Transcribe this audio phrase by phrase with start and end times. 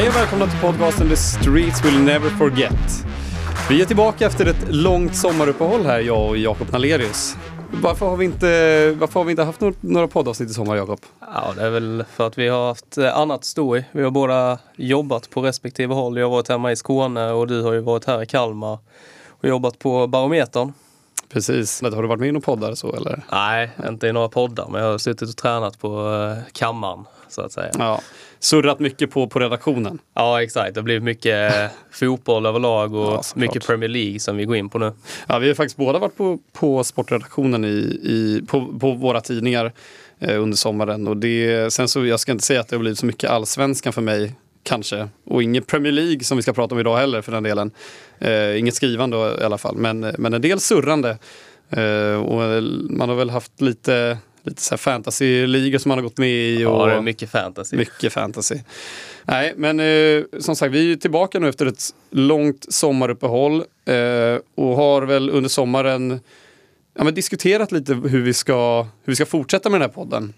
[0.00, 3.04] Hej och välkomna till podcasten The Streets Will Never Forget.
[3.68, 7.36] Vi är tillbaka efter ett långt sommaruppehåll här, jag och Jakob Nalerius.
[7.82, 8.46] Varför har vi inte,
[8.98, 11.00] varför har vi inte haft några poddavsnitt i sommar, Jakob?
[11.20, 13.84] Ja, det är väl för att vi har haft eh, annat att stå i.
[13.92, 16.18] Vi har båda jobbat på respektive håll.
[16.18, 18.78] Jag har varit hemma i Skåne och du har ju varit här i Kalmar
[19.28, 20.72] och jobbat på Barometern.
[21.32, 21.82] Precis.
[21.82, 23.22] Har du varit med i några poddar så eller?
[23.32, 27.42] Nej, inte i några poddar, men jag har suttit och tränat på eh, kammaren så
[27.42, 27.70] att säga.
[27.78, 28.00] Ja.
[28.40, 29.98] Surrat mycket på, på redaktionen.
[30.14, 30.74] Ja, exakt.
[30.74, 34.78] Det blir mycket fotboll överlag och ja, mycket Premier League som vi går in på
[34.78, 34.92] nu.
[35.28, 39.72] Ja, vi har faktiskt båda varit på, på sportredaktionen i, i, på, på våra tidningar
[40.18, 41.08] eh, under sommaren.
[41.08, 43.92] Och det, sen så, jag ska inte säga att det har blivit så mycket allsvenskan
[43.92, 45.08] för mig kanske.
[45.24, 47.70] Och inget Premier League som vi ska prata om idag heller för den delen.
[48.18, 51.18] Eh, inget skrivande i alla fall, men, men en del surrande.
[51.70, 56.28] Eh, och man har väl haft lite lite så fantasy-ligor som man har gått med
[56.28, 56.64] i.
[56.64, 57.76] Och ja, det är mycket fantasy.
[57.76, 58.58] Mycket fantasy.
[59.24, 64.76] Nej, men eh, som sagt, vi är tillbaka nu efter ett långt sommaruppehåll eh, och
[64.76, 66.20] har väl under sommaren
[66.94, 70.34] ja, men diskuterat lite hur vi, ska, hur vi ska fortsätta med den här podden.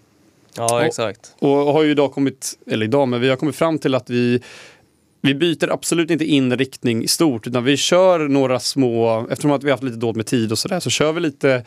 [0.55, 1.35] Ja, exakt.
[1.39, 4.09] Och, och har ju idag kommit, eller idag, men vi har kommit fram till att
[4.09, 4.41] vi
[5.25, 9.67] vi byter absolut inte inriktning i stort utan vi kör några små, eftersom att vi
[9.67, 11.63] har haft lite dåligt med tid och sådär, så kör vi lite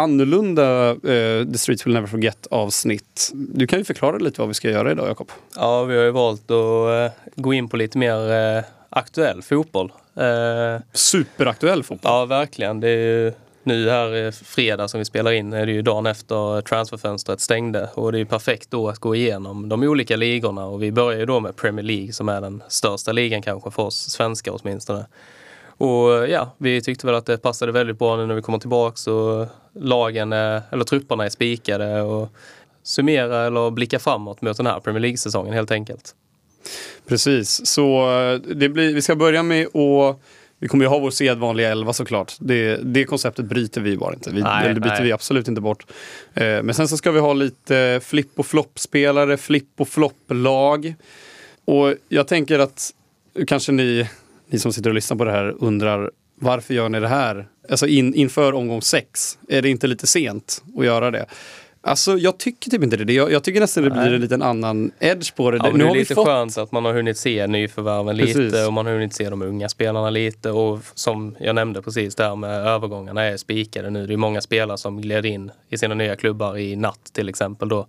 [0.00, 3.30] annorlunda eh, The Streets Will Never Forget avsnitt.
[3.34, 5.32] Du kan ju förklara lite vad vi ska göra idag Jakob.
[5.56, 9.92] Ja, vi har ju valt att eh, gå in på lite mer eh, aktuell fotboll.
[10.16, 12.12] Eh, Superaktuell fotboll.
[12.12, 12.80] Ja, verkligen.
[12.80, 16.60] Det är ju nu här fredag som vi spelar in är det ju dagen efter
[16.60, 20.82] transferfönstret stängde och det är ju perfekt då att gå igenom de olika ligorna och
[20.82, 24.10] vi börjar ju då med Premier League som är den största ligan kanske för oss
[24.10, 25.06] svenskar åtminstone.
[25.78, 29.06] Och ja, vi tyckte väl att det passade väldigt bra nu när vi kommer tillbaks
[29.06, 32.28] och lagen, eller trupperna är spikade och
[32.82, 36.14] summera eller blicka framåt mot den här Premier League-säsongen helt enkelt.
[37.06, 40.20] Precis, så eh, det blir, vi ska börja med att
[40.58, 42.32] vi kommer ju ha vår sedvanliga elva såklart.
[42.38, 44.30] Det, det konceptet bryter vi bara inte.
[44.30, 45.02] Vi, nej, det byter nej.
[45.02, 45.86] vi absolut inte bort.
[46.34, 50.94] Eh, men sen så ska vi ha lite flipp och flopp-spelare, flipp och flopp-lag.
[51.64, 52.90] Och jag tänker att
[53.46, 54.08] kanske ni
[54.50, 57.48] ni som sitter och lyssnar på det här undrar varför gör ni det här?
[57.70, 61.26] Alltså in, inför omgång sex, är det inte lite sent att göra det?
[61.86, 63.12] Alltså jag tycker typ inte det.
[63.12, 65.56] Jag, jag tycker nästan det blir en liten annan edge på det.
[65.56, 66.26] Ja, nu det är lite fått...
[66.26, 68.36] skönt att man har hunnit se nyförvärven precis.
[68.36, 72.14] lite och man har hunnit se de unga spelarna lite och som jag nämnde precis
[72.14, 74.06] där med övergångarna är spikade nu.
[74.06, 77.68] Det är många spelare som gled in i sina nya klubbar i natt till exempel
[77.68, 77.86] då.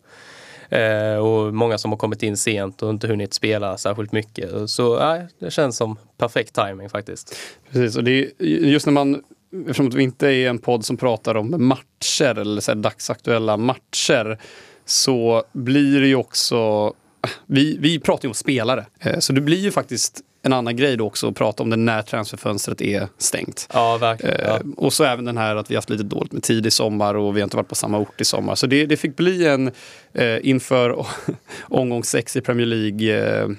[0.70, 4.70] Eh, och många som har kommit in sent och inte hunnit spela särskilt mycket.
[4.70, 7.36] Så nej, det känns som perfekt timing faktiskt.
[7.72, 9.24] Precis, och det är just när man
[9.62, 14.38] Eftersom vi inte är en podd som pratar om matcher eller så dagsaktuella matcher
[14.86, 16.94] så blir det ju också
[17.46, 20.98] vi, vi pratar ju om spelare, eh, så det blir ju faktiskt en annan grej
[20.98, 23.70] då också att prata om det när transferfönstret är stängt.
[23.74, 24.36] Ja, verkligen.
[24.40, 24.56] Ja.
[24.56, 27.16] Eh, och så även den här att vi haft lite dåligt med tid i sommar
[27.16, 28.56] och vi har inte varit på samma ort i sommar.
[28.56, 29.72] Så det, det fick bli en
[30.14, 31.06] eh, inför
[31.62, 33.50] omgång sex i Premier League eh,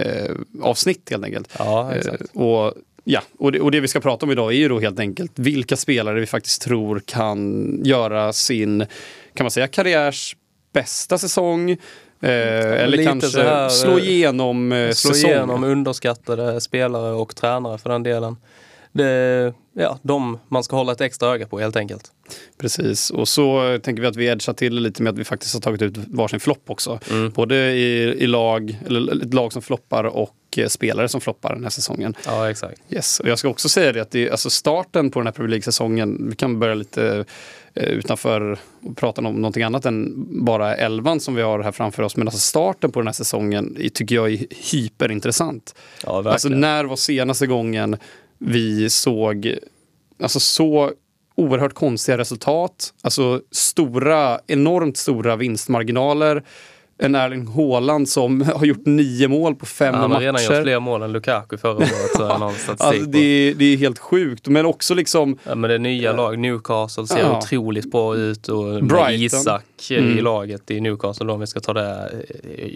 [0.00, 0.30] eh,
[0.62, 1.48] avsnitt helt enkelt.
[1.58, 2.22] Ja, exakt.
[2.34, 2.74] Eh, och
[3.06, 5.32] Ja, och det, och det vi ska prata om idag är ju då helt enkelt
[5.34, 8.86] vilka spelare vi faktiskt tror kan göra sin,
[9.34, 10.36] kan man säga, karriärs
[10.72, 11.76] bästa säsong
[12.24, 15.36] Eh, eller kanske här, slå eh, igenom eh, Slå säsongen.
[15.36, 18.36] igenom underskattade spelare och tränare för den delen.
[18.92, 22.12] Det ja, de man ska hålla ett extra öga på helt enkelt.
[22.58, 25.60] Precis, och så tänker vi att vi edgar till lite med att vi faktiskt har
[25.60, 27.00] tagit ut varsin flopp också.
[27.10, 27.30] Mm.
[27.30, 31.62] Både i, i lag, eller ett lag som floppar och eh, spelare som floppar den
[31.62, 32.14] här säsongen.
[32.26, 32.80] Ja, exakt.
[32.90, 33.20] Yes.
[33.20, 36.28] Och jag ska också säga det att det, alltså starten på den här Premier League-säsongen,
[36.30, 37.24] vi kan börja lite
[37.74, 40.14] utanför och prata om någonting annat än
[40.44, 42.16] bara elvan som vi har här framför oss.
[42.16, 45.74] Men alltså starten på den här säsongen tycker jag är hyperintressant.
[46.04, 47.96] Ja, alltså när var senaste gången
[48.38, 49.54] vi såg
[50.22, 50.92] alltså så
[51.34, 52.94] oerhört konstiga resultat.
[53.02, 56.44] Alltså stora, enormt stora vinstmarginaler.
[56.98, 60.00] En Erling Haaland som har gjort nio mål på fem matcher.
[60.00, 62.20] Han har redan gjort fler mål än Lukaku förra året.
[62.20, 64.48] alltså, det, är, det är helt sjukt.
[64.48, 65.38] Men också liksom...
[65.44, 67.38] Ja, men det nya äh, lag, Newcastle, ser ja.
[67.38, 68.48] otroligt bra ut.
[68.48, 70.18] Och Isak mm.
[70.18, 72.12] i laget i Newcastle, om vi ska ta det.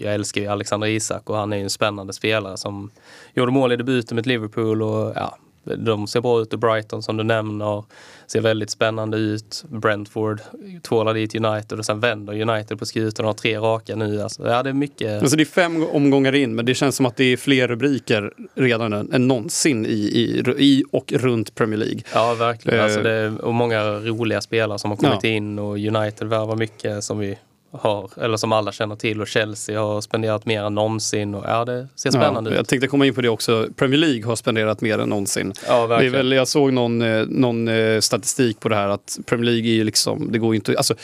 [0.00, 2.90] Jag älskar ju Alexander Isak och han är ju en spännande spelare som
[3.34, 4.82] gjorde mål i debuten med Liverpool.
[4.82, 7.84] Och, ja, de ser bra ut och Brighton som du nämner
[8.26, 9.64] ser väldigt spännande ut.
[9.68, 10.40] Brentford
[10.82, 14.22] tvålar dit United och sen vänder United på skutan och har tre raka nu.
[14.22, 15.20] Alltså, ja, det är mycket.
[15.20, 18.32] Alltså det är fem omgångar in men det känns som att det är fler rubriker
[18.54, 22.00] redan än, än någonsin i, i, i och runt Premier League.
[22.14, 22.80] Ja, verkligen.
[22.80, 25.30] Alltså det är, och många roliga spelare som har kommit ja.
[25.30, 27.38] in och United värvar mycket som vi
[27.70, 31.34] har, eller som alla känner till och Chelsea har spenderat mer än någonsin.
[31.34, 32.56] Och, ja, det ser spännande ja, ut.
[32.56, 33.68] Jag tänkte komma in på det också.
[33.76, 35.52] Premier League har spenderat mer än någonsin.
[35.66, 36.12] Ja, verkligen.
[36.12, 39.44] Det är väl, jag såg någon, eh, någon eh, statistik på det här att Premier
[39.44, 40.94] League är ju liksom, det går ju inte, alltså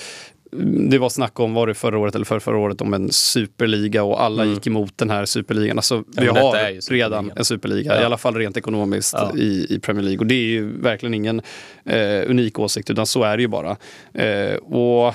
[0.91, 4.03] det var snack om, var det förra året eller för förra året, om en superliga
[4.03, 4.55] och alla mm.
[4.55, 5.79] gick emot den här superligan.
[5.79, 8.03] Alltså, vi har redan en superliga, ja.
[8.03, 9.33] i alla fall rent ekonomiskt ja.
[9.37, 10.19] i, i Premier League.
[10.19, 11.43] Och det är ju verkligen ingen
[11.85, 13.77] eh, unik åsikt, utan så är det ju bara.
[14.15, 15.15] Eh, och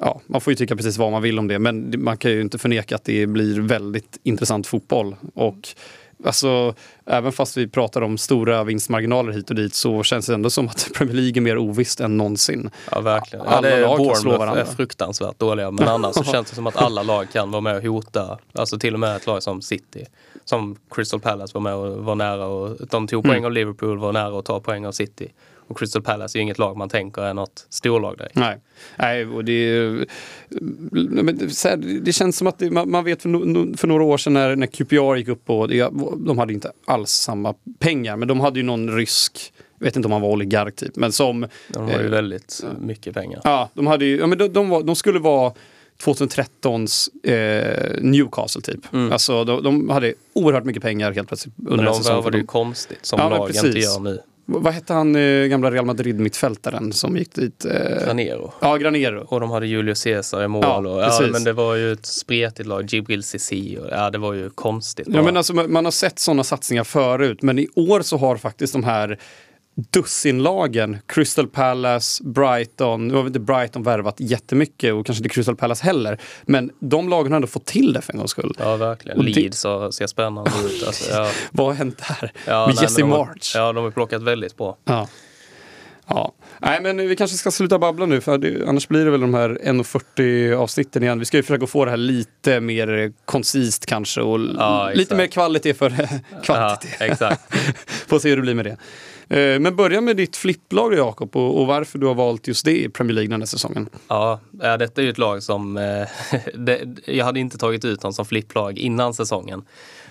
[0.00, 2.40] ja, man får ju tycka precis vad man vill om det, men man kan ju
[2.40, 5.16] inte förneka att det blir väldigt intressant fotboll.
[5.34, 5.68] Och
[6.24, 6.74] Alltså,
[7.06, 10.68] även fast vi pratar om stora vinstmarginaler hit och dit så känns det ändå som
[10.68, 12.70] att Premier League är mer ovisst än någonsin.
[12.90, 13.44] Ja, verkligen.
[13.44, 14.60] Ja, alla lag kan slå varandra.
[14.60, 17.76] är fruktansvärt dåliga, men annars så känns det som att alla lag kan vara med
[17.76, 18.38] och hota.
[18.52, 20.06] Alltså till och med ett lag som City,
[20.44, 23.44] som Crystal Palace var med och var nära och de tog poäng mm.
[23.44, 25.32] av Liverpool, var nära att ta poäng av City.
[25.68, 28.34] Och Crystal Palace är ju inget lag man tänker är något storlag direkt.
[28.34, 28.60] Nej,
[28.96, 29.90] Nej och det,
[30.90, 34.16] men, så här, det känns som att det, man, man, vet för, för, några år
[34.16, 38.28] sedan när, när QPR gick upp och det, de hade inte alls samma pengar men
[38.28, 41.46] de hade ju någon rysk jag vet inte om han var oligark typ, men som...
[41.68, 43.40] De har ju eh, väldigt mycket pengar.
[43.44, 45.52] Ja, de, hade ju, ja, men de, de, var, de skulle vara
[46.04, 48.92] 2013s eh, Newcastle typ.
[48.92, 49.12] Mm.
[49.12, 53.06] Alltså de, de, hade oerhört mycket pengar helt plötsligt under Men de det ju konstigt
[53.06, 54.20] som ja, lag inte gör nu.
[54.48, 57.64] Vad hette han eh, gamla Real Madrid-mittfältaren som gick dit?
[57.64, 58.04] Eh...
[58.04, 58.52] Granero.
[58.60, 59.24] Ja, Granero.
[59.28, 60.62] Och de hade Julio Cesar i mål.
[60.64, 62.84] Ja, och, ja, men det var ju ett spretigt lag.
[62.84, 63.78] Gibril Cissé.
[63.90, 65.06] Ja, det var ju konstigt.
[65.10, 67.42] Ja, men alltså, man har sett sådana satsningar förut.
[67.42, 69.18] Men i år så har faktiskt de här
[69.76, 75.56] dussinlagen, Crystal Palace, Brighton, nu har vi inte Brighton värvat jättemycket och kanske inte Crystal
[75.56, 76.20] Palace heller.
[76.42, 78.54] Men de lagen har ändå fått till det för en gångs skull.
[78.58, 79.18] Ja, verkligen.
[79.18, 79.92] Och Leeds det...
[79.92, 80.86] ser spännande ut.
[80.86, 81.30] Alltså, ja.
[81.50, 82.32] Vad har hänt där?
[82.46, 83.52] Ja, Med nej, Jesse March?
[83.54, 84.76] ja, de har plockat väldigt bra.
[84.84, 85.08] Ja.
[86.08, 89.20] Ja, nej men vi kanske ska sluta babbla nu för det, annars blir det väl
[89.20, 91.18] de här 1.40 avsnitten igen.
[91.18, 95.26] Vi ska ju försöka få det här lite mer koncist kanske och ja, lite mer
[95.26, 95.90] kvalitet för
[96.44, 96.96] kvantitet.
[97.00, 97.54] Ja, exakt.
[98.08, 98.76] Får se hur det blir med det.
[99.28, 102.84] Eh, men börja med ditt flipplag Jakob och, och, varför du har valt just det
[102.84, 103.88] i Premier League den här säsongen.
[104.08, 105.76] Ja, detta är ju ett lag som...
[105.76, 106.08] Eh,
[106.54, 109.64] det, jag hade inte tagit ut dem som flipplag innan säsongen.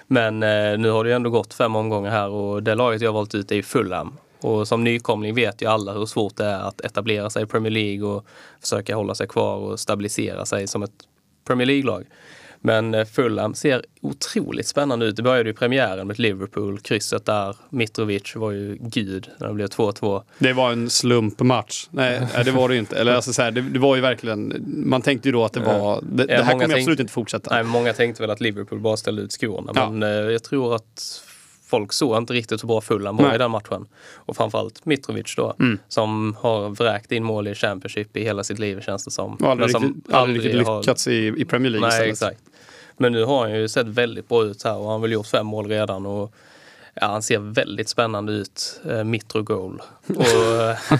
[0.07, 3.09] Men eh, nu har det ju ändå gått fem omgångar här och det laget jag
[3.09, 4.17] har valt ut är Fulham.
[4.39, 7.71] Och som nykomling vet ju alla hur svårt det är att etablera sig i Premier
[7.71, 8.25] League och
[8.61, 10.91] försöka hålla sig kvar och stabilisera sig som ett
[11.47, 12.05] Premier League-lag.
[12.65, 15.15] Men eh, Fulham ser otroligt spännande ut.
[15.15, 16.79] Det började ju premiären med Liverpool.
[16.79, 20.23] Krysset där, Mitrovic var ju gud när det blev 2-2.
[20.39, 21.87] Det var en slumpmatch.
[21.91, 22.99] Nej, det var det ju inte.
[22.99, 25.59] Eller alltså så här, det, det, var ju verkligen, man tänkte ju då att det
[25.59, 27.55] var, det, det här kommer absolut inte fortsätta.
[27.55, 29.71] Nej, många tänkte väl att Liverpool bara ställde ut skorna.
[29.75, 29.89] Ja.
[29.89, 31.21] Men eh, jag tror att
[31.65, 33.85] folk såg inte riktigt hur bra Fulham var i den matchen.
[34.15, 35.79] Och framförallt Mitrovic då, mm.
[35.87, 39.35] som har vräkt in mål i Championship i hela sitt liv känns det som.
[39.35, 41.13] Och aldrig, som riktigt, aldrig riktigt lyckats har...
[41.13, 42.33] i, i Premier League Nej, istället.
[42.33, 42.54] exakt.
[42.97, 45.27] Men nu har han ju sett väldigt bra ut här och han har väl gjort
[45.27, 46.05] fem mål redan.
[46.05, 46.35] Och
[47.01, 49.81] Ja, han ser väldigt spännande ut, eh, Mitro Goal.
[50.07, 50.95] Och,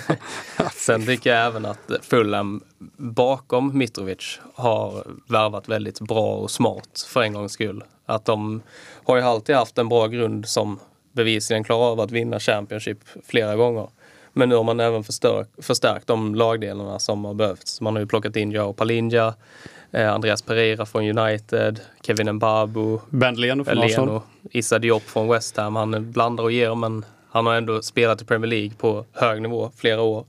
[0.74, 2.64] sen tycker jag även att Fulham
[2.98, 7.84] bakom Mitrovic har värvat väldigt bra och smart för en gångs skull.
[8.06, 8.62] Att de
[9.04, 10.80] har ju alltid haft en bra grund som
[11.12, 13.88] bevisligen klarar av att vinna Championship flera gånger.
[14.34, 17.82] Men nu har man även förstärkt, förstärkt de lagdelarna som har behövts.
[17.82, 19.34] Man har ju plockat in Joao Palinja, eh,
[20.04, 24.22] Andreas Pereira från United, Kevin Mbabu, Ben Leno från Arsenal.
[24.52, 25.76] Issa Diop från West Ham.
[25.76, 29.72] Han blandar och ger men han har ändå spelat i Premier League på hög nivå
[29.78, 30.26] flera år.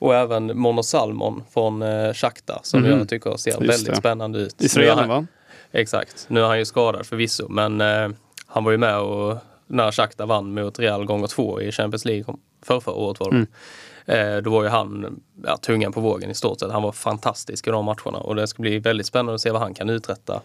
[0.00, 2.98] Och även Mono Salmon från eh, Shakhtar som mm.
[2.98, 3.96] jag tycker ser Just väldigt det.
[3.96, 4.62] spännande ut.
[4.62, 5.26] Israelen va?
[5.72, 6.26] Exakt.
[6.28, 8.08] Nu är han ju skadad förvisso men eh,
[8.46, 12.34] han var ju med och när Shakhtar vann mot Real gånger två i Champions League
[12.62, 13.36] för förra året var det.
[13.36, 13.48] Mm.
[14.08, 16.70] Eh, då var ju han ja, tungan på vågen i stort sett.
[16.70, 19.60] Han var fantastisk i de matcherna och det ska bli väldigt spännande att se vad
[19.60, 20.40] han kan uträtta.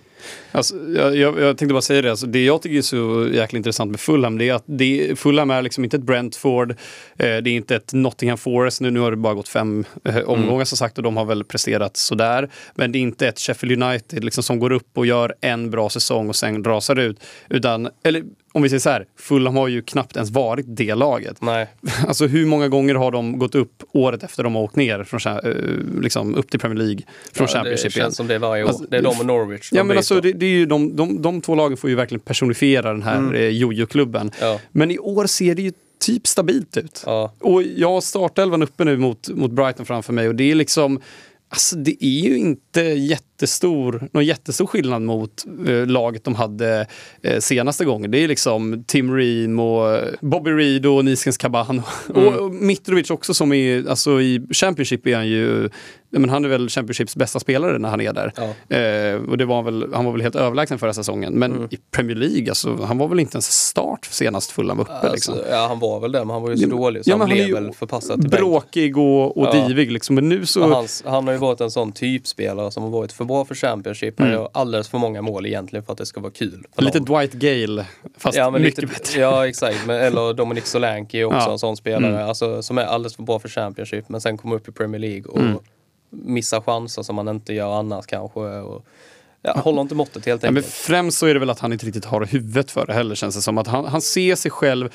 [0.52, 3.58] Alltså, jag, jag, jag tänkte bara säga det, alltså, det jag tycker är så jäkla
[3.58, 6.76] intressant med Fulham det är att det, Fulham är liksom inte ett Brentford, eh,
[7.18, 10.54] det är inte ett Nottingham Forest, nu, nu har det bara gått fem eh, omgångar
[10.54, 10.66] mm.
[10.66, 12.50] som sagt och de har väl presterat sådär.
[12.76, 15.90] Men det är inte ett Sheffield United liksom, som går upp och gör en bra
[15.90, 17.24] säsong och sen rasar ut.
[17.50, 18.24] Utan, eller
[18.56, 21.42] om vi säger så här, Fulham har ju knappt ens varit det laget.
[21.42, 21.68] Nej.
[22.08, 25.38] Alltså hur många gånger har de gått upp året efter de har åkt ner från,
[25.46, 27.02] uh, liksom, upp till Premier League
[27.34, 28.68] från ja, Championship Det känns som det varje år.
[28.68, 29.70] Alltså, det är de och Norwich.
[29.72, 32.20] Ja men alltså det, det, är ju de, de, de två lagen får ju verkligen
[32.20, 33.36] personifiera den här mm.
[33.36, 34.32] eh, jojo-klubben.
[34.42, 34.60] Ja.
[34.72, 37.04] Men i år ser det ju typ stabilt ut.
[37.06, 37.34] Ja.
[37.40, 41.00] Och jag har startelvan uppe nu mot, mot Brighton framför mig och det är liksom
[41.54, 46.88] Alltså det är ju inte jätte jättestor, någon jättestor skillnad mot eh, laget de hade
[47.22, 48.12] eh, senaste gången.
[48.12, 51.82] Det är liksom Tim Ream och Bobby Reed och Niskens Kaban.
[52.10, 52.28] Mm.
[52.28, 55.70] Och, och Mitrovic också som är, alltså i Championship är han ju
[56.20, 58.34] men han är väl Championships bästa spelare när han är där.
[58.36, 58.78] Ja.
[58.78, 61.34] Eh, och det var väl, han var väl helt överlägsen förra säsongen.
[61.34, 61.68] Men mm.
[61.72, 64.92] i Premier League, alltså, han var väl inte ens start senast Fulham uppe.
[64.92, 65.36] Alltså, liksom.
[65.50, 67.30] Ja, han var väl det, men han var ju så ja, dålig så ja, han
[67.30, 69.68] blev han väl förpassad till Bråkig och, och ja.
[69.68, 70.16] divig liksom.
[70.16, 70.62] Men nu så...
[70.62, 74.20] Han, han, har ju varit en sån typspelare som har varit för bra för Championship.
[74.20, 74.40] Han mm.
[74.40, 76.66] gör alldeles för många mål egentligen för att det ska vara kul.
[76.78, 77.06] Lite dem.
[77.06, 77.86] Dwight Gale,
[78.18, 79.22] fast mycket lite, bättre.
[79.22, 79.78] Ja, exakt.
[79.88, 82.14] Men, eller Dominic Solanke är också en sån spelare.
[82.16, 82.28] Mm.
[82.28, 85.26] Alltså, som är alldeles för bra för Championship men sen kommer upp i Premier League
[85.26, 85.58] och mm
[86.14, 88.40] missar chanser som man inte gör annars kanske.
[88.40, 88.86] Och,
[89.42, 90.44] ja, håller inte måttet helt enkelt.
[90.44, 92.94] Ja, men främst så är det väl att han inte riktigt har huvudet för det
[92.94, 93.58] heller känns det som.
[93.58, 94.90] Att han, han ser sig själv,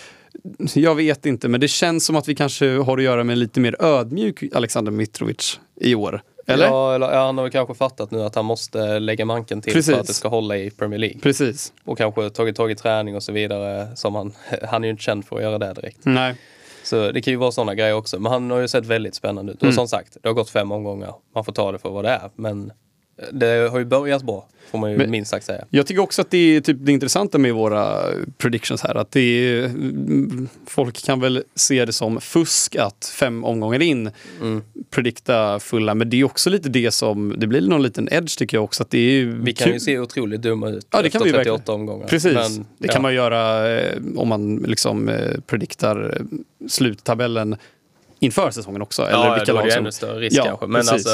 [0.75, 3.39] jag vet inte, men det känns som att vi kanske har att göra med en
[3.39, 6.23] lite mer ödmjuk Alexander Mitrovic i år.
[6.49, 6.67] Eller?
[6.67, 9.73] Ja, eller, ja, han har väl kanske fattat nu att han måste lägga manken till
[9.73, 9.95] Precis.
[9.95, 11.21] för att det ska hålla i Premier League.
[11.21, 11.73] Precis.
[11.85, 13.97] Och kanske tagit tag i träning och så vidare.
[13.97, 14.33] Som han,
[14.69, 15.99] han är ju inte känd för att göra det direkt.
[16.03, 16.35] Nej.
[16.89, 18.21] Så det kan ju vara sådana grejer också.
[18.21, 19.59] Men han har ju sett väldigt spännande ut.
[19.59, 19.75] Och mm.
[19.75, 21.15] som sagt, det har gått fem omgångar.
[21.35, 22.31] Man får ta det för vad det är.
[22.35, 22.73] Men
[23.33, 25.65] det har ju börjat bra, får man ju Men, minst sagt säga.
[25.71, 28.03] Jag tycker också att det är typ det intressanta med våra
[28.39, 28.95] predictions här.
[28.95, 29.71] Att det är,
[30.67, 34.11] folk kan väl se det som fusk att fem omgångar in
[34.41, 34.63] mm.
[34.91, 35.95] predikta fulla.
[35.95, 38.83] Men det är också lite det som, det blir någon liten edge tycker jag också.
[38.83, 41.33] Att det är vi kan ju se otroligt dumma ut ja, det efter kan vi
[41.33, 41.81] 38 verkligen.
[41.81, 42.07] omgångar.
[42.07, 42.93] Precis, Men, det ja.
[42.93, 46.27] kan man göra eh, om man liksom eh, prediktar eh,
[46.69, 47.57] sluttabellen
[48.19, 49.03] inför säsongen också.
[49.03, 49.81] Eller ja, vilka då är det som...
[49.81, 50.67] ännu större risk ja, kanske.
[50.67, 51.11] Men alltså,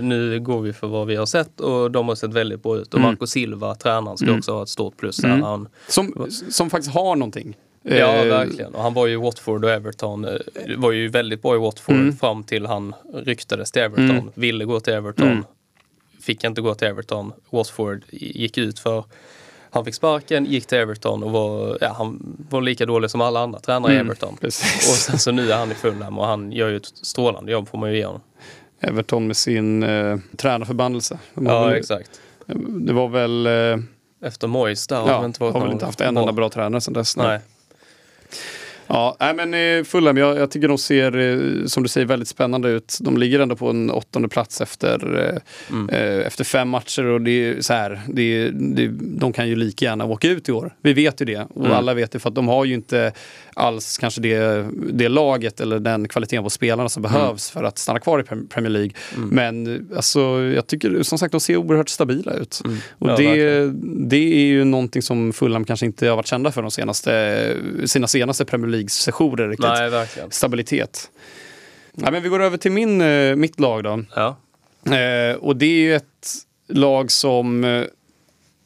[0.00, 2.94] nu går vi för vad vi har sett och de har sett väldigt bra ut.
[2.94, 3.10] Och mm.
[3.10, 4.38] Marco Silva, tränaren, ska mm.
[4.38, 5.24] också ha ett stort plus.
[5.24, 5.42] Mm.
[5.42, 5.68] Han...
[5.88, 7.56] Som, som faktiskt har någonting.
[7.82, 8.74] Ja, eh, verkligen.
[8.74, 10.24] Och han var ju Watford och Everton.
[10.24, 10.38] Eh,
[10.76, 12.16] var ju väldigt bra i Watford mm.
[12.16, 14.10] fram till han ryktades till Everton.
[14.10, 14.30] Mm.
[14.34, 15.28] Ville gå till Everton.
[15.28, 15.44] Mm.
[16.20, 17.32] Fick inte gå till Everton.
[17.50, 19.04] Watford gick ut för
[19.74, 23.40] han fick sparken, gick till Everton och var, ja, han var lika dålig som alla
[23.40, 24.36] andra tränare mm, i Everton.
[24.40, 24.90] Precis.
[24.90, 27.68] Och sen så nu är han i Fulham och han gör ju ett strålande jobb
[27.68, 28.20] får man ju ge honom.
[28.80, 31.18] Everton med sin eh, tränarförbannelse.
[31.34, 32.20] Ja, väl, exakt.
[32.68, 33.46] Det var väl...
[33.46, 33.84] Eh,
[34.24, 36.80] Efter Moyes där ja, har inte varit har väl inte haft en enda bra tränare
[36.80, 37.16] sedan dess.
[37.16, 37.40] Nej.
[38.86, 42.28] Ja, nej, men eh, Fulham, jag, jag tycker de ser, eh, som du säger, väldigt
[42.28, 42.98] spännande ut.
[43.00, 45.88] De ligger ändå på en åttonde plats efter, eh, mm.
[46.26, 50.04] efter fem matcher och det är så här, det, det, de kan ju lika gärna
[50.04, 50.74] åka ut i år.
[50.82, 51.76] Vi vet ju det och mm.
[51.76, 53.12] alla vet det för att de har ju inte
[53.54, 57.12] alls kanske det, det laget eller den kvaliteten på spelarna som mm.
[57.12, 58.90] behövs för att stanna kvar i Premier League.
[59.16, 59.28] Mm.
[59.28, 62.60] Men alltså, jag tycker som sagt de ser oerhört stabila ut.
[62.64, 62.78] Mm.
[62.98, 63.66] Och ja, det,
[64.08, 68.06] det är ju någonting som Fulham kanske inte har varit kända för de senaste, sina
[68.06, 69.56] senaste Premier League-sessioner.
[69.58, 70.30] Nej, verkligen.
[70.30, 71.10] Stabilitet.
[71.96, 74.04] Ja, men vi går över till min, eh, mitt lag då.
[74.14, 74.36] Ja.
[74.96, 76.28] Eh, och det är ju ett
[76.68, 77.84] lag som eh,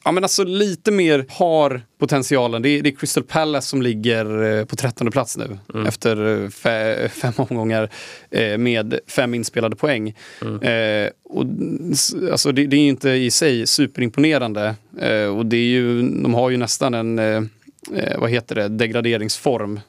[0.03, 2.61] ja, men alltså lite mer har potentialen.
[2.61, 5.85] Det är, det är Crystal Palace som ligger eh, på trettonde plats nu mm.
[5.85, 7.89] efter eh, fem omgångar
[8.31, 10.15] eh, med fem inspelade poäng.
[10.41, 10.61] Mm.
[10.61, 11.45] Eh, och,
[12.31, 14.75] alltså det, det, är inte i sig superimponerande.
[15.01, 17.41] Eh, och det är ju, de har ju nästan en, eh,
[18.17, 19.79] vad heter det, degraderingsform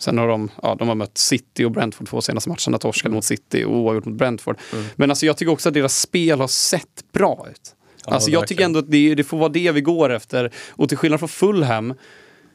[0.00, 3.14] Sen har de, ja, de har mött City och Brentford två senaste matcherna, torskade mm.
[3.14, 4.56] mot City och oavgjort mot Brentford.
[4.72, 4.84] Mm.
[4.96, 7.74] Men alltså jag tycker också att deras spel har sett bra ut.
[8.06, 10.50] Ja, alltså jag tycker ändå att det, det får vara det vi går efter.
[10.70, 11.94] Och till skillnad från Fulham,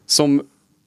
[0.06, 0.42] som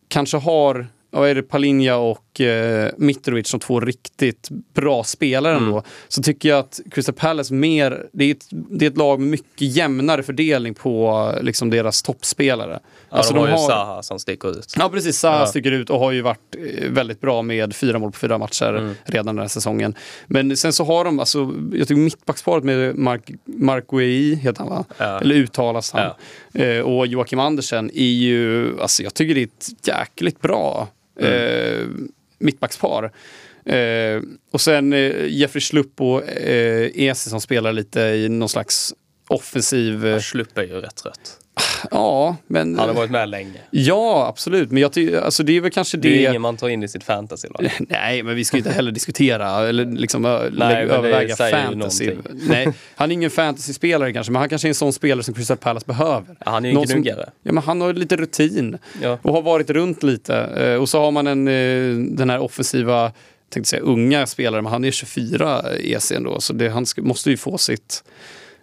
[0.08, 5.64] kanske har vad är det, Palinja och eh, Mitrovic som två riktigt bra spelare mm.
[5.64, 5.82] ändå.
[6.08, 9.28] Så tycker jag att Crystal Palace mer, det är, ett, det är ett lag med
[9.28, 12.80] mycket jämnare fördelning på liksom, deras toppspelare.
[13.10, 14.74] Ja, alltså, de har de ju Zaha som sticker ut.
[14.78, 15.18] Ja, precis.
[15.18, 15.46] Zaha ja.
[15.46, 18.74] sticker ut och har ju varit eh, väldigt bra med fyra mål på fyra matcher
[18.74, 18.94] mm.
[19.04, 19.94] redan den här säsongen.
[20.26, 24.68] Men sen så har de, alltså, jag tycker mittbacksparet med Mark, Mark Wei, heter han
[24.68, 24.84] va?
[24.98, 25.20] Ja.
[25.20, 26.12] Eller uttalas han.
[26.54, 30.88] Eh, och Joakim Andersen är ju, alltså jag tycker det är ett jäkligt bra
[31.20, 33.12] mm mittbackspar.
[33.64, 38.94] Eh, och sen eh, Jeffrey Schlupp och eh, Esi som spelar lite i någon slags
[39.28, 40.06] offensiv...
[40.06, 41.38] Eh, ja, Schlupp är ju rätt trött.
[41.90, 42.78] Ja, men...
[42.78, 43.60] Han har varit med länge.
[43.70, 44.70] Ja, absolut.
[44.70, 46.08] Men jag tycker, alltså det är väl kanske det...
[46.08, 47.70] Det är ingen man tar in i sitt fantasylag.
[47.88, 50.22] Nej, men vi ska ju inte heller diskutera eller liksom
[50.52, 52.10] Nej, överväga fantasy.
[52.48, 55.56] Nej, han är ingen fantasyspelare kanske, men han kanske är en sån spelare som Crystal
[55.56, 56.36] Palace behöver.
[56.44, 57.30] Ja, han är ju en gnuggare.
[57.42, 59.18] Ja, men han har lite rutin ja.
[59.22, 60.36] och har varit runt lite.
[60.36, 63.12] Eh, och så har man en, eh, den här offensiva
[63.50, 67.36] tänkte säga unga spelare, men han är 24 EC ändå, så det, han måste ju
[67.36, 68.04] få sitt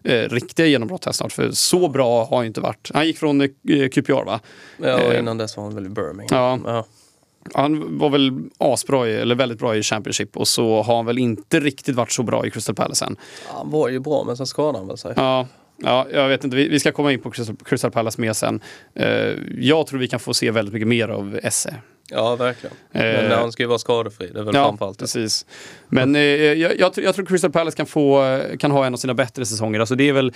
[0.06, 1.32] eh, riktiga genombrott här snart.
[1.32, 2.92] För så bra har han inte varit.
[2.94, 3.48] Han gick från eh,
[3.92, 4.40] QPR va?
[4.78, 6.62] Ja, och eh, innan dess var han väl i Birmingham.
[6.66, 6.72] Ja.
[6.74, 6.86] ja.
[7.54, 11.18] Han var väl asbra, i, eller väldigt bra i Championship och så har han väl
[11.18, 13.18] inte riktigt varit så bra i Crystal Palace än.
[13.48, 15.14] Han var ju bra men sen skadade han väl sig.
[15.16, 15.48] Ja,
[15.78, 16.58] Ja, jag vet inte.
[16.58, 17.32] Vi, ska komma in på
[17.66, 18.62] Crystal, Palace mer sen.
[19.58, 21.76] Jag tror vi kan få se väldigt mycket mer av Esse.
[22.10, 22.76] Ja, verkligen.
[22.92, 24.32] Men uh, han ska ju vara skadefri.
[24.34, 25.46] Det är väl ja, framförallt precis.
[25.88, 29.14] Men uh, jag, jag, jag, tror Crystal Palace kan, få, kan ha en av sina
[29.14, 29.80] bättre säsonger.
[29.80, 30.34] Alltså det är väl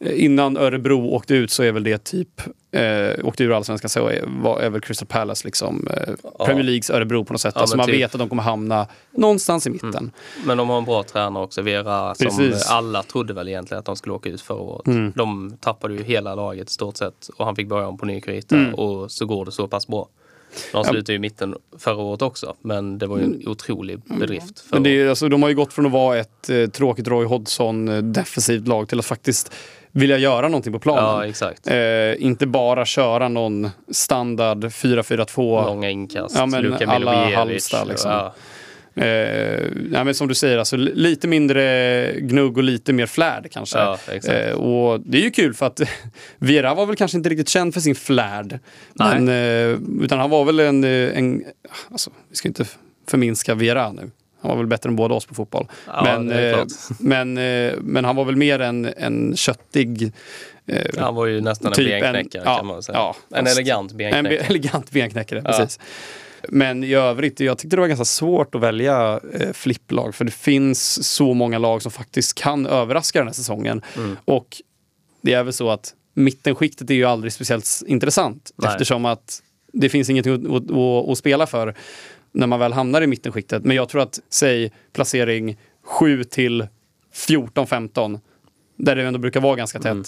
[0.00, 2.40] Innan Örebro åkte ut så är väl det typ,
[2.72, 6.44] eh, åkte ur allsvenskan så är, var, är väl Crystal Palace liksom eh, ja.
[6.46, 7.52] Premier Leagues Örebro på något sätt.
[7.54, 7.94] Ja, alltså man typ.
[7.94, 9.94] vet att de kommer hamna någonstans i mitten.
[9.94, 10.10] Mm.
[10.44, 13.96] Men de har en bra tränare också, Vera, som alla trodde väl egentligen att de
[13.96, 14.86] skulle åka ut förra året.
[14.86, 15.12] Mm.
[15.16, 18.20] De tappade ju hela laget i stort sett och han fick börja om på ny
[18.20, 18.74] krita mm.
[18.74, 20.08] och så går det så pass bra.
[20.72, 23.48] De slutade ju i mitten förra året också, men det var ju en mm.
[23.50, 24.64] otrolig bedrift.
[24.70, 27.26] Men det är, alltså, de har ju gått från att vara ett eh, tråkigt Roy
[27.26, 29.52] Hodgson eh, defensivt lag till att faktiskt
[29.92, 31.34] vilja göra någonting på planen.
[31.64, 31.72] Ja.
[31.72, 35.66] Eh, inte bara köra någon standard 4-4-2.
[35.66, 37.88] Långa inkast, ja, men Luka alla Halmstad.
[37.88, 38.10] Liksom.
[38.10, 38.34] Ja.
[38.96, 43.78] Eh, ja, men som du säger, alltså, lite mindre gnugg och lite mer flärd kanske.
[43.78, 43.98] Ja,
[44.32, 45.80] eh, och det är ju kul för att
[46.38, 48.58] Vera var väl kanske inte riktigt känd för sin flärd.
[48.94, 51.44] Men, eh, utan han var väl en, eh, en
[51.90, 52.64] alltså, vi ska inte
[53.08, 54.10] förminska Vera nu.
[54.40, 55.66] Han var väl bättre än båda oss på fotboll.
[55.86, 56.64] Ja, men, eh,
[56.98, 60.12] men, eh, men han var väl mer en, en köttig
[60.66, 62.98] eh, Han var ju nästan typ en benknäckare en, kan man säga.
[62.98, 64.36] Ja, en elegant benknäckare.
[64.38, 65.66] En elegant benknäckare, ja.
[66.48, 70.14] Men i övrigt, jag tyckte det var ganska svårt att välja eh, flipplag.
[70.14, 73.82] För det finns så många lag som faktiskt kan överraska den här säsongen.
[73.96, 74.16] Mm.
[74.24, 74.62] Och
[75.22, 78.52] det är väl så att mittenskiktet är ju aldrig speciellt intressant.
[78.56, 78.70] Nej.
[78.70, 81.74] Eftersom att det finns ingenting att, att, att, att spela för
[82.32, 83.64] när man väl hamnar i mittenskiktet.
[83.64, 86.66] Men jag tror att, säg placering 7 till
[87.14, 88.20] 14-15,
[88.76, 89.86] där det ändå brukar vara ganska tätt.
[89.86, 90.04] Mm.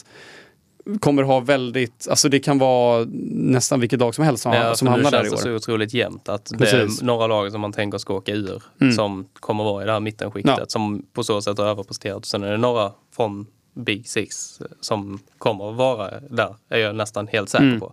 [1.01, 4.89] Kommer ha väldigt, alltså det kan vara nästan vilket dag som helst som, ja, som
[4.89, 5.25] hamnar där i år.
[5.25, 8.15] Nu känns det så otroligt jämnt att det är några lag som man tänker ska
[8.15, 8.93] åka ur mm.
[8.93, 10.65] som kommer vara i det här mittenskiktet ja.
[10.69, 12.25] som på så sätt har överpresterat.
[12.25, 17.27] Sen är det några från Big Six som kommer att vara där, är jag nästan
[17.29, 17.81] helt säker mm.
[17.81, 17.93] på.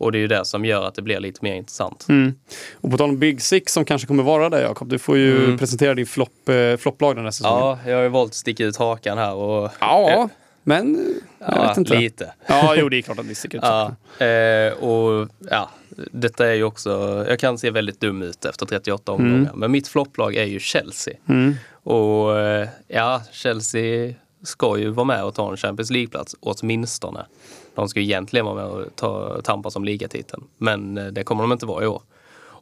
[0.00, 2.06] Och det är ju det som gör att det blir lite mer intressant.
[2.08, 2.34] Mm.
[2.74, 5.44] Och på tal om Big Six som kanske kommer vara där Jakob, du får ju
[5.44, 5.58] mm.
[5.58, 7.58] presentera din flopp, eh, flopplag den här säsongen.
[7.58, 9.70] Ja, jag har ju valt att sticka ut hakan här och...
[9.80, 10.28] Ja,
[10.62, 11.98] men jag ja, vet inte.
[11.98, 12.32] lite.
[12.46, 15.70] Ja, jo det är klart att ni sticker ut ja, eh, och ja,
[16.12, 19.50] detta är ju också, jag kan se väldigt dum ut efter 38 omgångar, mm.
[19.54, 21.14] men mitt flopplag är ju Chelsea.
[21.28, 21.54] Mm.
[21.82, 27.26] Och eh, ja, Chelsea ska ju vara med och ta en Champions League-plats åtminstone.
[27.74, 31.52] De ska egentligen vara med och ta, tampas om ligatiteln, men eh, det kommer de
[31.52, 32.02] inte vara i år.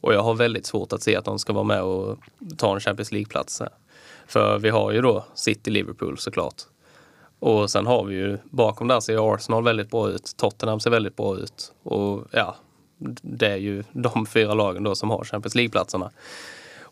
[0.01, 2.19] Och jag har väldigt svårt att se att de ska vara med och
[2.57, 3.63] ta en Champions League-plats.
[4.27, 6.55] För vi har ju då City, Liverpool såklart.
[7.41, 10.33] Och sen har vi ju, bakom där ser Arsenal väldigt bra ut.
[10.37, 11.73] Tottenham ser väldigt bra ut.
[11.83, 12.57] Och ja,
[13.23, 16.11] det är ju de fyra lagen då som har Champions League-platserna.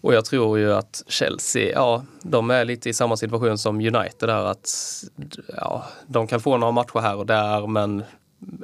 [0.01, 4.29] Och jag tror ju att Chelsea, ja, de är lite i samma situation som United
[4.29, 4.71] där att
[5.57, 8.05] ja, de kan få några matcher här och där men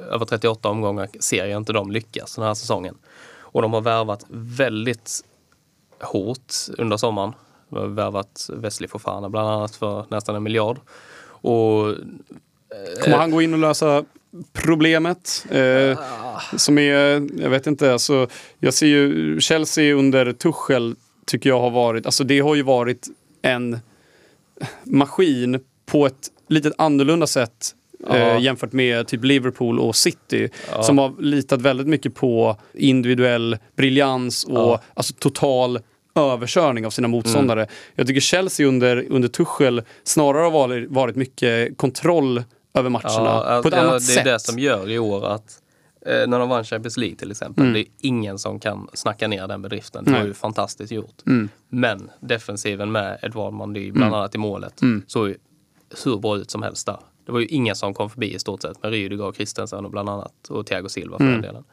[0.09, 2.97] över 38 omgångar ser jag inte dem lyckas den här säsongen.
[3.39, 5.23] Och de har värvat väldigt
[6.01, 7.33] hårt under sommaren.
[7.69, 10.79] De har värvat Wesley Fofana bland annat för nästan en miljard.
[11.43, 11.95] Och,
[13.03, 14.03] Kommer han gå in och lösa
[14.53, 15.45] problemet?
[15.49, 16.57] Eh, ah.
[16.57, 18.27] Som är, jag vet inte, alltså,
[18.59, 23.07] jag ser ju Chelsea under Tuchel tycker jag har varit, alltså det har ju varit
[23.41, 23.79] en
[24.83, 27.75] maskin på ett lite annorlunda sätt
[28.07, 28.17] ja.
[28.17, 30.83] eh, jämfört med typ Liverpool och City ja.
[30.83, 34.81] som har litat väldigt mycket på individuell briljans och ja.
[34.93, 35.79] alltså total
[36.15, 37.61] överkörning av sina motståndare.
[37.61, 37.73] Mm.
[37.95, 43.67] Jag tycker Chelsea under, under Tuchel snarare har varit, varit mycket kontroll över matcherna på
[43.67, 44.23] ett annat sätt.
[44.23, 45.59] Det är det som gör i år att
[46.05, 47.63] Eh, när de vann Champions League till exempel.
[47.63, 47.73] Mm.
[47.73, 50.03] Det är ingen som kan snacka ner den bedriften.
[50.03, 51.25] Det var ju fantastiskt gjort.
[51.25, 51.49] Mm.
[51.69, 54.19] Men defensiven med Edouard Mandy bland mm.
[54.19, 55.03] annat i målet mm.
[55.07, 55.35] såg
[56.05, 56.99] hur bra ut som helst där.
[57.25, 59.91] Det var ju ingen som kom förbi i stort sett med Rydiger och Christensen och
[59.91, 61.45] bland annat och Thiago Silva för den mm.
[61.45, 61.63] delen.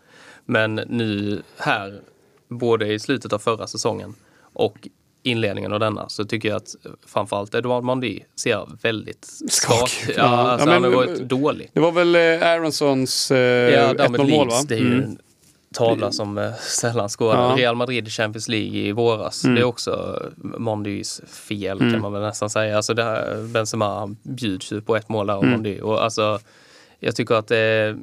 [0.44, 2.00] Men nu här,
[2.48, 4.14] både i slutet av förra säsongen
[4.60, 4.88] och
[5.22, 6.74] inledningen av denna så tycker jag att
[7.06, 11.70] framförallt Edouard Mandy ser väldigt skakig Ja, alltså ja, han har varit dålig.
[11.72, 14.62] Det var väl eh, Aronsons eh, ja, 1-0 mål va?
[14.68, 15.04] Det är ju mm.
[15.04, 15.18] en
[15.74, 17.50] tavla som eh, sällan skådar.
[17.50, 17.56] Ja.
[17.56, 19.44] Real Madrid Champions League i våras.
[19.44, 19.54] Mm.
[19.54, 21.92] Det är också Mondys fel mm.
[21.92, 22.76] kan man väl nästan säga.
[22.76, 25.52] Alltså det här, Benzema bjuds ju på ett mål där av mm.
[25.52, 25.80] Mondy.
[25.80, 26.38] Och alltså,
[26.98, 27.98] jag tycker att det är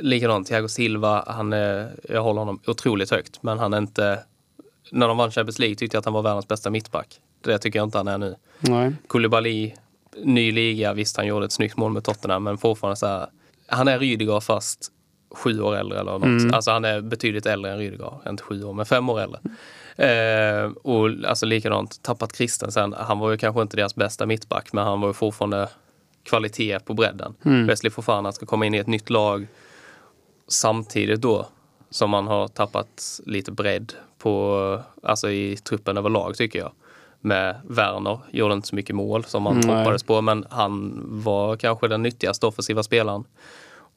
[0.00, 1.24] likadant Thiago Silva.
[1.26, 4.18] Han är, jag håller honom otroligt högt men han är inte
[4.90, 7.20] när de vann Champions League tyckte jag att han var världens bästa mittback.
[7.44, 8.34] Det tycker jag inte han är nu.
[8.60, 8.92] Nej.
[9.06, 9.74] Koulibaly,
[10.16, 13.26] ny liga, visst han gjorde ett snyggt mål med Tottenham men fortfarande så här,
[13.66, 14.92] han är Rydiger fast
[15.30, 16.24] sju år äldre eller något.
[16.24, 16.54] Mm.
[16.54, 18.12] Alltså han är betydligt äldre än Rydiger.
[18.28, 19.40] Inte sju år, men fem år äldre.
[19.98, 22.94] Eh, och alltså likadant, tappat Christensen.
[22.98, 25.68] Han var ju kanske inte deras bästa mittback, men han var ju fortfarande
[26.22, 27.34] kvalitet på bredden.
[27.44, 27.66] Mm.
[27.66, 29.46] Wesley Fofana ska komma in i ett nytt lag
[30.48, 31.48] samtidigt då
[31.90, 36.72] som man har tappat lite bredd på, alltså i truppen överlag tycker jag.
[37.20, 41.56] Med Werner, gjorde inte så mycket mål som man mm, hoppades på, men han var
[41.56, 43.24] kanske den nyttigaste offensiva spelaren.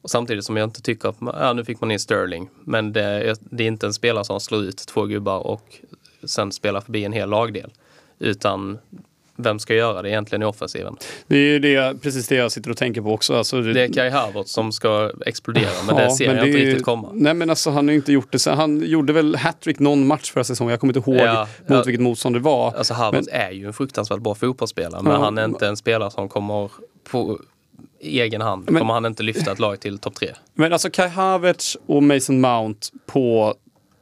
[0.02, 3.36] Och samtidigt som jag inte tycker att, ja nu fick man in Sterling, men det,
[3.40, 5.80] det är inte en spelare som slår ut två gubbar och
[6.24, 7.70] sen spelar förbi en hel lagdel.
[8.18, 8.78] Utan
[9.36, 10.96] vem ska göra det egentligen i offensiven?
[11.26, 13.34] Det är det, precis det jag sitter och tänker på också.
[13.34, 16.50] Alltså, det är Kai Havertz som ska explodera, men ja, det ser men jag det
[16.50, 17.10] inte riktigt komma.
[17.12, 18.46] Nej men alltså han har ju inte gjort det.
[18.46, 20.70] Han gjorde väl hattrick någon match förra säsongen.
[20.70, 22.72] Jag kommer inte ihåg ja, mot ja, vilket motstånd det var.
[22.72, 26.10] Alltså Havertz men, är ju en fruktansvärt bra fotbollsspelare, men han är inte en spelare
[26.10, 26.70] som kommer
[27.10, 27.38] på
[28.00, 30.28] egen hand men, kommer han inte lyfta ett lag till topp tre.
[30.54, 33.54] Men alltså Kai Havertz och Mason Mount på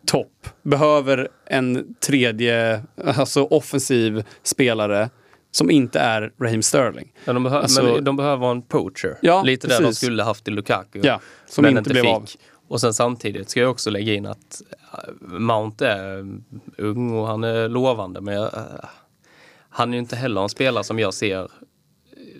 [0.06, 5.10] topp behöver en tredje, alltså offensiv spelare
[5.50, 7.12] som inte är Raheem Sterling.
[7.24, 9.18] Ja, de, behö alltså, men de behöver en poacher.
[9.22, 9.78] Ja, Lite precis.
[9.78, 11.00] där de skulle haft i Lukaku.
[11.02, 12.10] Ja, som men inte blev fick.
[12.10, 12.28] av.
[12.68, 16.26] Och sen samtidigt ska jag också lägga in att äh, Mount är
[16.78, 18.60] ung och han är lovande men jag, äh,
[19.68, 21.48] han är ju inte heller en spelare som jag ser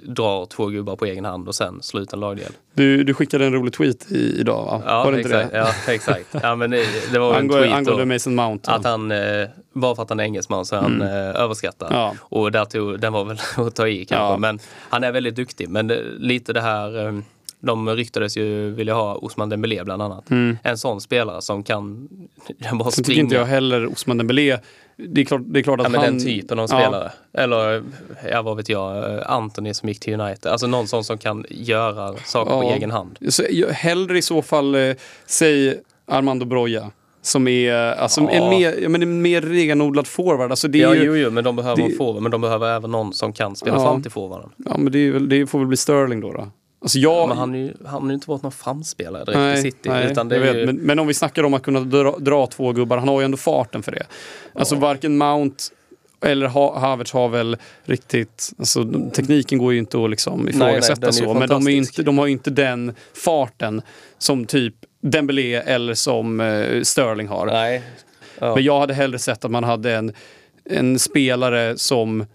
[0.03, 2.53] drar två gubbar på egen hand och sen ut en lagdel.
[2.75, 4.83] Du, du skickade en rolig tweet i, idag va?
[4.87, 5.45] Ja, var det exakt.
[5.45, 5.59] Inte det?
[5.87, 6.27] Ja, exakt.
[6.43, 6.71] Ja, men
[7.13, 8.71] det, var en tweet angående Mason Mount.
[8.71, 11.09] Att han, eh, bara för att han är engelsman så är han mm.
[11.09, 11.89] eh, överskattad.
[11.93, 12.15] Ja.
[12.21, 14.33] Och där tog, den var väl att ta i kanske.
[14.33, 14.37] Ja.
[14.37, 14.59] Men
[14.91, 15.69] han är väldigt duktig.
[15.69, 15.87] Men
[16.19, 17.13] lite det här eh,
[17.61, 20.31] de ryktades ju vilja ha Osman Dembélé bland annat.
[20.31, 20.59] Mm.
[20.63, 22.09] En sån spelare som kan
[22.73, 22.91] bara springa.
[22.91, 24.59] tycker inte jag heller Osman Dembélé
[25.09, 26.15] det är klart, det är klart att ja, han...
[26.15, 27.13] Den typen av spelare.
[27.33, 27.41] Ja.
[27.41, 27.83] Eller,
[28.31, 30.53] ja vad vet jag, Anthony som gick till United.
[30.53, 32.61] Alltså någon sån som kan göra saker ja.
[32.61, 33.19] på egen hand.
[33.29, 34.95] Så, hellre i så fall, eh,
[35.27, 36.91] säg Armando Broja.
[37.23, 38.31] Som är alltså, ja.
[38.31, 40.51] en, mer, men en mer renodlad forward.
[40.51, 42.23] Alltså, det ja, ju, jo, jo, men de behöver det, en forward.
[42.23, 43.85] Men de behöver även någon som kan spela ja.
[43.85, 44.51] fram till forwarden.
[44.57, 46.33] Ja, men det, är, det får väl bli Sterling då.
[46.33, 46.49] då.
[46.83, 47.29] Alltså jag...
[47.29, 49.89] Men han, ju, han har ju inte varit någon framspelare direkt nej, i City.
[49.89, 50.67] Nej, utan det är ju...
[50.67, 53.25] men, men, om vi snackar om att kunna dra, dra, två gubbar, han har ju
[53.25, 54.07] ändå farten för det.
[54.53, 54.81] Alltså ja.
[54.81, 55.65] varken Mount
[56.25, 56.47] eller
[56.79, 61.35] Havertz har väl riktigt, alltså tekniken går ju inte att liksom ifrågasätta nej, nej, så,
[61.35, 63.83] men de, är inte, de har ju inte den farten
[64.19, 67.47] som typ Dembélé eller som uh, Sterling har.
[67.47, 67.83] Nej.
[68.39, 68.55] Ja.
[68.55, 70.13] Men jag hade hellre sett att man hade en,
[70.65, 72.27] en spelare som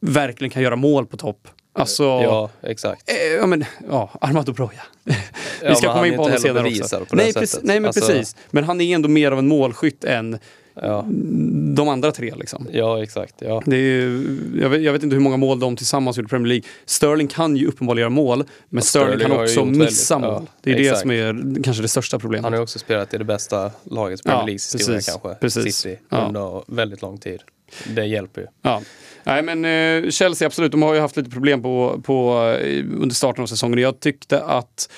[0.00, 3.10] verkligen kan göra mål på topp Alltså, ja, exakt.
[3.10, 4.82] Eh, ja, men, ja, Armando Broja.
[5.62, 7.06] Vi ska komma in på honom senare också.
[7.12, 8.36] nej, precis, nej, men alltså, precis.
[8.50, 10.38] Men han är ändå mer av en målskytt än
[10.82, 11.04] ja.
[11.74, 12.34] de andra tre.
[12.36, 12.68] Liksom.
[12.72, 13.34] Ja, exakt.
[13.38, 13.62] Ja.
[13.66, 14.24] Det är,
[14.60, 16.64] jag, vet, jag vet inte hur många mål de tillsammans gjort i Premier League.
[16.86, 20.46] Sterling kan ju uppenbarligen göra mål, men Sterling, Sterling, kan också missa väldigt, mål.
[20.62, 20.94] det är exakt.
[20.94, 22.44] det som är kanske det största problemet.
[22.44, 25.34] Han har ju också spelat i det bästa laget i Premier Leagues historia kanske.
[25.34, 25.76] Precis.
[25.76, 27.42] City, under väldigt lång tid.
[27.86, 28.46] Det hjälper ju.
[28.62, 28.82] Ja.
[29.26, 29.64] Nej men
[30.04, 33.46] eh, Chelsea absolut, de har ju haft lite problem på, på, eh, under starten av
[33.46, 33.78] säsongen.
[33.78, 34.88] Jag tyckte att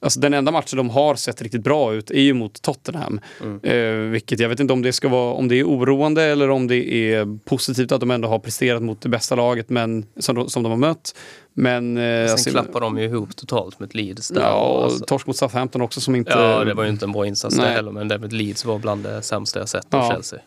[0.00, 3.20] Alltså den enda matchen de har sett riktigt bra ut är ju mot Tottenham.
[3.40, 3.60] Mm.
[3.62, 6.66] Eh, vilket jag vet inte om det ska vara om det är oroande eller om
[6.66, 10.50] det är positivt att de ändå har presterat mot det bästa laget men, som, de,
[10.50, 11.16] som de har mött.
[11.54, 14.40] Men, eh, Sen alltså, klappar de ju ihop totalt med ett Leeds där.
[14.40, 15.04] Ja, och alltså.
[15.04, 16.30] torsk mot Southampton också som inte...
[16.30, 18.78] Ja, det var ju inte en bra insats där heller men det med Leeds var
[18.78, 20.12] bland det sämsta jag sett av ja.
[20.12, 20.40] Chelsea.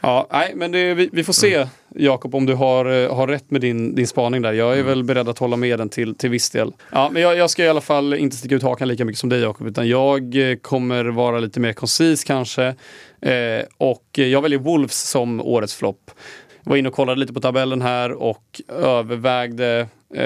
[0.00, 1.68] Ja, nej, men det, vi, vi, får se mm.
[1.94, 4.52] Jakob om du har, eh, har rätt med din, din spaning där.
[4.52, 4.86] Jag är mm.
[4.86, 6.72] väl beredd att hålla med den till, till viss del.
[6.92, 9.28] Ja, men jag, jag ska i alla fall inte sticka ut hakan lika mycket som
[9.28, 12.74] dig Jakob, utan jag eh, kommer vara lite mer koncis kanske.
[13.20, 16.10] Eh, och jag väljer Wolves som årets flopp.
[16.62, 20.24] Jag var inne och kollade lite på tabellen här och övervägde eh,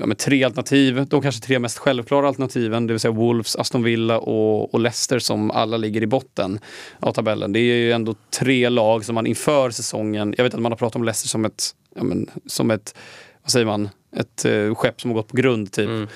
[0.00, 1.06] ja, tre alternativ.
[1.08, 5.18] De kanske tre mest självklara alternativen, det vill säga Wolves, Aston Villa och, och Leicester
[5.18, 6.58] som alla ligger i botten
[7.00, 7.52] av tabellen.
[7.52, 10.76] Det är ju ändå tre lag som man inför säsongen, jag vet att man har
[10.76, 12.94] pratat om Leicester som ett, ja, men, som ett
[13.42, 15.88] vad säger man, ett eh, skepp som har gått på grund typ.
[15.88, 16.08] Mm.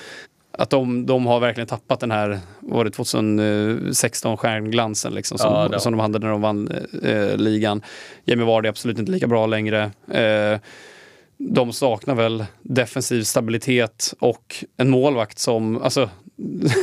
[0.57, 5.79] Att de, de har verkligen tappat den här, var det 2016 stjärnglansen liksom, som, ja,
[5.79, 6.71] som de hade när de vann
[7.03, 7.81] eh, ligan.
[8.25, 9.91] Jamie Vardy är absolut inte lika bra längre.
[10.11, 10.59] Eh,
[11.37, 16.09] de saknar väl defensiv stabilitet och en målvakt som, alltså,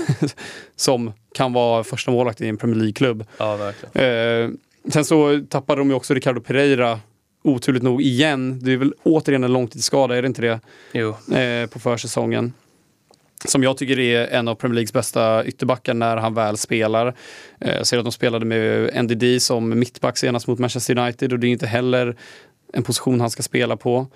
[0.77, 3.27] som kan vara första målvakt i en Premier League-klubb.
[3.39, 4.51] Ja, eh,
[4.93, 7.01] sen så tappade de ju också Ricardo Pereira
[7.45, 8.61] oturligt nog igen.
[8.63, 10.61] Det är väl återigen en långtidsskada, är det inte det?
[10.93, 11.35] Jo.
[11.37, 12.53] Eh, på försäsongen.
[13.45, 17.15] Som jag tycker är en av Premier Leagues bästa ytterbackar när han väl spelar.
[17.61, 21.39] Eh, jag ser att de spelade med NDD som mittback senast mot Manchester United och
[21.39, 22.17] det är inte heller
[22.73, 24.07] en position han ska spela på.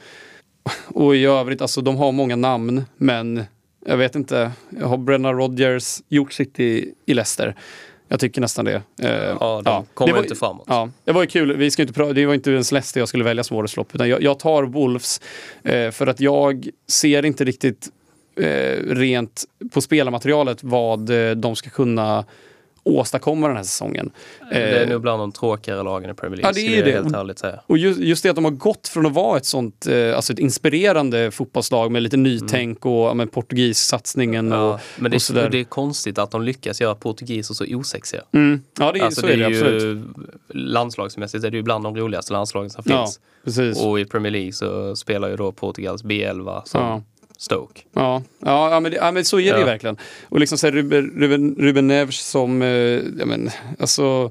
[0.86, 3.44] Och i övrigt, alltså de har många namn men
[3.86, 4.52] Jag vet inte.
[4.82, 7.54] Har Brennan Rodgers gjort sitt i, i Leicester?
[8.08, 8.82] Jag tycker nästan det.
[9.02, 9.84] Eh, ja, de ja.
[9.94, 10.66] kommer var, inte framåt.
[10.68, 11.56] Ja, det var ju kul.
[11.56, 13.94] Vi ska inte det var inte ens Leicester jag skulle välja som årets lopp.
[13.94, 15.20] Utan jag, jag tar Wolves
[15.62, 17.88] eh, för att jag ser inte riktigt
[18.86, 22.24] rent på spelarmaterialet vad eh, de ska kunna
[22.88, 24.10] åstadkomma den här säsongen.
[24.50, 26.92] Det är eh, nog bland de tråkigare lagen i Premier League, ja, det är det.
[26.92, 27.60] helt ärligt säga.
[27.66, 30.32] Och just, just, det att de har gått från att vara ett sånt, eh, alltså
[30.32, 32.96] ett inspirerande fotbollslag med lite nytänk mm.
[32.96, 35.48] och ja, portugis-satsningen ja, och, Men det, och sådär.
[35.50, 38.22] det är konstigt att de lyckas göra portugiser så osexiga.
[38.32, 38.62] Mm.
[38.78, 39.82] Ja, det, alltså, så det är det, absolut.
[39.82, 40.02] Ju,
[40.48, 42.94] landslagsmässigt är det ju bland de roligaste landslagen som finns.
[42.94, 43.08] Ja,
[43.44, 43.82] precis.
[43.82, 47.02] Och i Premier League så spelar ju då Portugals B11 som ja.
[47.38, 47.80] Stoke.
[47.92, 49.58] Ja, ja, men, ja men så är det ja.
[49.58, 49.96] ju verkligen.
[50.28, 52.68] Och liksom så här, Ruben, Ruben, Ruben Neves som, eh,
[53.18, 54.30] ja men alltså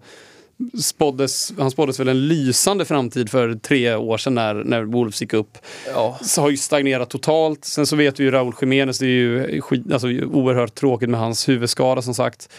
[0.82, 5.34] spåddes, han spåddes väl en lysande framtid för tre år sedan när, när Wolves gick
[5.34, 5.58] upp.
[5.94, 6.20] Ja.
[6.22, 7.66] Så har ju stagnerat totalt.
[7.66, 11.20] Sen så vet vi ju Raúl Jiménez, det är ju skit, alltså, oerhört tråkigt med
[11.20, 12.50] hans huvudskada som sagt.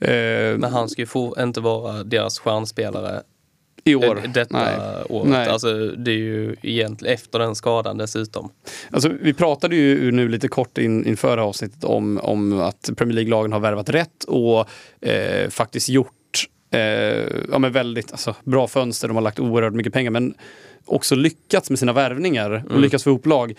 [0.00, 0.10] Eh,
[0.58, 3.22] Men han ska ju få, inte vara deras stjärnspelare
[3.84, 4.22] i år?
[4.34, 5.04] Detta Nej.
[5.08, 5.30] året.
[5.30, 5.48] Nej.
[5.48, 8.50] Alltså, det är ju egentligen efter den skadan dessutom.
[8.90, 13.52] Alltså, vi pratade ju nu lite kort in, inför avsnittet om, om att Premier League-lagen
[13.52, 14.68] har värvat rätt och
[15.00, 16.80] eh, faktiskt gjort eh,
[17.52, 19.08] ja, men väldigt alltså, bra fönster.
[19.08, 20.34] De har lagt oerhört mycket pengar men
[20.84, 22.82] också lyckats med sina värvningar och mm.
[22.82, 23.54] lyckats få ihop lag.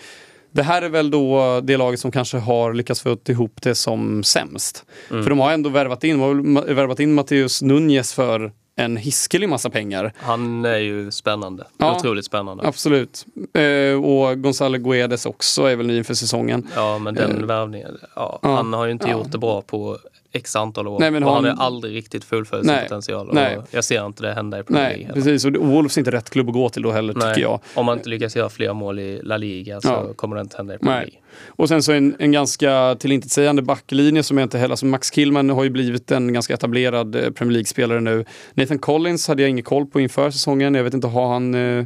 [0.52, 4.24] Det här är väl då det laget som kanske har lyckats få ihop det som
[4.24, 4.84] sämst.
[5.10, 5.22] Mm.
[5.22, 6.20] För de har ändå värvat in,
[6.54, 10.12] värvat in Matteus Nunez för en hiskelig massa pengar.
[10.16, 11.66] Han är ju spännande.
[11.78, 12.66] Ja, Otroligt spännande.
[12.66, 13.26] Absolut.
[13.54, 16.66] Eh, och Gonzalo Guedes också är väl ny inför säsongen.
[16.74, 17.98] Ja, men den eh, värvningen.
[18.16, 19.12] Ja, ja, han har ju inte ja.
[19.12, 19.98] gjort det bra på
[20.32, 21.00] x antal år.
[21.00, 23.30] Nej, men och han har aldrig riktigt fullföljt sin potential.
[23.32, 23.58] Nej.
[23.70, 25.12] jag ser inte det hända i Premier League.
[25.12, 25.44] Precis.
[25.44, 27.34] Och Wolves är inte rätt klubb att gå till då heller, Nej.
[27.34, 27.60] tycker jag.
[27.74, 30.12] Om man inte lyckas göra fler mål i La Liga så ja.
[30.16, 31.18] kommer det inte hända i Premier League.
[31.46, 34.72] Och sen så en, en ganska tillintetsägande backlinje som jag inte heller...
[34.72, 38.24] Alltså Max Killman har ju blivit en ganska etablerad eh, Premier League-spelare nu.
[38.54, 40.74] Nathan Collins hade jag ingen koll på inför säsongen.
[40.74, 41.54] Jag vet inte, har han...
[41.54, 41.84] Eh...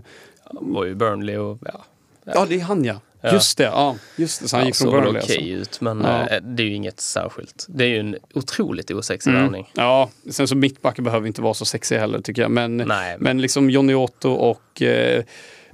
[0.50, 1.58] var ju Burnley och...
[1.64, 1.84] Ja,
[2.24, 3.00] ja det är han ja.
[3.20, 3.32] Ja.
[3.32, 3.96] Just det, ja.
[4.16, 5.12] Just det, så han gick från Burnley.
[5.12, 5.74] Det såg okej alltså.
[5.74, 6.28] ut, men ja.
[6.28, 7.66] äh, det är ju inget särskilt.
[7.68, 9.42] Det är ju en otroligt osexig mm.
[9.42, 9.70] värvning.
[9.74, 12.50] Ja, sen så mittbacken behöver inte vara så sexig heller tycker jag.
[12.50, 13.40] Men, Nej, men...
[13.40, 15.24] liksom Johnny Otto och eh,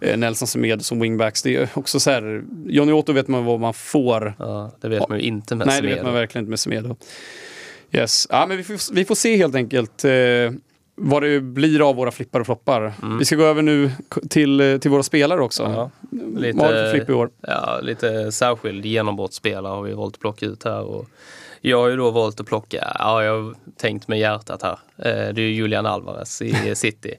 [0.00, 1.42] eh Nelson Semedo som wingbacks.
[1.42, 4.34] Det är också så här, Johnny Otto vet man vad man får.
[4.38, 5.86] Ja, det vet man ju inte med Nej, Semedo.
[5.86, 6.96] Nej, det vet man verkligen inte med Semedo.
[7.92, 8.26] Yes.
[8.30, 10.04] Ja, men vi får, vi får se helt enkelt.
[10.04, 10.10] Eh,
[10.96, 12.92] vad det blir av våra flippar och floppar.
[13.02, 13.18] Mm.
[13.18, 13.90] Vi ska gå över nu
[14.30, 15.62] till, till våra spelare också.
[15.62, 15.90] Ja,
[16.36, 17.30] lite, vad har du för flipp i år?
[17.40, 20.82] Ja, lite särskild genombrottsspelare har vi valt att plocka ut här.
[20.82, 21.06] Och
[21.60, 24.78] jag har ju då valt att plocka, ja jag har tänkt med hjärtat här.
[24.98, 27.14] Eh, det är Julian Alvarez i City.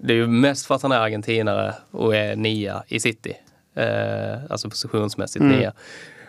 [0.00, 3.36] Det är ju mest för att han är argentinare och är nia i City.
[3.74, 5.58] Eh, alltså positionsmässigt mm.
[5.58, 5.72] nia.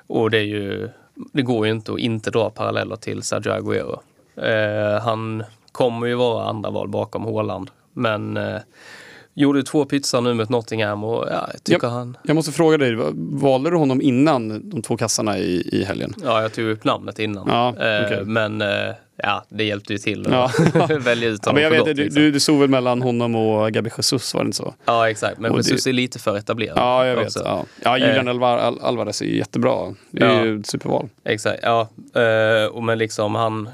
[0.07, 0.89] Och det är ju,
[1.33, 4.01] det går ju inte att inte dra paralleller till Sergio Aguero.
[4.35, 7.69] Eh, han kommer ju vara andra val bakom Håland.
[7.93, 8.59] Men eh,
[9.33, 12.17] gjorde två pytsar nu mot Nottingham och ja, jag tycker jag, han...
[12.23, 16.13] Jag måste fråga dig, valde du honom innan de två kassarna i, i helgen?
[16.23, 17.47] Ja, jag tog upp namnet innan.
[17.47, 18.17] Ja, okay.
[18.17, 18.67] eh, men eh,
[19.23, 20.87] ja, det hjälpte ju till att ja.
[20.99, 22.21] välja ut honom ja, men jag vet, liksom.
[22.21, 24.73] du, du såg väl mellan honom och Gabi Jesus, var det inte så?
[24.85, 25.39] Ja, exakt.
[25.39, 25.91] Men och Jesus det...
[25.91, 26.77] är lite för etablerad.
[26.77, 27.35] Ja, jag vet.
[27.35, 27.65] Ja.
[27.83, 28.73] ja, Julian eh.
[28.81, 29.95] Alvarez är jättebra.
[30.11, 30.45] Det är ja.
[30.45, 31.09] ju ett superval.
[31.23, 31.89] Exakt, ja.
[32.15, 33.69] Eh, men liksom han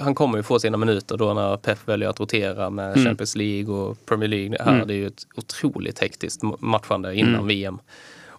[0.00, 3.04] han kommer ju få sina minuter då när Pep väljer att rotera med mm.
[3.04, 4.56] Champions League och Premier League.
[4.60, 4.86] Här mm.
[4.86, 7.46] Det är ju ett otroligt hektiskt matchande innan mm.
[7.46, 7.78] VM.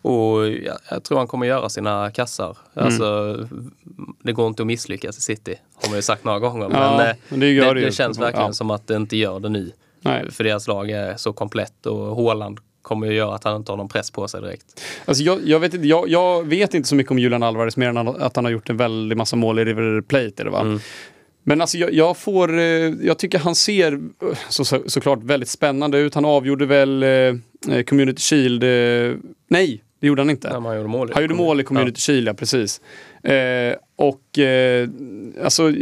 [0.02, 2.58] Och jag, jag, tror han kommer göra sina kassar.
[2.74, 2.86] Mm.
[2.86, 3.38] Alltså,
[4.24, 6.70] det går inte att misslyckas i City, har man ju sagt några gånger.
[6.72, 8.54] Ja, men, eh, men, det, det, det, det känns verkligen ja.
[8.54, 9.72] som att det inte gör det nu.
[10.02, 10.32] Nej.
[10.32, 13.78] För deras lag är så komplett och Håland kommer ju göra att han inte har
[13.78, 14.82] någon press på sig direkt.
[15.06, 17.98] Alltså jag, jag, vet, jag, jag vet inte så mycket om Julian Alvarez mer än
[17.98, 20.34] att han har gjort en väldig massa mål i River Plate.
[20.42, 20.62] Eller va?
[20.62, 20.80] Mm.
[21.44, 22.64] Men alltså jag, jag, får, eh,
[23.02, 26.16] jag tycker han ser eh, så, så, såklart väldigt spännande ut.
[26.16, 28.64] Han avgjorde väl eh, eh Community Shield.
[28.64, 30.48] Eh, nej, det gjorde han inte.
[30.48, 32.02] Ja, han gjorde mål i, han gjorde mål i Community ja.
[32.02, 32.82] Shield, ja precis.
[33.24, 34.40] Eh, och
[35.44, 35.74] alltså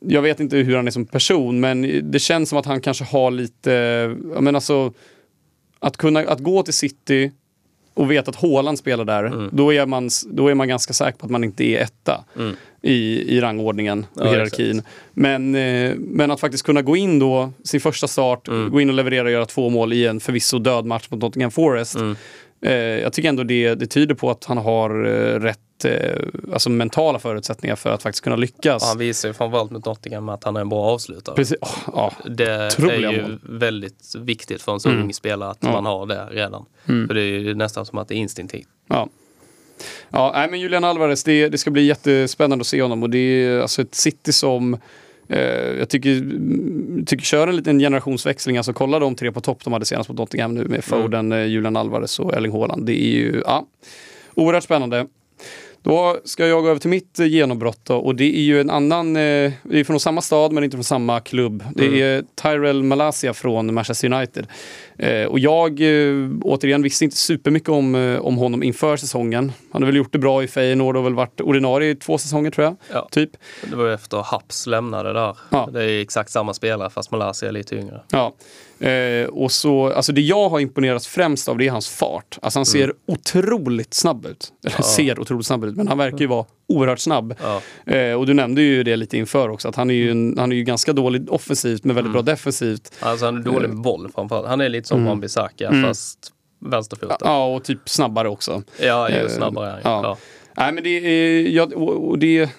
[0.00, 3.04] jag vet inte hur han är som person, men det känns som att han kanske
[3.04, 4.92] har lite, menar alltså
[5.80, 7.32] att kunna att gå till City
[7.94, 9.48] och veta att Haaland spelar där, mm.
[9.52, 12.56] då, är man, då är man ganska säker på att man inte är etta mm.
[12.82, 12.94] i,
[13.36, 14.82] i rangordningen och ja, hierarkin.
[15.12, 18.70] Men, eh, men att faktiskt kunna gå in då, sin första start, mm.
[18.70, 21.50] gå in och leverera och göra två mål i en förvisso död match mot Nottingham
[21.50, 21.96] Forest.
[22.60, 26.18] Eh, jag tycker ändå det, det tyder på att han har eh, rätt eh,
[26.52, 28.88] alltså mentala förutsättningar för att faktiskt kunna lyckas.
[28.88, 31.36] han visar ju framförallt mot Nottingham att han är en bra avslutare.
[31.36, 31.58] Precis.
[31.60, 33.40] Oh, oh, det är ju mål.
[33.42, 35.02] väldigt viktigt för en så mm.
[35.02, 35.72] ung spelare att ja.
[35.72, 36.64] man har det redan.
[36.88, 37.06] Mm.
[37.06, 38.68] För det är ju nästan som att det är instinktivt.
[38.88, 39.08] Ja.
[40.10, 43.18] Ja, nej, men Julian Alvarez, det, det ska bli jättespännande att se honom och det
[43.18, 44.76] är alltså ett City som
[45.78, 46.20] jag tycker,
[47.06, 48.56] tycker kör en liten generationsväxling.
[48.56, 51.48] Alltså kolla de tre på topp de hade senast mot Nottingham nu med Foden, mm.
[51.48, 52.86] Julian Alvarez och Erling Haaland.
[52.86, 53.66] Det är ju ja,
[54.34, 55.06] oerhört spännande.
[55.82, 59.16] Då ska jag gå över till mitt genombrott då, och det är ju en annan,
[59.16, 61.64] eh, det är från samma stad men inte från samma klubb.
[61.74, 62.02] Det mm.
[62.02, 64.46] är Tyrell Malasia från Manchester United.
[64.98, 69.52] Eh, och jag, eh, återigen, visste inte supermycket om, eh, om honom inför säsongen.
[69.72, 72.50] Han har väl gjort det bra i Feyenoord och väl varit ordinarie i två säsonger
[72.50, 72.76] tror jag.
[72.92, 73.08] Ja.
[73.10, 73.30] Typ.
[73.70, 75.36] Det var efter Haps lämnade där.
[75.50, 75.68] Ja.
[75.72, 78.00] Det är exakt samma spelare fast Malasia är lite yngre.
[78.10, 78.34] Ja.
[78.80, 82.38] Eh, och så, alltså det jag har imponerats främst av det är hans fart.
[82.42, 82.96] Alltså han ser mm.
[83.06, 84.52] otroligt snabb ut.
[84.64, 84.84] Eller ja.
[84.84, 87.34] ser otroligt snabb ut, men han verkar ju vara oerhört snabb.
[87.42, 87.60] Ja.
[87.92, 90.52] Eh, och du nämnde ju det lite inför också, att han är ju, en, han
[90.52, 92.24] är ju ganska dålig offensivt men väldigt mm.
[92.24, 92.92] bra defensivt.
[93.00, 93.82] Alltså han är dålig med eh.
[93.82, 94.46] boll framförallt.
[94.48, 95.08] Han är lite som mm.
[95.08, 95.82] Wan-Bissaka mm.
[95.82, 97.18] fast vänsterfotad.
[97.20, 98.62] Ja, och typ snabbare också.
[98.80, 99.70] Ja, just snabbare.
[99.70, 100.00] Eh, ja.
[100.02, 100.16] ja.
[100.56, 102.50] Nej, men det är, ja, och, och det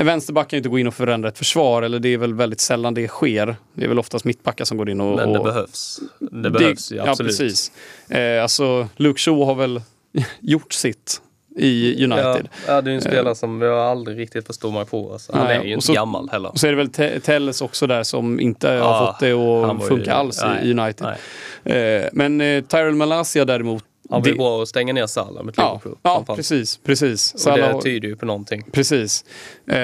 [0.00, 2.34] en vänsterback kan ju inte gå in och förändra ett försvar, eller det är väl
[2.34, 3.56] väldigt sällan det sker.
[3.74, 5.16] Det är väl oftast mittbackar som går in och...
[5.16, 6.00] Men det och, behövs.
[6.18, 7.18] Det behövs ju, absolut.
[7.18, 7.72] Ja, precis.
[8.08, 9.82] Eh, alltså, Luke Shaw har väl
[10.40, 11.20] gjort sitt
[11.56, 12.48] i United.
[12.66, 15.12] Ja, det är en spelare som jag aldrig riktigt förstår mig på.
[15.12, 15.32] Alltså.
[15.36, 16.50] Han nej, är ju inte så, gammal heller.
[16.50, 19.88] Och så är det väl Telles också där som inte ja, har fått det att
[19.88, 21.06] funka ju, alls nej, i United.
[21.64, 24.34] Eh, men eh, Tyrell Malasia däremot han var det...
[24.34, 25.98] bra att stänga ner Salah med Liverpool.
[26.02, 26.76] Ja, ja precis.
[26.76, 27.34] precis.
[27.34, 27.76] Och Salah...
[27.76, 28.64] det tyder ju på någonting.
[28.72, 29.24] Precis.
[29.66, 29.74] Eh,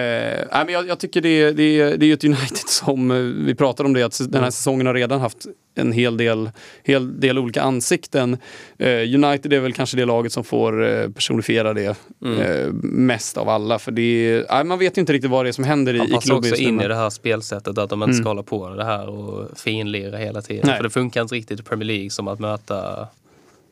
[0.51, 3.93] men jag, jag, tycker det, det, det är ett United som, eh, vi pratade om
[3.93, 4.53] det, att den här mm.
[4.53, 6.51] säsongen har redan haft en hel del,
[6.83, 8.37] hel del olika ansikten.
[8.79, 12.41] Eh, United är väl kanske det laget som får eh, personifiera det mm.
[12.41, 13.79] eh, mest av alla.
[13.79, 16.13] För det är, man vet ju inte riktigt vad det är som händer i, klubben.
[16.13, 18.23] Man passar också in i det här spelsättet att de inte mm.
[18.23, 20.63] ska hålla på det här och finlira hela tiden.
[20.67, 20.77] Nej.
[20.77, 23.09] För det funkar inte riktigt i Premier League som att möta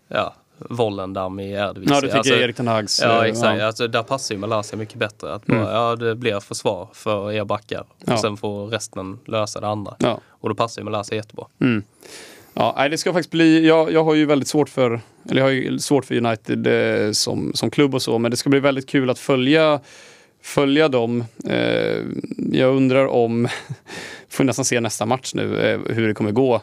[0.09, 0.35] ja,
[0.71, 1.95] Vollendam i Eredivisie.
[1.95, 3.01] Ja, du tycker alltså, Erik Ten Hags...
[3.03, 3.59] Ja, exakt.
[3.59, 3.67] Ja.
[3.67, 5.35] Alltså, där passar ju Malaysia mycket bättre.
[5.35, 5.73] Att bara, mm.
[5.73, 7.85] Ja, det blir försvar för er backar.
[8.07, 9.95] Och sen får resten lösa det andra.
[9.99, 10.21] Ja.
[10.29, 11.47] Och då passar ju Malaysia jättebra.
[11.61, 11.83] Mm.
[12.55, 15.51] Ja, det ska faktiskt bli, jag, jag har ju väldigt svårt för, eller jag har
[15.51, 18.89] ju svårt för United eh, som, som klubb och så, men det ska bli väldigt
[18.89, 19.81] kul att följa
[20.43, 21.25] följa dem.
[21.49, 22.05] Eh,
[22.53, 23.49] jag undrar om,
[24.33, 26.55] får nästan se nästa match nu, eh, hur det kommer gå.
[26.55, 26.61] Eh,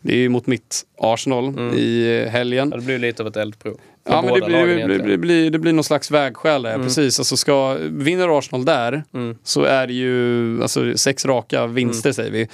[0.00, 1.74] det är ju mot mitt Arsenal mm.
[1.74, 2.68] i helgen.
[2.70, 3.80] Ja, det blir lite av ett eldprov.
[4.04, 6.86] Ja, men det blir, det, blir, det, blir, det blir någon slags vägskäl där, mm.
[6.86, 7.18] precis.
[7.18, 9.36] Alltså ska, vinner Arsenal där mm.
[9.42, 12.14] så är det ju alltså, sex raka vinster mm.
[12.14, 12.48] säger vi.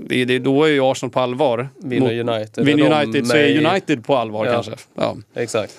[0.00, 1.68] Det, det, då är ju Arsenal på allvar.
[1.78, 2.64] Vinner United.
[2.64, 4.52] Vinner United så är United på allvar ja.
[4.52, 4.72] kanske.
[4.94, 5.16] Ja.
[5.34, 5.74] Exakt.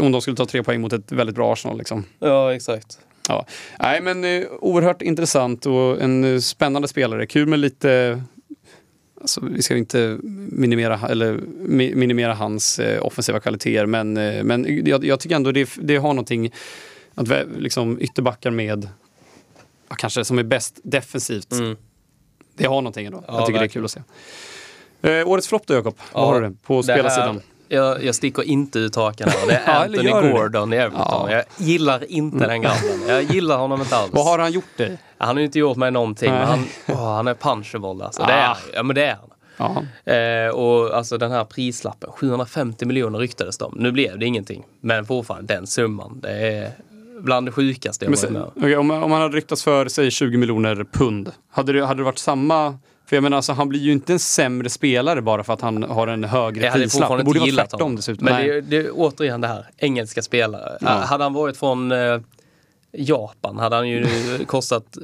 [0.00, 1.78] Om de skulle ta tre poäng mot ett väldigt bra Arsenal.
[1.78, 2.04] Liksom.
[2.18, 2.98] Ja, exakt.
[3.28, 3.46] Ja.
[3.78, 7.26] Nej, men eh, oerhört intressant och en eh, spännande spelare.
[7.26, 8.22] Kul med lite
[9.20, 11.40] Alltså, vi ska inte minimera, eller,
[11.94, 16.08] minimera hans eh, offensiva kvaliteter men, eh, men jag, jag, tycker ändå det, det har
[16.08, 16.52] någonting
[17.14, 18.88] att liksom, ytterbackar med
[19.98, 21.76] kanske som är bäst defensivt mm
[22.56, 23.24] det har någonting ändå.
[23.26, 23.82] Ja, jag tycker verkligen.
[23.84, 24.02] det är kul
[25.02, 25.20] att se.
[25.20, 25.94] Eh, årets flopp då Jakob?
[26.12, 27.40] Vad har du på spelarsidan?
[27.72, 29.46] Jag, jag sticker inte ut hakan här.
[29.46, 31.30] Det är Anthony Gordon i Everton.
[31.30, 31.30] Ja.
[31.30, 33.08] Jag gillar inte den grabben.
[33.08, 34.10] Jag gillar honom inte alls.
[34.12, 34.98] Vad har han gjort dig?
[35.18, 36.30] Han har inte gjort mig någonting.
[36.30, 38.22] Men han, oh, han är punchable alltså.
[38.22, 39.88] Det är, ja men det är han.
[40.04, 43.74] Eh, och alltså den här prislappen, 750 miljoner ryktades de.
[43.76, 44.64] Nu blev det ingenting.
[44.80, 46.70] Men fortfarande den summan, det är
[47.20, 50.36] bland det sjukaste jag varit med okay, om, om man hade ryktats för, säg 20
[50.36, 53.92] miljoner pund, hade det, hade det varit samma för jag menar, alltså, han blir ju
[53.92, 57.18] inte en sämre spelare bara för att han har en högre prislapp.
[57.18, 57.96] Det borde vara tvärtom honom.
[57.96, 58.24] dessutom.
[58.24, 60.78] Men det, det är återigen det här, engelska spelare.
[60.80, 60.88] Ja.
[60.88, 62.20] Hade han varit från eh,
[62.92, 64.06] Japan hade han ju
[64.46, 64.98] kostat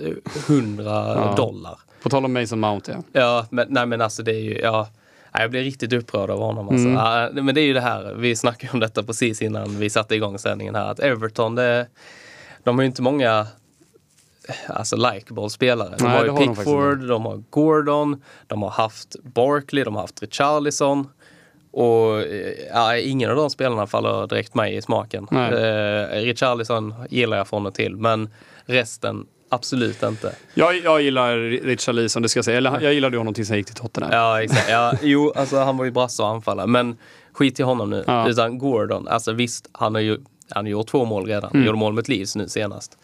[0.48, 1.34] 100 ja.
[1.36, 1.78] dollar.
[2.02, 3.20] På tal om Mason Mount ja.
[3.20, 4.88] Ja, men, nej men alltså det är ju, ja.
[5.32, 6.68] Jag blir riktigt upprörd av honom.
[6.68, 6.88] Alltså.
[6.88, 7.44] Mm.
[7.44, 10.38] men det är ju det här, vi snackade om detta precis innan vi satte igång
[10.38, 11.86] sändningen här, att Everton, det,
[12.64, 13.46] de har ju inte många
[14.66, 15.94] alltså likeable spelare.
[15.98, 20.02] De Nej, har ju Pickford, de, de, har Gordon, de har haft Barkley, de har
[20.02, 21.08] haft Richarlison.
[21.70, 22.24] Och
[22.72, 25.28] ja, ingen av de spelarna faller direkt mig i smaken.
[25.32, 28.30] Eh, Richarlison gillar jag från och till, men
[28.66, 30.34] resten Absolut inte.
[30.54, 32.58] Jag, jag gillar Richarlison, det ska jag säga.
[32.58, 34.12] Eller jag gillade honom tills han gick till Tottenham.
[34.12, 34.70] Ja, exakt.
[34.70, 36.66] Ja, jo, alltså han var ju brasse och anfalla.
[36.66, 36.96] Men
[37.32, 38.04] skit i honom nu.
[38.06, 38.28] Ja.
[38.28, 40.18] Utan Gordon, alltså visst, han har ju
[40.50, 41.50] han har gjort två mål redan.
[41.50, 41.66] Mm.
[41.66, 42.98] Gjorde mål med Leeds nu senast.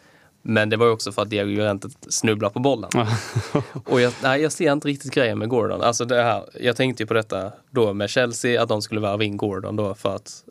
[0.46, 2.90] Men det var ju också för att Diego Llorente snubblade på bollen.
[3.84, 5.82] och jag, nej, jag ser inte riktigt grejen med Gordon.
[5.82, 9.24] Alltså det här, jag tänkte ju på detta då med Chelsea, att de skulle värva
[9.24, 10.44] in Gordon då för att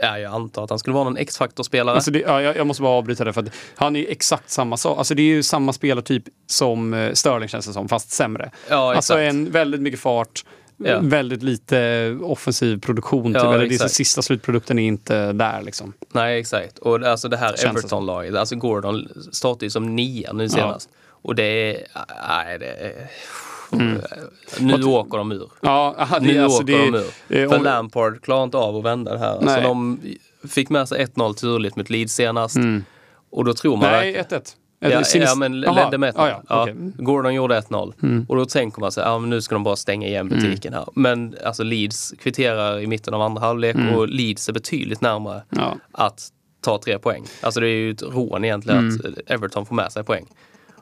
[0.00, 1.94] Ja, jag antar att han skulle vara någon X-faktor-spelare.
[1.94, 4.98] Alltså ja, jag, måste bara avbryta det för att han är ju exakt samma sak.
[4.98, 8.50] Alltså det är ju samma spelartyp som uh, Sterling känns det som, fast sämre.
[8.68, 10.44] Ja, alltså en väldigt mycket fart,
[10.78, 11.00] ja.
[11.02, 13.32] väldigt lite offensiv produktion.
[13.32, 13.50] Ja, typ.
[13.50, 15.92] Eller det sista slutprodukten är inte där liksom.
[16.12, 16.78] Nej, exakt.
[16.78, 20.88] Och alltså det här Everton-laget, alltså Gordon startade ju som nia nu senast.
[20.92, 20.98] Ja.
[21.22, 21.86] Och det är,
[22.28, 23.10] nej det är...
[23.72, 24.00] Mm.
[24.60, 25.50] Nu åker de ur.
[25.60, 27.42] Ja, aha, nu alltså, åker det, de ur.
[27.42, 27.64] Eh, För om...
[27.64, 29.38] Lampard klarar inte av att vända det här.
[29.38, 30.00] Alltså, de
[30.48, 32.56] fick med sig 1-0 turligt mot Leeds senast.
[32.56, 32.84] Mm.
[33.30, 33.90] Och då tror man...
[33.90, 34.54] Nej, 1-1.
[34.80, 36.20] Ja, ja, men ledde med 1-0.
[36.20, 36.62] Ah, ja.
[36.62, 36.74] okay.
[36.96, 37.92] Gordon gjorde 1-0.
[38.02, 38.26] Mm.
[38.28, 40.38] Och då tänker man sig, ja nu ska de bara stänga igen mm.
[40.38, 40.84] butiken här.
[40.94, 43.94] Men alltså Leeds kvitterar i mitten av andra halvlek mm.
[43.94, 45.76] och Leeds är betydligt närmare ja.
[45.92, 46.28] att
[46.60, 47.24] ta tre poäng.
[47.40, 49.00] Alltså det är ju ett rån egentligen mm.
[49.04, 50.26] att Everton får med sig poäng.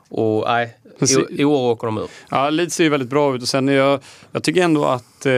[0.09, 2.07] Och nej, i, i, år åker de ur.
[2.29, 3.99] Ja, Leeds ser ju väldigt bra ut och sen jag,
[4.31, 5.33] jag tycker ändå att eh,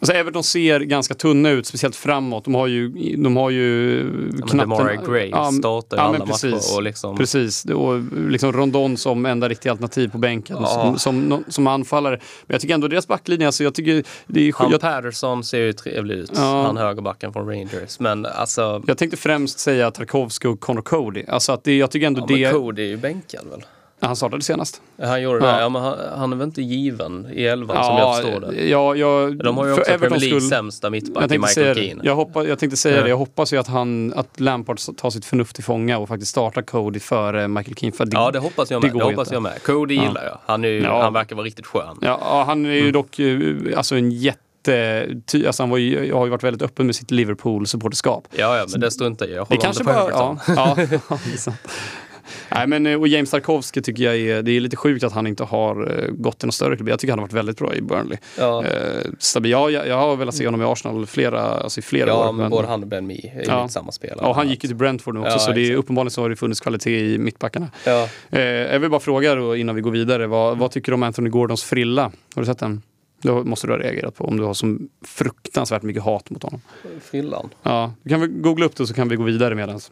[0.00, 2.44] Alltså Everton ser ganska tunna ut, speciellt framåt.
[2.44, 3.98] De har ju, de har ju
[4.40, 4.58] ja, knappen...
[4.58, 6.76] Demarai Gray ja, startar ja, alla precis, matcher.
[6.76, 7.16] Och liksom...
[7.16, 10.66] Precis, och liksom Rondon som enda riktiga alternativ på bänken ja.
[10.66, 12.16] som, som, som, anfallare.
[12.46, 14.04] Men jag tycker ändå deras backlinje, alltså jag tycker...
[14.26, 14.80] Det är, Han jag...
[14.80, 16.62] Patterson ser ju trevlig ut, ja.
[16.62, 18.00] han högerbacken från Rangers.
[18.00, 18.82] Men alltså...
[18.86, 21.24] Jag tänkte främst säga Tarkovsky och Connor Cody.
[21.28, 22.42] Alltså att det, jag tycker ändå ja, det...
[22.42, 23.64] Men Cody är ju bänkad väl?
[24.00, 24.82] Han startade senast.
[25.02, 25.60] Han gjorde det?
[25.60, 28.68] Ja, men han, han, är väl inte given i elvan ja, som jag förstår det?
[28.68, 32.00] Ja, jag, De har ju också Premier Leagues sämsta mittback i Michael Keane.
[32.04, 33.02] Jag, hoppa, jag tänkte säga ja.
[33.02, 36.30] det, jag hoppas ju att, han, att Lampard tar sitt förnuft till fånga och faktiskt
[36.30, 37.96] startar Cody före Michael Keane.
[37.96, 38.92] För det, ja, det hoppas jag med.
[38.92, 39.62] Det, det hoppas jag med.
[39.62, 40.02] Cody ja.
[40.02, 40.38] gillar jag.
[40.46, 41.98] Han, är, han verkar vara riktigt skön.
[42.00, 42.92] Ja, han är ju mm.
[42.92, 43.20] dock
[43.76, 44.40] alltså en jätte
[45.46, 48.28] Alltså han var ju, har ju varit väldigt öppen med sitt Liverpool-supporterskap.
[48.30, 49.36] Ja, ja, men det struntar jag i.
[49.36, 51.18] Jag håller det kanske bara, ja, ja,
[52.50, 55.26] Nej, men, eh, och James Tarkovsky tycker jag är, det är lite sjukt att han
[55.26, 56.88] inte har eh, gått till någon större klubb.
[56.88, 58.18] Jag tycker han har varit väldigt bra i Burnley.
[58.38, 58.64] Ja.
[58.64, 58.70] Eh,
[59.18, 59.50] stabil.
[59.50, 62.32] Jag, jag, har velat se honom i Arsenal flera, alltså i flera ja, år.
[62.32, 63.68] Men både han och Ben Mee är ja.
[63.68, 64.18] samma spelare.
[64.22, 66.28] Ja, han gick ju till Brentford nu också ja, så det är, uppenbarligen så har
[66.28, 67.70] det funnits kvalitet i mittbackarna.
[67.84, 68.08] Ja.
[68.30, 71.02] Eh, jag vill bara fråga då, innan vi går vidare, vad, vad tycker du om
[71.02, 72.02] Anthony Gordons frilla?
[72.34, 72.82] Har du sett den?
[73.22, 76.60] Det måste du ha reagerat på om du har så fruktansvärt mycket hat mot honom.
[77.00, 77.48] Frillan?
[77.62, 79.90] Ja, du kan väl googla upp det så kan vi gå vidare medans.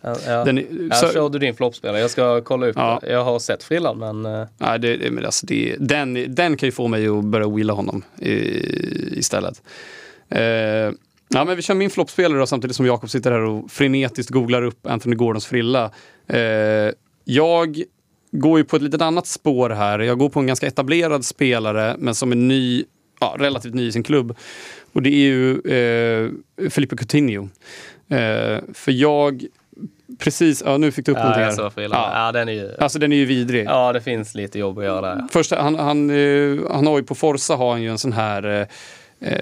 [0.00, 2.00] Ja, Den, ja, så, kör du din floppspelare.
[2.00, 2.98] Jag ska kolla upp ja.
[3.02, 3.12] det.
[3.12, 4.26] Jag har sett frillan men...
[4.26, 4.46] Uh...
[4.58, 8.02] Ja, det, men alltså det, den, den kan ju få mig att börja willa honom
[8.18, 8.30] i,
[9.18, 9.62] istället.
[10.34, 10.40] Uh,
[11.28, 14.62] ja, men vi kör min floppspelare då, samtidigt som Jakob sitter här och frenetiskt googlar
[14.62, 15.90] upp Anthony Gordons frilla.
[16.34, 16.92] Uh,
[17.24, 17.82] jag
[18.32, 19.98] går ju på ett litet annat spår här.
[19.98, 22.84] Jag går på en ganska etablerad spelare men som är ny,
[23.20, 24.36] ja, relativt ny i sin klubb.
[24.92, 26.30] Och det är ju eh,
[26.70, 27.48] Felipe Coutinho.
[28.08, 29.46] Eh, för jag
[30.18, 31.52] Precis, ja, nu fick du upp ja, någonting här.
[31.52, 32.10] Så ja.
[32.14, 32.74] ja, den är ju...
[32.78, 33.66] Alltså den är ju vidrig.
[33.66, 35.24] Ja, det finns lite jobb att göra där.
[35.30, 38.44] Först, han, han, uh, han har ju på Forza har han ju en sån här
[38.44, 38.66] uh,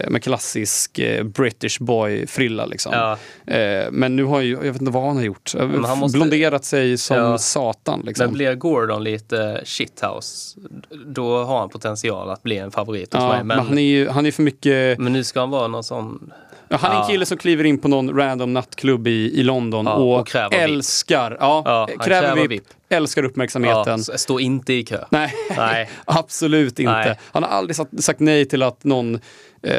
[0.09, 2.67] med klassisk eh, British boy-frilla.
[2.67, 2.93] Liksom.
[2.93, 3.19] Ja.
[3.55, 5.55] Eh, men nu har ju, jag vet inte vad han har gjort.
[5.87, 7.39] Han måste, blonderat sig som ja.
[7.39, 8.03] satan.
[8.05, 8.27] Liksom.
[8.27, 10.61] Men blir Gordon lite shithouse,
[11.07, 13.39] då har han potential att bli en favorit hos ja, mig.
[13.39, 14.99] Men, men han är ju han är för mycket...
[14.99, 16.33] Men nu ska han vara någon sån
[16.71, 19.87] Ja, han är en kille som kliver in på någon random nattklubb i, i London
[19.87, 24.05] ja, och, och älskar, ja, ja kräver, VIP, VIP, älskar uppmärksamheten.
[24.09, 25.05] Ja, stå inte i kö.
[25.11, 25.91] Nej, nej.
[26.05, 26.93] absolut inte.
[26.93, 27.19] Nej.
[27.33, 29.15] Han har aldrig sagt, sagt nej till att någon
[29.63, 29.73] eh,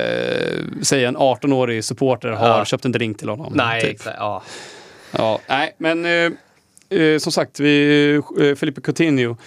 [0.81, 3.53] säg en 18-årig supporter har köpt en drink till honom.
[3.55, 3.91] Nej, typ.
[3.91, 4.15] exakt.
[4.19, 4.43] Ja.
[5.11, 5.39] ja.
[5.47, 6.31] nej, men eh,
[6.99, 9.37] eh, som sagt, vi, eh, Felipe Coutinho.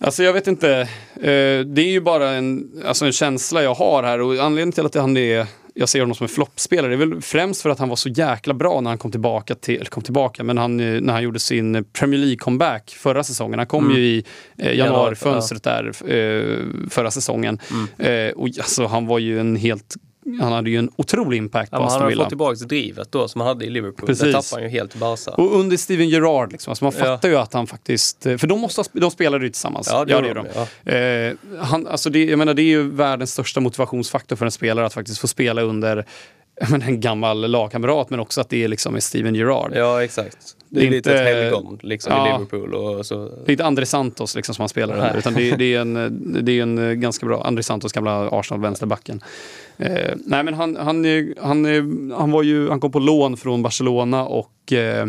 [0.00, 0.70] Alltså jag vet inte.
[1.14, 4.86] Eh, det är ju bara en, alltså en känsla jag har här och anledningen till
[4.86, 6.96] att han är jag ser honom som en floppspelare.
[6.96, 9.54] Det är väl främst för att han var så jäkla bra när han kom tillbaka,
[9.54, 13.58] till, eller kom tillbaka men han, när han gjorde sin Premier League-comeback förra säsongen.
[13.58, 13.96] Han kom mm.
[13.96, 14.24] ju i
[14.58, 17.58] eh, januarifönstret där eh, förra säsongen.
[17.98, 18.28] Mm.
[18.28, 19.94] Eh, och alltså, han var ju en helt
[20.40, 22.10] han hade ju en otrolig impact ja, på Aston Villa.
[22.10, 24.06] Han har fått tillbaka drivet då som han hade i Liverpool.
[24.06, 24.24] Precis.
[24.24, 25.30] Det tappade han ju helt i Barca.
[25.30, 27.34] Och under Steven Gerrard, liksom, alltså man fattar ja.
[27.34, 28.22] ju att han faktiskt...
[28.22, 29.88] För de, måste, de spelade ju tillsammans.
[29.90, 30.46] Ja, det, ja, det gör de.
[30.54, 30.92] Ja.
[30.92, 34.86] Eh, han, alltså det, jag menar, det är ju världens största motivationsfaktor för en spelare
[34.86, 36.04] att faktiskt få spela under
[36.68, 39.72] men en gammal lagkamrat men också att det är liksom Steven Gerrard.
[39.74, 40.56] Ja exakt.
[40.68, 42.74] Det är, det är lite ett helgon liksom, ja, i Liverpool.
[42.74, 43.28] Och så.
[43.28, 45.94] Det är inte André Santos liksom, som han spelar under utan det, det, är en,
[46.44, 49.20] det är en ganska bra, André Santos gamla Arsenal-vänsterbacken.
[49.76, 51.04] Eh, nej men han, han,
[51.40, 55.06] han, han, var ju, han kom på lån från Barcelona och eh,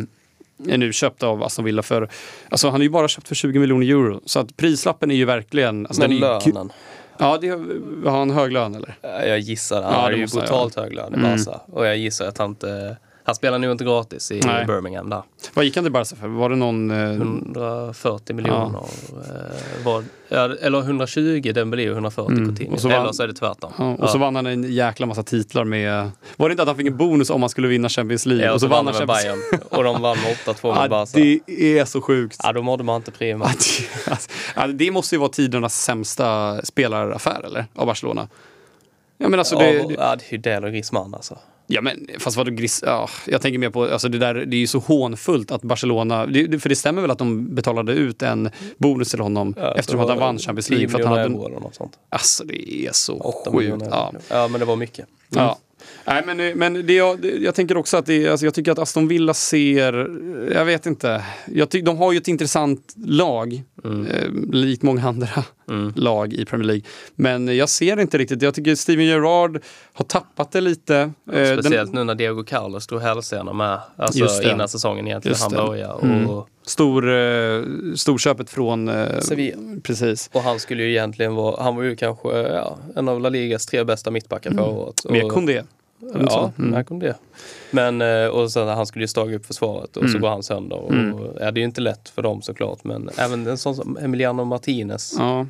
[0.68, 2.10] är nu köpt av Aston Villa för,
[2.50, 4.22] alltså han är ju bara köpt för 20 miljoner euro.
[4.26, 5.86] Så att prislappen är ju verkligen...
[5.86, 6.72] Alltså men lönen?
[7.18, 7.50] Ja, det,
[8.10, 8.96] har han hög lön eller?
[9.02, 11.32] Jag gissar, han ja, har ju brutalt hög lön i mm.
[11.32, 11.52] Barca.
[11.52, 11.78] Mm.
[11.78, 14.66] Och jag gissar att han inte Han spelar nog inte gratis i Nej.
[14.66, 15.22] Birmingham där.
[15.54, 16.28] Vad gick han till Barca för?
[16.28, 16.92] Var det någon...
[16.92, 17.12] Eh...
[17.12, 18.80] 140 miljoner.
[18.80, 18.88] Ja.
[19.80, 20.04] Eh, var,
[20.62, 22.46] eller 120 Dembélé och 140 mm.
[22.46, 22.88] Coutinho.
[22.88, 23.74] Eller vann, så är det tvärtom.
[23.78, 24.08] Ja, och ja.
[24.08, 26.12] så vann han en jäkla massa titlar med...
[26.38, 28.46] Var det inte att han fick en bonus om han skulle vinna Champions League?
[28.46, 29.40] Ja, och så, och så vann han med Bayern.
[29.70, 31.12] och de vann med 8-2 med Barca.
[31.48, 32.40] Det är så sjukt.
[32.44, 33.50] Ja, då mådde man inte prima.
[34.74, 37.66] Det måste ju vara tidernas sämsta spelaraffär, eller?
[37.76, 38.28] Av Barcelona.
[39.18, 41.38] Ja, men alltså det, ja, det är ju Del och Griezmann alltså.
[41.68, 42.84] Ja men fast vadå Gris...
[42.86, 46.26] Ja, jag tänker mer på, alltså det där, det är ju så hånfullt att Barcelona,
[46.26, 50.02] det, för det stämmer väl att de betalade ut en bonus till honom ja, eftersom
[50.02, 50.90] att han vann Champions League.
[50.90, 52.00] För att han hade, eller något sånt.
[52.10, 53.84] Alltså det är så sjukt.
[53.90, 54.14] Ja.
[54.30, 55.06] ja men det var mycket.
[55.32, 55.46] Mm.
[55.46, 55.58] Ja.
[56.08, 59.08] Nej, men, men det jag, jag tänker också att det, alltså jag tycker att Aston
[59.08, 59.94] Villa ser,
[60.54, 64.06] jag vet inte, jag ty, de har ju ett intressant lag, mm.
[64.06, 65.28] eh, likt många andra
[65.70, 65.94] mm.
[65.96, 66.84] lag i Premier League.
[67.16, 69.62] Men jag ser inte riktigt, jag tycker Steven Gerrard
[69.94, 71.12] har tappat det lite.
[71.32, 75.52] Ja, speciellt den, nu när Diego Carlos tog hälsena med, alltså innan säsongen egentligen han
[75.52, 76.02] började.
[76.02, 76.28] Mm.
[76.66, 77.64] Stor, eh,
[77.96, 79.58] storköpet från eh, Sevilla.
[79.84, 80.30] Precis.
[80.34, 83.66] Och han skulle ju egentligen vara, han var ju kanske ja, en av La Ligas
[83.66, 84.78] tre bästa mittbackar förra mm.
[84.78, 85.06] året.
[85.10, 85.62] Med Kondé.
[86.00, 86.74] Ja, mm.
[86.74, 87.16] här kom det.
[87.72, 90.14] Men eh, och sen han skulle ju staga upp försvaret och mm.
[90.14, 90.78] så går han sönder.
[90.78, 91.20] Och, mm.
[91.40, 94.44] ja, det är ju inte lätt för dem såklart men även en sån som Emiliano
[94.44, 95.16] Martinez.
[95.18, 95.46] Ja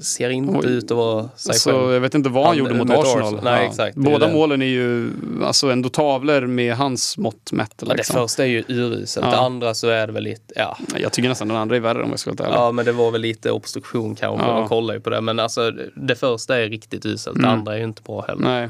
[0.00, 0.66] ser inte Oj.
[0.66, 1.92] ut att vara sig alltså, själv.
[1.92, 3.22] Jag vet inte vad han, han gjorde mot Arsenal.
[3.22, 3.44] Arsenal.
[3.44, 3.70] Nej, ja.
[3.70, 5.10] exakt, Båda målen är ju
[5.44, 7.68] alltså ändå tavlor med hans mått mätt.
[7.68, 7.88] Liksom.
[7.88, 8.14] Ja, det liksom.
[8.14, 9.26] första är ju uruselt.
[9.26, 9.32] Ja.
[9.32, 10.78] Det andra så är det väl lite, ja.
[10.96, 12.48] Jag tycker nästan den andra är värre om jag ska vara.
[12.48, 14.46] Ja, men det var väl lite obstruktion kanske.
[14.46, 14.54] Ja.
[14.54, 15.20] De kollar ju på det.
[15.20, 17.36] Men alltså det första är riktigt uselt.
[17.36, 17.42] Mm.
[17.42, 18.42] Det andra är ju inte bra heller.
[18.42, 18.68] Nej.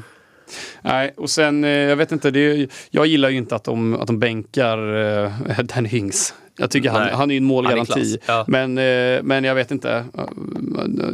[0.81, 4.07] Nej, och sen, eh, jag vet inte, det, jag gillar ju inte att de, att
[4.07, 6.33] de bänkar uh, Danny Hings.
[6.57, 8.17] Jag tycker han, han är en målgaranti.
[8.25, 8.45] Ja.
[8.47, 10.05] Men, eh, men jag vet inte.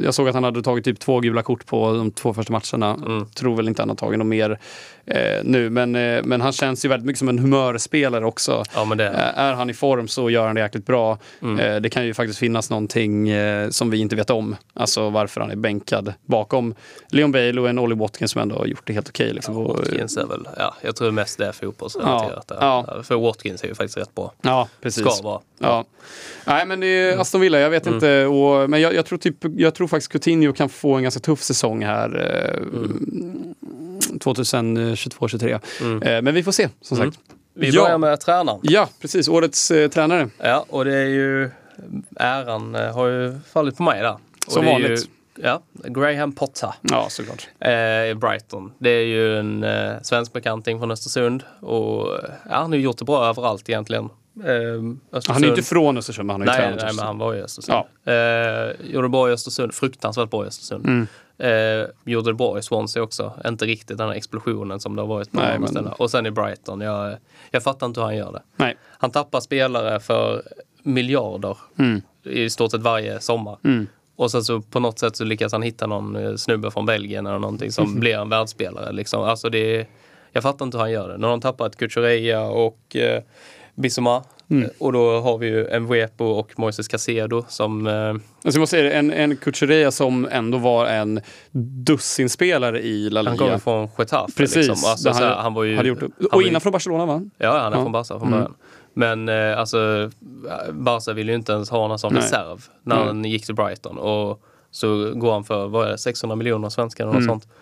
[0.03, 3.05] Jag såg att han hade tagit typ två gula kort på de två första matcherna.
[3.05, 3.25] Mm.
[3.25, 4.59] Tror väl inte han har tagit något mer
[5.07, 5.69] eh, nu.
[5.69, 8.63] Men, eh, men han känns ju väldigt mycket som en humörspelare också.
[8.75, 9.07] Ja, men det.
[9.07, 11.17] Eh, är han i form så gör han det jäkligt bra.
[11.41, 11.59] Mm.
[11.59, 14.55] Eh, det kan ju faktiskt finnas någonting eh, som vi inte vet om.
[14.73, 16.75] Alltså varför han är bänkad bakom
[17.09, 19.25] Leon Bale och en Ollie Watkins som ändå har gjort det helt okej.
[19.25, 19.55] Okay, liksom.
[19.55, 22.45] ja, Watkins är väl, ja, jag tror mest det är fotbollsrelaterat.
[22.59, 23.03] Ja, ja.
[23.03, 24.33] För Watkins är ju faktiskt rätt bra.
[24.41, 25.13] Ja, precis.
[25.13, 25.41] Ska vara.
[25.59, 25.85] Ja.
[26.45, 27.95] Nej men det är Aston Villa, jag vet mm.
[27.95, 28.25] inte.
[28.25, 31.41] Och, men jag, jag, tror typ, jag tror faktiskt Coutinho kan få en ganska tuff
[31.41, 32.07] säsong här.
[32.57, 33.55] Mm.
[34.19, 35.59] 2022-23.
[35.81, 36.03] Mm.
[36.03, 37.11] Eh, men vi får se som mm.
[37.11, 37.23] sagt.
[37.53, 37.97] Vi börjar ja.
[37.97, 38.59] med tränaren.
[38.63, 39.27] Ja, precis.
[39.27, 40.29] Årets eh, tränare.
[40.37, 41.49] Ja, och det är ju
[42.15, 44.17] äran eh, har ju fallit på mig där.
[44.47, 45.09] Som vanligt.
[45.35, 46.73] Ju, ja, Graham Potter.
[46.81, 47.47] Ja, såklart.
[47.59, 48.71] Eh, Brighton.
[48.77, 51.43] Det är ju en eh, svensk bekanting från Östersund.
[51.59, 52.07] Och
[52.49, 54.09] ja, han har ju gjort det bra överallt egentligen.
[54.43, 57.35] Eh, han är inte från Östersund, men han har ju tränat Nej, men han var
[57.35, 57.83] i Östersund.
[58.03, 58.11] Ja.
[58.11, 60.85] Eh, gjorde bra i Östersund, fruktansvärt bra i Östersund.
[60.85, 61.07] Mm.
[61.39, 63.33] Eh, gjorde det bra i Swansea också.
[63.45, 65.87] Inte riktigt den här explosionen som det har varit på Nej, men...
[65.87, 66.81] Och sen i Brighton.
[66.81, 67.17] Jag,
[67.51, 68.41] jag fattar inte hur han gör det.
[68.55, 68.77] Nej.
[68.83, 70.43] Han tappar spelare för
[70.83, 72.01] miljarder mm.
[72.23, 73.57] i stort sett varje sommar.
[73.63, 73.87] Mm.
[74.15, 77.25] Och sen så på något sätt så lyckas han hitta någon eh, snubbe från Belgien
[77.25, 77.99] eller någonting som mm.
[77.99, 78.91] blir en världsspelare.
[78.91, 79.23] Liksom.
[79.23, 79.87] Alltså det,
[80.31, 81.17] jag fattar inte hur han gör det.
[81.17, 83.23] När de tappar ett Kukureya och eh,
[83.77, 84.23] Bissoma.
[84.49, 84.69] Mm.
[84.79, 87.87] Och då har vi ju Mvuepo och Moises Casedo som...
[87.87, 88.15] Eh...
[88.45, 91.21] Alltså man säger, en, en Kucherea som ändå var en
[91.85, 93.29] dussinspelare i La Liga.
[93.29, 94.33] Han kommer från Getafe.
[94.37, 94.67] Precis.
[94.67, 94.89] Liksom.
[94.89, 97.21] Alltså, han, han var ju, hade gjort, och innan från Barcelona va?
[97.37, 97.83] Ja, han är ja.
[97.83, 98.31] från Barca från mm.
[98.31, 98.53] början.
[98.93, 100.11] Men eh, alltså,
[100.71, 102.21] Barca ville ju inte ens ha honom som Nej.
[102.21, 103.05] reserv när Nej.
[103.05, 103.97] han gick till Brighton.
[103.97, 107.25] Och så går han för, vad är det, 600 miljoner svenskar eller mm.
[107.25, 107.53] något sånt.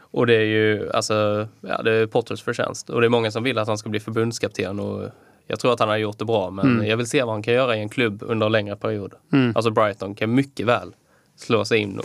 [0.00, 2.90] Och det är ju alltså, ja, det är Potters förtjänst.
[2.90, 5.10] Och det är många som vill att han ska bli förbundskapten och
[5.46, 6.86] jag tror att han har gjort det bra men mm.
[6.86, 9.14] jag vill se vad han kan göra i en klubb under en längre period.
[9.32, 9.52] Mm.
[9.56, 10.94] Alltså Brighton kan mycket väl
[11.36, 12.00] slå sig in,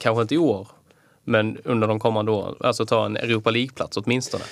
[0.00, 0.68] kanske inte i år,
[1.24, 2.54] men under de kommande åren.
[2.60, 4.44] Alltså ta en Europa League-plats åtminstone.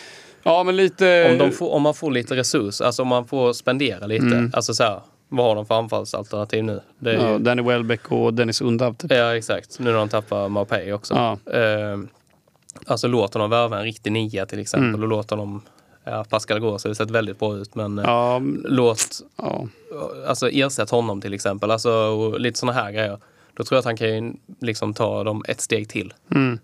[0.42, 1.38] Ja, men lite...
[1.40, 4.26] Om, får, om, man får lite resurs, alltså om man får spendera lite.
[4.26, 4.50] Mm.
[4.54, 6.80] Alltså så här, vad har de för anfallsalternativ nu?
[6.98, 7.38] Det är ja, ju...
[7.38, 8.94] Danny Welbeck och Dennis Undav.
[8.94, 9.12] Typ.
[9.12, 9.78] Ja, exakt.
[9.78, 11.14] Nu när de tappar Mapei också.
[11.14, 11.58] Ja.
[11.58, 12.04] Uh,
[12.86, 15.02] alltså låt honom värva en riktig nia till exempel mm.
[15.02, 15.62] och låt honom
[16.04, 19.68] Ja, Pascal Gross har sett väldigt bra ut men eh, ja, låt, ja.
[20.26, 21.70] alltså ersätt honom till exempel.
[21.70, 23.18] Alltså, och lite sådana här grejer.
[23.54, 26.14] Då tror jag att han kan liksom ta dem ett steg till.
[26.34, 26.58] Mm.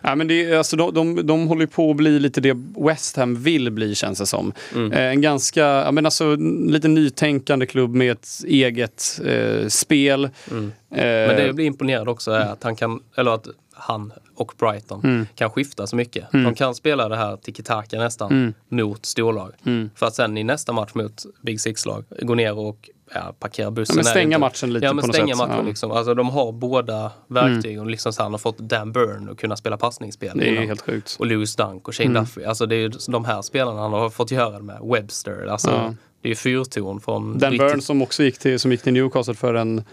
[0.00, 3.42] Ja, men det, alltså, de, de, de håller på att bli lite det West Ham
[3.42, 4.52] vill bli känns det som.
[4.74, 4.92] Mm.
[4.92, 10.28] Eh, en ganska, ja, men alltså, lite nytänkande klubb med ett eget eh, spel.
[10.50, 10.64] Mm.
[10.90, 14.54] Eh, men det jag blir imponerad också är att han kan, eller att han och
[14.58, 15.26] Brighton mm.
[15.34, 16.34] kan skifta så mycket.
[16.34, 16.44] Mm.
[16.44, 18.54] De kan spela det här tiki-taka nästan mm.
[18.68, 19.52] mot storlag.
[19.66, 19.90] Mm.
[19.94, 23.96] För att sen i nästa match mot Big Six-lag gå ner och ja, parkera bussen.
[23.96, 25.48] Ja, men stänga matchen lite ja, men på stänga något sätt.
[25.48, 25.68] Matchen, ja.
[25.68, 25.90] liksom.
[25.90, 29.56] alltså, de har båda verktyg och liksom så han har fått Dan Burn att kunna
[29.56, 30.38] spela passningsspel.
[30.38, 30.66] Det är innan.
[30.66, 31.16] helt sjukt.
[31.18, 32.22] Och Lewis Dunk och Shane mm.
[32.22, 32.44] Duffy.
[32.44, 34.78] Alltså det är de här spelarna han har fått göra det med.
[34.82, 35.46] Webster.
[35.46, 35.94] Alltså, ja.
[36.22, 37.38] Det är ju fyrton från...
[37.38, 39.84] Dan Burn som också gick till, som gick till Newcastle för en,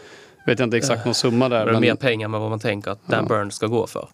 [0.45, 1.65] vet jag inte exakt någon summa där.
[1.65, 4.07] Men, mer pengar än vad man tänker att Dan Burn ska gå för.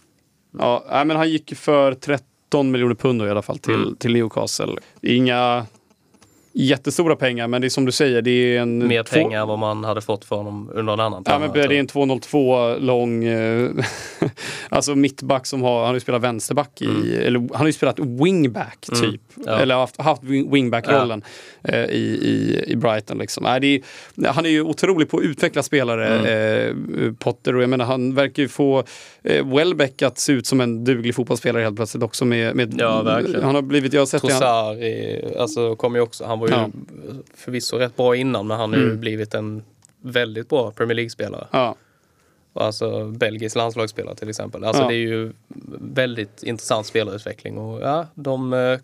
[0.59, 3.95] Ja, men han gick för 13 miljoner pund i alla fall till, mm.
[3.95, 4.75] till Newcastle.
[5.01, 5.65] Inga
[6.57, 8.87] jättestora pengar, men det är som du säger, det är en...
[8.87, 9.15] Mer två...
[9.15, 11.71] pengar än vad man hade fått för honom under en annan Ja, men det är
[11.71, 13.69] en 202 lång, eh,
[14.69, 17.27] alltså mittback som har, han har ju spelat vänsterback i, mm.
[17.27, 19.01] eller han har ju spelat wingback mm.
[19.01, 19.21] typ.
[19.37, 19.47] Mm.
[19.47, 19.59] Ja.
[19.59, 21.23] Eller haft, haft wingback-rollen
[21.61, 21.73] ja.
[21.73, 23.17] eh, i, i, i Brighton.
[23.17, 23.45] Liksom.
[23.45, 23.81] Äh, är,
[24.27, 27.07] han är ju otrolig på att utveckla spelare, mm.
[27.07, 28.83] eh, Potter, och jag menar han verkar ju få
[29.23, 33.01] eh, Welbeck att se ut som en duglig fotbollsspelare helt plötsligt också med, med ja,
[33.01, 33.43] verkligen.
[33.43, 36.53] Han har blivit, jag har sett Trossard, han, alltså, kom ju också, han var ju
[36.53, 36.69] ja.
[37.33, 38.99] förvisso rätt bra innan men han har ju mm.
[38.99, 39.63] blivit en
[40.01, 41.47] väldigt bra Premier League-spelare.
[41.51, 41.75] Ja.
[42.53, 44.63] Alltså belgisk landslagsspelare till exempel.
[44.63, 44.87] Alltså ja.
[44.87, 45.33] det är ju
[45.79, 48.79] väldigt intressant spelarutveckling och ja, de eh,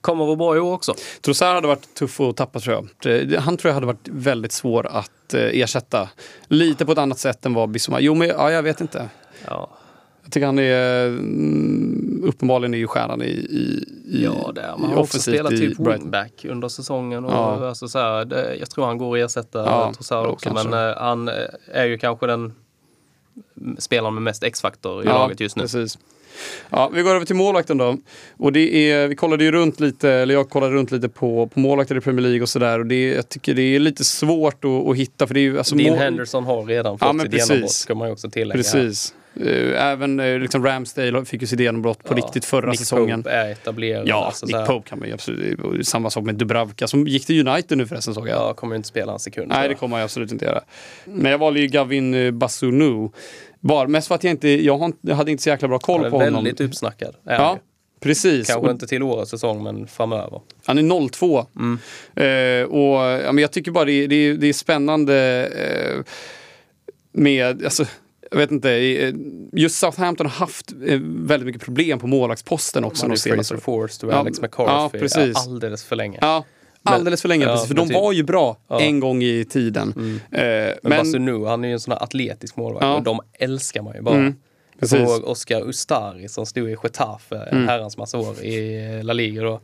[0.00, 0.94] kommer att vara bra i år också.
[1.20, 3.40] Trossard hade varit tuff att tappa tror jag.
[3.40, 6.08] Han tror jag hade varit väldigt svår att eh, ersätta.
[6.46, 8.00] Lite på ett annat sätt än vad Bissouma...
[8.00, 9.08] Jo men ja, jag vet inte.
[9.46, 9.70] Ja.
[10.26, 14.76] Jag tycker han är mm, uppenbarligen är ju stjärnan i, i, i Ja, det är.
[14.76, 17.24] Man har också spelat typ wingback under säsongen.
[17.24, 17.68] Och ja.
[17.68, 20.48] alltså så här, det, jag tror han går att ersätta ja, Trossard också.
[20.48, 20.68] Kanske.
[20.68, 21.30] Men uh, han
[21.72, 22.54] är ju kanske den
[23.78, 25.62] spelaren med mest X-faktor i ja, laget just nu.
[25.62, 25.98] Precis.
[26.70, 27.96] Ja, vi går över till målvakten då.
[28.36, 31.60] Och det är, vi kollade ju runt lite, eller jag kollade runt lite på, på
[31.60, 32.78] målvakter i Premier League och sådär.
[32.78, 35.26] Och det, jag tycker det är lite svårt att, att hitta.
[35.26, 35.98] För det är, alltså, Dean.
[35.98, 38.58] Henderson har redan fått ja, sitt genombrott, ska man ju också tillägga.
[38.58, 39.14] Precis.
[39.14, 39.25] Här.
[39.40, 43.22] Eh, även eh, liksom Ramsdale fick ju sitt genombrott på ja, riktigt förra Nick säsongen.
[43.22, 44.08] Pope är etablerad.
[44.08, 45.88] Ja, alltså, Nick Pope kan man ju absolut.
[45.88, 48.36] Samma sak med Dubravka som gick till United nu förresten såg jag.
[48.36, 49.48] Ja, kommer inte spela en sekund.
[49.48, 50.60] Nej, det kommer jag absolut inte göra.
[51.04, 53.10] Men jag valde ju Gavin eh, Basunu.
[53.60, 56.44] Bara, mest för att jag inte, jag, hade inte så jäkla bra koll på honom.
[56.44, 57.14] Väldigt uppsnackad.
[57.24, 57.58] Ja,
[58.00, 58.46] precis.
[58.46, 60.40] Kanske inte till årets säsong, men framöver.
[60.64, 61.46] Han är 02.
[61.56, 61.78] Mm.
[62.14, 66.04] Eh, och ja, men jag tycker bara det, det, det är spännande eh,
[67.12, 67.84] med, alltså,
[68.30, 69.14] jag vet inte, eh,
[69.52, 73.08] just Southampton har haft eh, väldigt mycket problem på målvaktsposten också.
[73.08, 76.18] Man Fraser Forster och ja, Alex McCarthy ja, alldeles för länge.
[76.20, 76.44] Ja,
[76.82, 78.80] alldeles för länge, ja, precis, för de typ, var ju bra ja.
[78.80, 79.92] en gång i tiden.
[79.96, 80.14] Mm.
[80.16, 82.96] Eh, men men Basunu, han är ju en sån här atletisk målvakt ja.
[82.96, 84.16] och de älskar man ju bara.
[84.16, 84.34] Mm.
[84.80, 85.08] Precis.
[85.08, 87.68] Såg Oscar Ustari som stod i Getafe en mm.
[87.68, 89.42] herrans massa år i La Liga.
[89.42, 89.60] Då.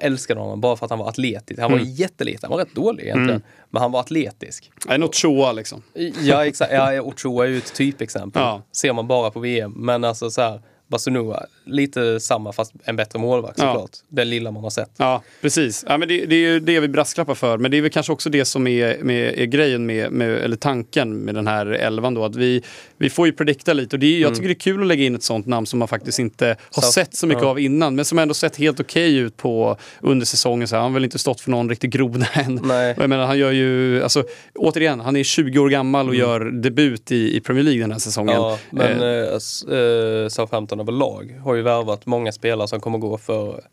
[0.00, 1.60] Älskade honom bara för att han var atletisk.
[1.60, 1.90] Han var mm.
[1.90, 3.30] jätteliten, han var rätt dålig egentligen.
[3.30, 3.42] Mm.
[3.70, 4.70] Men han var atletisk.
[4.88, 5.82] En Ochoa liksom.
[6.22, 6.72] Ja, exakt.
[6.72, 8.42] Ja, Ochoa är ju ett typexempel.
[8.42, 8.62] Ja.
[8.72, 9.72] Ser man bara på VM.
[9.76, 10.60] Men alltså så här,
[10.92, 13.90] Basunua, lite samma fast en bättre målvakt såklart.
[13.92, 14.06] Ja.
[14.08, 14.90] Den lilla man har sett.
[14.96, 15.84] Ja, precis.
[15.88, 17.58] Ja, men det, det är ju det vi brasklappar för.
[17.58, 20.56] Men det är väl kanske också det som är, med, är grejen med, med, eller
[20.56, 22.24] tanken med den här elvan då.
[22.24, 22.62] Att vi,
[22.96, 24.34] vi får ju predikta lite och det är, jag mm.
[24.34, 26.82] tycker det är kul att lägga in ett sånt namn som man faktiskt inte har
[26.82, 27.48] så, sett så mycket ja.
[27.48, 27.94] av innan.
[27.94, 30.68] Men som ändå sett helt okej okay ut på under säsongen.
[30.68, 32.60] Så han har väl inte stått för någon riktig groda än.
[32.64, 32.94] Nej.
[32.98, 34.24] Jag menar, han gör ju, alltså,
[34.54, 36.28] återigen, han är 20 år gammal och mm.
[36.28, 38.34] gör debut i, i Premier League den här säsongen.
[38.34, 43.64] Ja, men eh, äh, Southampton överlag har ju värvat många spelare som kommer gå för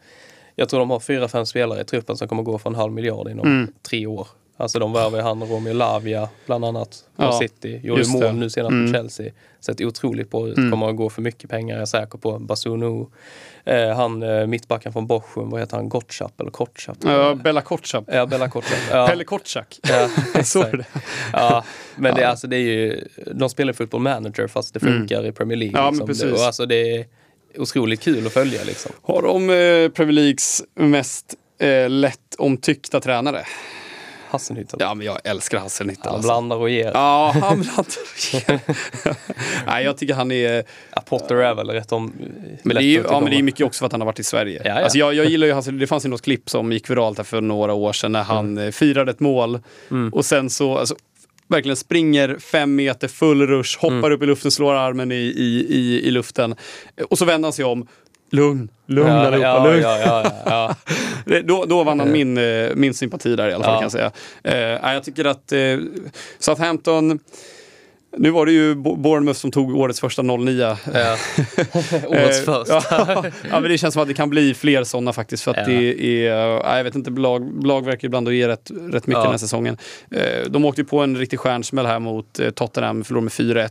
[0.55, 2.93] jag tror de har fyra, fem spelare i truppen som kommer gå för en halv
[2.93, 3.73] miljard inom mm.
[3.89, 4.27] tre år.
[4.59, 7.79] Alltså de värvar ju han Romeo Lavia bland annat på ja, City.
[7.83, 8.31] Gjorde mål det.
[8.31, 8.85] nu senast mm.
[8.85, 9.31] på Chelsea.
[9.59, 10.57] Sett otroligt bra ut.
[10.57, 10.71] Mm.
[10.71, 12.39] Kommer att gå för mycket pengar jag är säker på.
[12.39, 13.05] Basunu.
[13.63, 15.89] Eh, han eh, mittbacken från Bochum, vad heter han?
[15.89, 16.97] Gottschap eller Kortschap?
[17.03, 18.03] Ja, Bella Kortschap.
[18.07, 18.79] Ja, Bella Kortschap.
[18.91, 19.07] Ja.
[19.07, 19.79] Pelle Kortschak.
[19.83, 20.73] Ja, exakt.
[21.33, 21.63] ja,
[21.95, 25.29] men det, alltså, det är ju, de spelar fotboll manager fast det funkar mm.
[25.29, 25.79] i Premier League.
[25.79, 25.97] Ja, liksom.
[25.97, 26.33] men precis.
[26.33, 27.05] Och alltså, det är,
[27.57, 28.63] otroligt kul att följa.
[28.63, 28.91] Liksom.
[29.01, 33.45] Har de eh, Premier Leagues mest eh, lätt omtyckta tränare?
[34.29, 34.77] Hasselnytta.
[34.79, 36.01] Ja, men jag älskar Hasselnytta.
[36.03, 36.27] Han alltså.
[36.27, 36.91] blandar och ger.
[36.93, 38.61] Ja, han blandar och ger.
[39.65, 40.63] Nej, jag tycker han är...
[40.95, 42.13] Ja, Potter är väl rätt om...
[42.63, 44.19] Men det är, ju, ja, men det är mycket också för att han har varit
[44.19, 44.61] i Sverige.
[44.65, 44.83] Ja, ja.
[44.83, 45.81] Alltså, jag, jag gillar ju Hasselnytta.
[45.81, 48.57] Det fanns ju något klipp som gick viralt här för några år sedan när han
[48.57, 48.71] mm.
[48.71, 49.59] firade ett mål.
[49.91, 50.13] Mm.
[50.13, 50.95] Och sen så, alltså,
[51.47, 54.11] verkligen springer fem meter, full rush, hoppar mm.
[54.11, 56.55] upp i luften, slår armen i, i, i, i luften.
[57.09, 57.87] Och så vänder han sig om.
[58.31, 59.81] Lugn, lugn ja, allihopa, ja, lugn.
[59.81, 60.75] Ja, ja,
[61.25, 61.41] ja.
[61.43, 64.11] då, då vann han min, eh, min sympati där i alla fall kan jag säga.
[64.83, 65.79] Uh, jag tycker att uh,
[66.39, 67.19] Southampton
[68.17, 70.61] Nu var det ju Bournemouth som tog årets första 09.
[70.61, 70.77] Ja.
[72.07, 72.83] årets första.
[73.49, 75.43] ja, men det känns som att det kan bli fler sådana faktiskt.
[75.43, 75.63] För att ja.
[75.63, 79.21] det är, jag vet inte, lag, lag verkar ibland att ge rätt, rätt mycket ja.
[79.21, 79.77] den här säsongen.
[80.11, 83.69] Eh, de åkte ju på en riktig stjärnsmäll här mot eh, Tottenham, förlorade med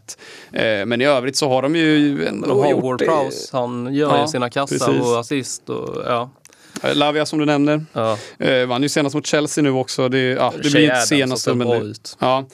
[0.53, 0.84] 4-1.
[0.86, 4.16] Men i övrigt så har de ju ändå de har gjort Ward Prowse, han gör
[4.16, 5.03] ja, ju sina kassar precis.
[5.03, 5.68] och assist.
[5.68, 6.30] Och, ja.
[6.95, 7.84] Lavia som du nämner.
[7.93, 8.18] Ja.
[8.39, 10.09] Eh, vann ju senast mot Chelsea nu också.
[10.09, 11.55] Det, ja, det blir inte senaste.
[11.55, 12.45] Men det, ja.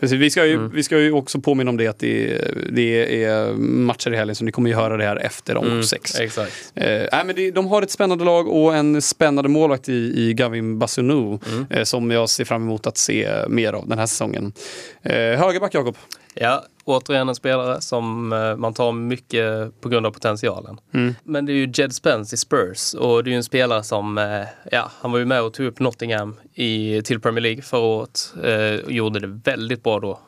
[0.00, 0.70] Precis, vi, ska ju, mm.
[0.74, 2.40] vi ska ju också påminna om det att det,
[2.72, 5.82] det är matcher i helgen så ni kommer ju höra det här efter omgång mm,
[5.82, 6.20] sex.
[6.20, 6.72] Exakt.
[6.74, 10.78] Eh, men det, de har ett spännande lag och en spännande målvakt i, i Gavin
[10.78, 11.66] Basunou mm.
[11.70, 14.52] eh, som jag ser fram emot att se mer av den här säsongen.
[15.02, 15.96] Eh, högerback Jakob?
[16.34, 20.80] Ja, återigen en spelare som eh, man tar mycket på grund av potentialen.
[20.94, 21.14] Mm.
[21.24, 24.18] Men det är ju Jed Spence i Spurs och det är ju en spelare som,
[24.18, 27.80] eh, ja, han var ju med och tog upp Nottingham i, till Premier League förra
[27.80, 30.20] året eh, och gjorde det väldigt bra då.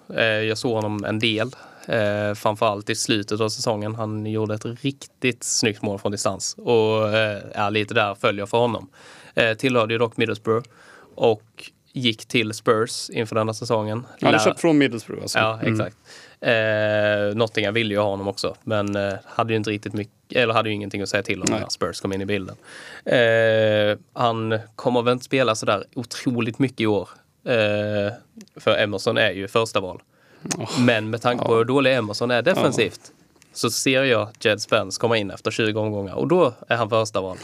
[0.48, 1.50] Jag såg honom en del,
[1.88, 3.94] eh, framförallt i slutet av säsongen.
[3.94, 8.88] Han gjorde ett riktigt snyggt mål från distans och eh, lite där följer för honom.
[9.34, 10.68] Eh, tillhörde ju dock Middlesbrough
[11.14, 14.06] och gick till Spurs inför denna säsongen.
[14.20, 15.38] Han är köpt från Middlesbrough alltså?
[15.38, 15.72] Ja, mm.
[15.72, 15.96] exakt.
[15.96, 16.27] Mm.
[16.40, 20.54] Eh, Nottingham ville ju ha honom också, men eh, hade ju inte riktigt mycket, eller
[20.54, 21.60] hade ju ingenting att säga till om Nej.
[21.60, 22.56] när Spurs kom in i bilden.
[23.04, 27.08] Eh, han kommer väl inte spela sådär otroligt mycket i år.
[27.44, 28.12] Eh,
[28.56, 30.02] för Emerson är ju första val.
[30.58, 30.80] Oh.
[30.80, 33.12] Men med tanke på hur dålig Emerson är defensivt
[33.58, 37.20] så ser jag Jed Spence komma in efter 20 omgångar och då är han första
[37.20, 37.36] val.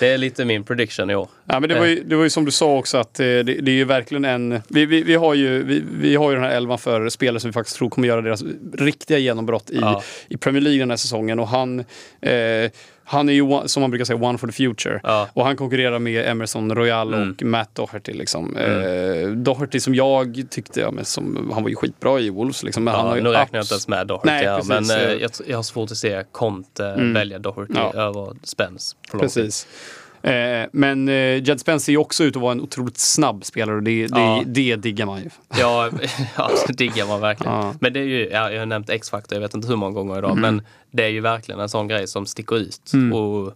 [0.00, 1.28] Det är lite min prediction i år.
[1.44, 2.04] Ja, men det, var ju, eh.
[2.04, 4.62] det var ju som du sa också att eh, det, det är ju verkligen en...
[4.68, 7.50] Vi, vi, vi, har ju, vi, vi har ju den här elvan för spelare som
[7.50, 8.44] vi faktiskt tror kommer göra deras
[8.74, 10.02] riktiga genombrott i, ja.
[10.28, 11.38] i Premier League den här säsongen.
[11.38, 11.84] Och han...
[12.20, 12.70] Eh,
[13.04, 15.00] han är ju, som man brukar säga, one for the future.
[15.02, 15.28] Ja.
[15.32, 17.30] Och han konkurrerar med Emerson Royal mm.
[17.30, 18.12] och Matt Doherty.
[18.12, 18.56] Liksom.
[18.56, 19.24] Mm.
[19.24, 22.62] Eh, Doherty som jag tyckte, ja, men som, han var ju skitbra i Wolves.
[22.62, 24.26] Liksom, men ja, han har nu räknar jag inte ens med Doherty.
[24.26, 27.12] Nej, ja, men eh, jag, jag, har svårt att se Conte mm.
[27.12, 28.96] välja Doherty över Spence.
[29.12, 29.64] På precis.
[29.64, 30.01] Tid.
[30.22, 33.76] Eh, men eh, Jed Spence ser ju också ut att vara en otroligt snabb spelare
[33.76, 34.42] och det, det, ja.
[34.46, 35.30] det diggar man ju.
[35.58, 35.90] Ja,
[36.36, 37.52] ja det diggar man verkligen.
[37.52, 37.74] Ja.
[37.80, 40.18] Men det är ju, ja, jag har nämnt X-Factor, jag vet inte hur många gånger
[40.18, 40.40] idag, mm.
[40.40, 42.92] men det är ju verkligen en sån grej som sticker ut.
[42.94, 43.12] Mm.
[43.12, 43.54] Och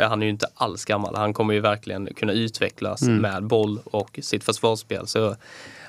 [0.00, 1.16] han är ju inte alls gammal.
[1.16, 3.16] Han kommer ju verkligen kunna utvecklas mm.
[3.16, 5.06] med boll och sitt försvarsspel.
[5.06, 5.36] Så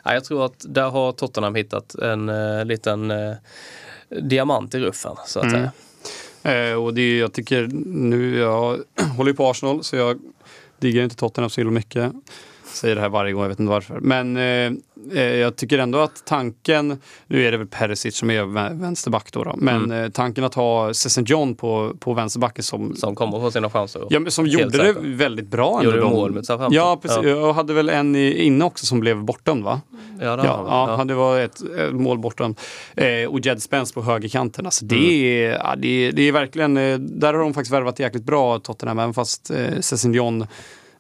[0.04, 3.36] ja, jag tror att där har Tottenham hittat en uh, liten uh,
[4.10, 5.56] diamant i ruffen så att mm.
[5.56, 5.72] säga.
[6.44, 8.80] Eh, och det jag tycker nu, jag
[9.18, 10.20] håller ju på Arsenal så jag
[10.80, 12.14] diggar inte Tottenham så mycket.
[12.74, 14.00] Säger det här varje gång, jag vet inte varför.
[14.00, 14.74] Men eh,
[15.20, 19.44] eh, jag tycker ändå att tanken, nu är det väl Perisic som är vänsterback då,
[19.44, 20.04] då men mm.
[20.04, 22.96] eh, tanken att ha Sesson John på, på vänsterbacken som...
[22.96, 24.08] Som kommer få sina chanser.
[24.10, 25.84] Ja, men som gjorde det väldigt bra.
[25.84, 26.76] Gjorde de, mål med Southampton.
[26.76, 27.20] Ja, precis.
[27.24, 27.30] Ja.
[27.30, 29.82] Jag hade väl en inne också som blev bortdömd va?
[30.20, 31.06] Ja, det ja, ja.
[31.06, 32.60] det var ett, ett mål bortdömd.
[32.96, 34.66] Eh, och Jed Spence på högerkanten.
[34.66, 35.54] Alltså, det, mm.
[35.54, 39.00] är, ja, det, det är verkligen, eh, där har de faktiskt värvat jäkligt bra Tottenham,
[39.00, 40.48] även fast eh, John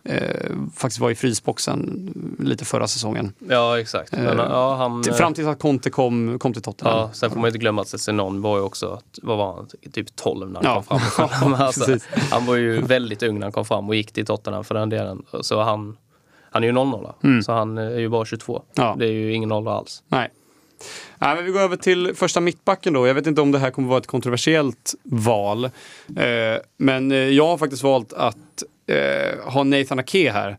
[0.04, 3.34] eh, faktiskt var i frysboxen lite förra säsongen.
[3.50, 4.12] Ja, exakt.
[4.12, 6.98] Men, eh, ja, han, fram tills att Conte kom, kom till Tottenham.
[6.98, 10.16] Ja, sen får man inte glömma att Senon var ju också, vad var han, typ
[10.16, 10.84] 12 när han ja.
[10.88, 11.54] kom fram.
[11.60, 11.98] alltså,
[12.32, 14.90] han var ju väldigt ung när han kom fram och gick till Tottenham för den
[14.90, 15.24] delen.
[15.42, 15.98] Så han,
[16.54, 17.44] han är ju 00 mm.
[17.44, 18.62] så han är ju bara 22.
[18.74, 18.96] Ja.
[19.00, 20.04] Det är ju ingen ålder alls.
[20.08, 20.30] Nej.
[21.18, 23.08] Nej, men vi går över till första mittbacken då.
[23.08, 25.66] Jag vet inte om det här kommer vara ett kontroversiellt val.
[25.66, 25.72] Eh,
[26.78, 30.58] men eh, jag har faktiskt valt att eh, ha Nathan Ake här.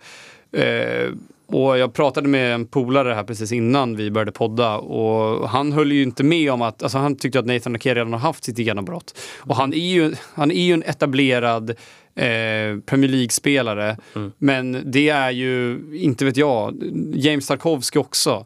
[0.52, 1.12] Eh,
[1.46, 5.92] och jag pratade med en polare här precis innan vi började podda och han höll
[5.92, 8.58] ju inte med om att, alltså han tyckte att Nathan Ake redan har haft sitt
[8.58, 9.18] genombrott.
[9.38, 11.74] Och han är ju, han är ju en etablerad
[12.14, 13.96] eh, Premier League-spelare.
[14.14, 14.32] Mm.
[14.38, 16.74] Men det är ju, inte vet jag,
[17.14, 18.44] James Tarkovsky också.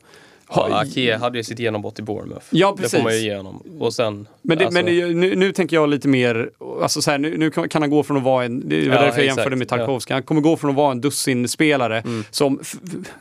[0.51, 2.47] Ja, Ake hade ju sitt genombrott i Bournemouth.
[2.51, 2.91] Ja, precis.
[2.93, 3.63] Det får man ju ge honom.
[3.81, 4.83] Och sen, men det, alltså...
[4.83, 6.51] men nu, nu, tänker jag lite mer,
[6.83, 9.03] alltså så här, nu, nu, kan han gå från att vara en, det var ja,
[9.03, 10.17] därför jag jämförde med Tarkovsky, ja.
[10.17, 12.25] han kommer gå från att vara en dussinspelare mm.
[12.31, 12.61] som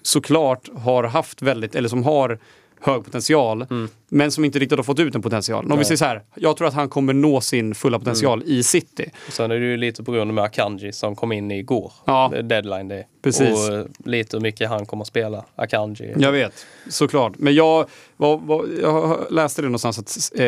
[0.02, 2.40] såklart har haft väldigt, eller som har
[2.82, 3.90] hög potential, mm.
[4.10, 5.72] men som inte riktigt har fått ut den potentialen.
[5.72, 8.54] Om vi säger så här, jag tror att han kommer nå sin fulla potential mm.
[8.54, 9.12] i City.
[9.28, 12.34] Och sen är det ju lite på grund av Akanji som kom in igår, ja.
[12.44, 13.08] deadline day.
[13.22, 13.70] Precis.
[13.70, 16.14] Och lite hur mycket han kommer att spela, Akanji.
[16.18, 17.34] Jag vet, såklart.
[17.38, 17.86] Men jag,
[18.18, 20.46] vad, vad, jag läste det någonstans att eh,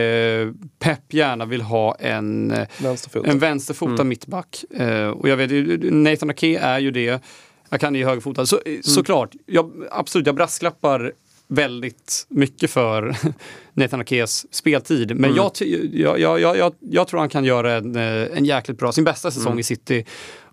[0.80, 4.08] Pep gärna vill ha en vänsterfotad, en vänsterfotad mm.
[4.08, 4.64] mittback.
[4.70, 5.52] Eh, och jag vet,
[5.94, 7.22] Nathan Ake är ju det.
[7.70, 8.46] Akanji är högerfotad.
[8.46, 8.84] Så, mm.
[8.84, 11.14] Såklart, jag, absolut, jag brasklappar
[11.50, 13.16] väldigt mycket för
[13.74, 15.16] Nathan Akes speltid.
[15.16, 15.36] Men mm.
[15.36, 15.52] jag,
[15.94, 19.32] jag, jag, jag, jag, tror han kan göra en, eh, en jäkligt bra, sin bästa
[19.32, 19.60] säsong mm.
[19.60, 20.06] i City.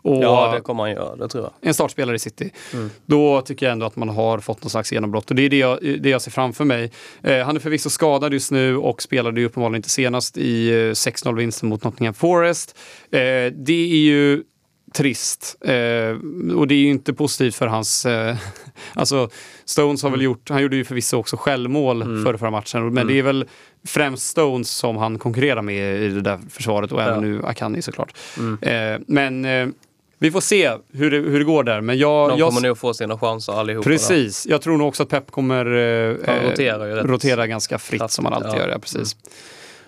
[0.02, 1.52] Och ja, det kommer han göra, det tror jag.
[1.60, 2.50] En startspelare i City.
[2.72, 2.90] Mm.
[3.06, 5.58] Då tycker jag ändå att man har fått någon slags genombrott och det är det
[5.58, 6.90] jag, det jag ser framför mig.
[7.22, 10.72] Eh, han är förvisso skadad just nu och spelade ju uppenbarligen inte senast i eh,
[10.74, 12.78] 6-0-vinsten mot Nottingham Forest.
[13.10, 13.18] Eh,
[13.52, 14.42] det är ju
[14.96, 15.56] trist.
[15.60, 18.06] Eh, och det är ju inte positivt för hans...
[18.06, 18.36] Eh,
[18.94, 19.28] alltså,
[19.64, 20.24] Stones har väl mm.
[20.24, 22.24] gjort, han gjorde ju förvisso också självmål mm.
[22.24, 23.06] för förra matchen, men mm.
[23.06, 23.44] det är väl
[23.86, 27.04] främst Stones som han konkurrerar med i det där försvaret och ja.
[27.04, 28.16] även nu Akani såklart.
[28.38, 28.58] Mm.
[28.62, 29.68] Eh, men eh,
[30.18, 31.80] vi får se hur det, hur det går där.
[31.80, 33.88] Men jag, De jag, kommer nog få sina chanser allihopa.
[33.88, 34.44] Precis.
[34.44, 34.50] Då.
[34.50, 38.52] Jag tror nog också att Pep kommer eh, rotera, rotera ganska fritt som han alltid
[38.52, 38.58] ja.
[38.58, 38.68] gör.
[38.68, 39.14] Ja, precis.
[39.14, 39.32] Mm.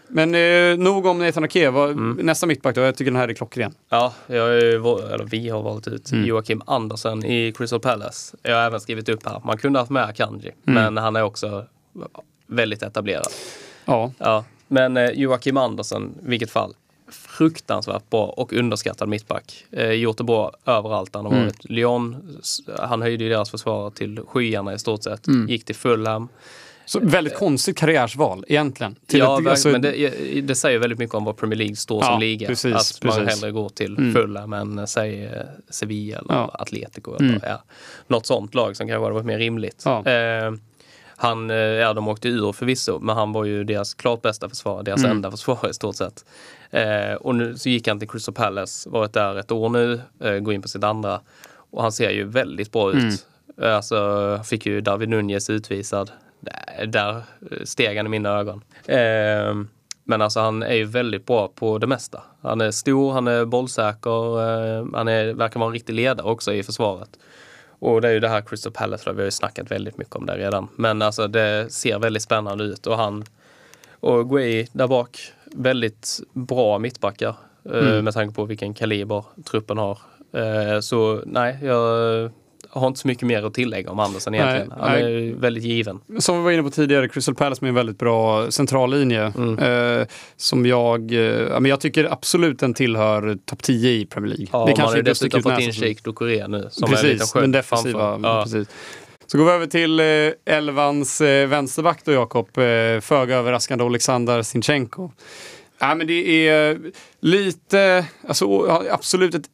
[0.08, 1.66] Men eh, nog om Nathan Ake.
[1.66, 2.18] Mm.
[2.22, 2.80] Nästa mittback då?
[2.80, 3.74] Jag tycker den här är klockren.
[3.88, 6.26] Ja, jag eller vi har valt ut mm.
[6.26, 8.36] Joakim Andersen i Crystal Palace.
[8.42, 9.40] Jag har även skrivit upp här.
[9.44, 10.84] Man kunde haft med Kanji, mm.
[10.84, 11.66] men han är också
[12.46, 13.28] väldigt etablerad.
[13.84, 14.12] Ja.
[14.18, 14.44] ja.
[14.68, 16.74] Men eh, Joakim Andersen, vilket fall,
[17.10, 19.64] fruktansvärt bra och underskattad mittback.
[19.70, 21.44] Eh, gjort det bra överallt han har mm.
[21.44, 21.64] varit.
[21.64, 22.38] Lyon,
[22.78, 25.26] han höjde ju deras försvar till skyarna i stort sett.
[25.26, 25.48] Mm.
[25.48, 26.28] Gick till Fulham.
[26.88, 28.96] Så väldigt konstigt karriärsval egentligen.
[29.10, 29.68] ja, ett, alltså...
[29.68, 32.46] men det, det, säger väldigt mycket om vad Premier League står som liga.
[32.46, 33.34] Precis, att man precis.
[33.34, 34.12] hellre går till mm.
[34.12, 36.50] Fulham än säg eh, Sevilla eller ja.
[36.58, 37.16] Atletico.
[37.16, 37.40] Eller, mm.
[37.44, 37.62] ja,
[38.06, 39.82] något sånt lag som kanske hade varit mer rimligt.
[39.84, 40.06] Ja.
[40.06, 40.52] Eh,
[41.16, 44.82] han, eh, ja de åkte ur förvisso, men han var ju deras klart bästa försvarare,
[44.82, 45.10] deras mm.
[45.10, 46.24] enda försvarare i stort sett.
[46.70, 50.38] Eh, och nu så gick han till Crystal Palace, varit där ett år nu, eh,
[50.38, 51.20] går in på sitt andra.
[51.70, 53.26] Och han ser ju väldigt bra ut.
[53.58, 53.74] Mm.
[53.74, 56.10] Alltså, fick ju David Nunez utvisad
[56.86, 57.22] där
[57.64, 58.64] steg han i mina ögon.
[58.86, 59.54] Eh,
[60.04, 62.22] men alltså han är ju väldigt bra på det mesta.
[62.42, 66.52] Han är stor, han är bollsäker, eh, han är, verkar vara en riktig ledare också
[66.52, 67.08] i försvaret.
[67.78, 70.16] Och det är ju det här Crystal Palace, då, vi har ju snackat väldigt mycket
[70.16, 70.68] om det redan.
[70.76, 73.24] Men alltså det ser väldigt spännande ut och han
[74.00, 77.34] och Guay där bak, väldigt bra mittbackar
[77.64, 78.04] eh, mm.
[78.04, 79.98] med tanke på vilken kaliber truppen har.
[80.80, 82.30] Så nej, jag
[82.70, 84.68] har inte så mycket mer att tillägga om Andersen egentligen.
[84.68, 85.32] Nej, Han är nej.
[85.32, 86.00] väldigt given.
[86.18, 89.32] Som vi var inne på tidigare, Crystal Palace med en väldigt bra centrallinje.
[89.36, 89.58] Mm.
[89.58, 90.06] Eh,
[90.36, 94.46] som jag, eh, men jag tycker absolut den tillhör topp 10 i Premier League.
[94.52, 96.68] Ja, det kanske man har ju dessutom fått in Sheikh Doucouré nu.
[96.70, 98.20] Som precis, är den defensiva.
[98.22, 98.42] Ja.
[98.42, 98.68] Precis.
[99.26, 102.58] Så går vi över till eh, elvans eh, vänsterback då Jakob.
[102.58, 105.10] Eh, föga överraskande Alexander Sinchenko.
[105.80, 106.78] Ja, men det är
[107.20, 109.48] lite, alltså, absolut ett,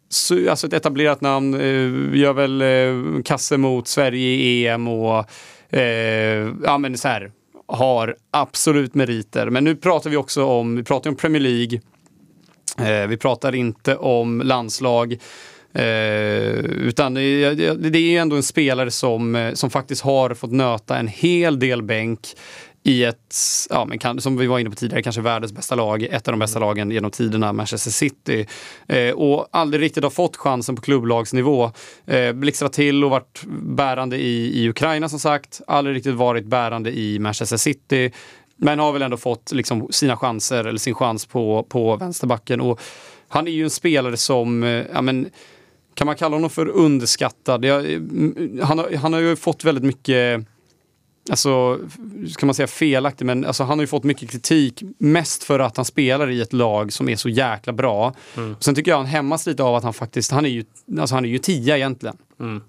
[0.51, 1.55] alltså ett etablerat namn.
[1.55, 5.25] Eh, gör väl eh, kasse mot Sverige i EM och
[5.71, 7.33] eh, ja, men så här,
[7.67, 9.51] har absolut meriter.
[9.51, 11.81] Men nu pratar vi också om, vi pratar om Premier League.
[12.79, 15.13] Eh, vi pratar inte om landslag.
[15.75, 20.99] Eh, utan det, det, är ändå en spelare som, eh, som faktiskt har fått nöta
[20.99, 22.21] en hel del bänk
[22.87, 23.37] i ett,
[23.71, 26.33] ja, men kan, som vi var inne på tidigare, kanske världens bästa lag, ett av
[26.33, 28.47] de bästa lagen genom tiderna, Manchester City.
[28.89, 31.71] Eh, och aldrig riktigt har fått chansen på klubblagsnivå.
[32.07, 36.99] Eh, blixtrat till och varit bärande i, i Ukraina som sagt, aldrig riktigt varit bärande
[36.99, 38.13] i Manchester City.
[38.57, 42.61] Men har väl ändå fått liksom, sina chanser, eller sin chans på, på vänsterbacken.
[42.61, 42.81] Och
[43.29, 45.31] han är ju en spelare som, eh, ja men,
[45.95, 47.65] kan man kalla honom för underskattad?
[47.65, 47.83] Jag,
[48.63, 50.47] han, har, han har ju fått väldigt mycket
[51.31, 51.81] alltså,
[52.29, 54.83] ska man säga felaktig, men alltså, han har ju fått mycket kritik.
[54.99, 58.15] Mest för att han spelar i ett lag som är så jäkla bra.
[58.37, 58.57] Mm.
[58.61, 60.65] Sen tycker jag han hämmas lite av att han faktiskt, han är ju,
[60.99, 62.17] alltså, han är ju tia egentligen.
[62.41, 62.63] Mm.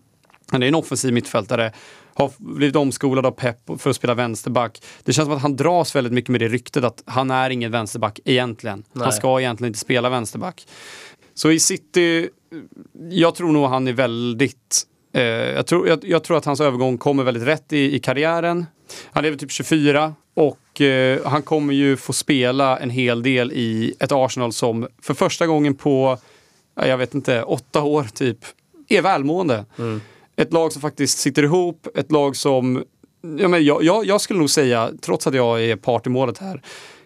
[0.51, 1.71] Han är en offensiv mittfältare,
[2.13, 4.83] har blivit omskolad av Pep för att spela vänsterback.
[5.03, 7.71] Det känns som att han dras väldigt mycket med det ryktet att han är ingen
[7.71, 8.83] vänsterback egentligen.
[8.93, 9.03] Nej.
[9.03, 10.67] Han ska egentligen inte spela vänsterback.
[11.33, 12.29] Så i City,
[13.09, 16.97] jag tror nog han är väldigt Eh, jag, tror, jag, jag, tror att hans övergång
[16.97, 18.65] kommer väldigt rätt i, i karriären.
[19.11, 23.51] Han är väl typ 24 och eh, han kommer ju få spela en hel del
[23.51, 26.17] i ett Arsenal som för första gången på,
[26.75, 28.37] jag vet inte, åtta år typ,
[28.87, 29.65] är välmående.
[29.77, 30.01] Mm.
[30.35, 32.83] Ett lag som faktiskt sitter ihop, ett lag som,
[33.37, 36.37] ja, men jag, jag, jag skulle nog säga, trots att jag är part i målet
[36.37, 36.61] här,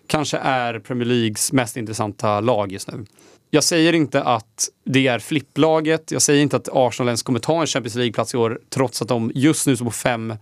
[0.07, 3.05] kanske är Premier Leagues mest intressanta lag just nu.
[3.50, 6.12] Jag säger inte att det är flipplaget.
[6.12, 9.08] Jag säger inte att Arsenal ens kommer ta en Champions League-plats i år trots att
[9.08, 10.34] de just nu står på fem,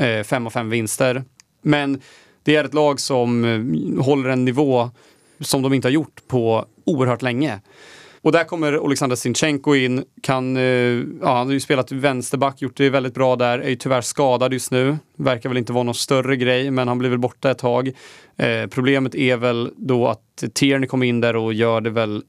[0.00, 1.24] eh, fem av fem vinster.
[1.62, 2.00] Men
[2.42, 4.90] det är ett lag som eh, håller en nivå
[5.40, 7.60] som de inte har gjort på oerhört länge.
[8.22, 10.04] Och där kommer Alexander Sinchenko in.
[10.22, 13.58] Kan, eh, ja, han har ju spelat vänsterback, gjort det väldigt bra där.
[13.58, 14.98] Är ju tyvärr skadad just nu.
[15.16, 17.92] Verkar väl inte vara någon större grej, men han blir väl borta ett tag.
[18.36, 22.22] Eh, problemet är väl då att Tierney kommer in där och gör det väl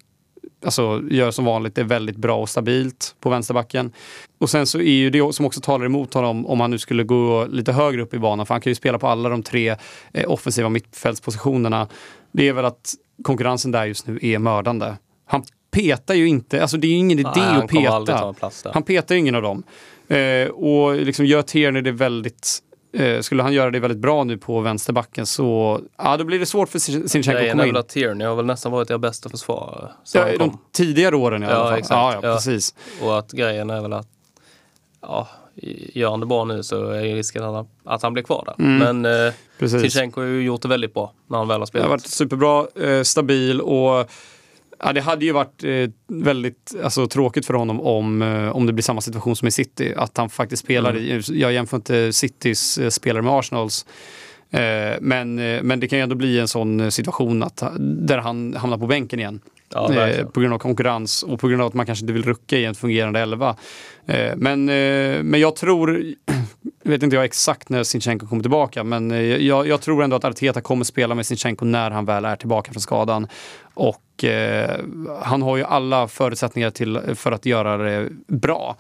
[0.65, 3.91] Alltså gör som vanligt, det är väldigt bra och stabilt på vänsterbacken.
[4.37, 7.03] Och sen så är ju det som också talar emot honom om han nu skulle
[7.03, 9.75] gå lite högre upp i banan, för han kan ju spela på alla de tre
[10.13, 11.87] eh, offensiva mittfältspositionerna.
[12.31, 14.95] Det är väl att konkurrensen där just nu är mördande.
[15.25, 15.43] Han
[15.73, 18.33] petar ju inte, alltså det är ju ingen idé Nej, att peta.
[18.73, 19.63] Han petar ju ingen av dem.
[20.07, 22.61] Eh, och liksom gör Tierney det väldigt
[22.97, 26.45] Eh, skulle han göra det väldigt bra nu på vänsterbacken så ja, då blir det
[26.45, 27.83] svårt för Sinchenko att komma in.
[27.87, 29.91] Tierney har väl nästan varit er bästa försvarare.
[30.13, 31.79] Ja, de tidigare åren i alla fall.
[31.79, 31.91] Exakt.
[31.91, 32.75] Ja, ja, precis.
[33.01, 34.07] Och att grejen är väl att
[35.01, 35.27] ja,
[35.93, 38.65] gör han det bra nu så är risken att han, att han blir kvar där.
[38.65, 39.01] Mm.
[39.01, 39.27] Men
[39.59, 41.85] eh, Sinchenko har ju gjort det väldigt bra när han väl har spelat.
[41.85, 44.09] Det har varit superbra, eh, stabil och
[44.85, 48.73] Ja, det hade ju varit eh, väldigt alltså, tråkigt för honom om, eh, om det
[48.73, 49.93] blir samma situation som i City.
[49.97, 51.03] Att han faktiskt spelar mm.
[51.03, 53.85] i, jag jämför inte Citys eh, spelare med Arsenals.
[54.53, 58.53] Eh, men, eh, men det kan ju ändå bli en sån situation att, där han
[58.53, 59.39] hamnar på bänken igen.
[59.73, 62.23] Ja, eh, på grund av konkurrens och på grund av att man kanske inte vill
[62.23, 63.55] rucka i en fungerande elva.
[64.35, 64.65] men,
[65.25, 66.03] men jag tror,
[66.83, 69.11] vet inte jag exakt när Sinchenko kommer tillbaka, men
[69.45, 72.71] jag, jag, tror ändå att Arteta kommer spela med Sinchenko när han väl är tillbaka
[72.71, 73.27] från skadan.
[73.73, 74.79] Och eh,
[75.21, 78.77] han har ju alla förutsättningar till, för att göra det bra.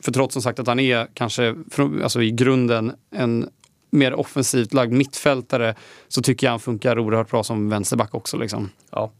[0.00, 1.54] För trots som sagt att han är kanske
[2.02, 3.48] alltså i grunden en
[3.90, 5.74] mer offensivt lagd mittfältare
[6.08, 8.36] så tycker jag han funkar oerhört bra som vänsterback också.
[8.36, 8.70] Liksom.
[8.90, 9.12] Ja.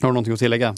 [0.00, 0.74] Har du någonting att tillägga?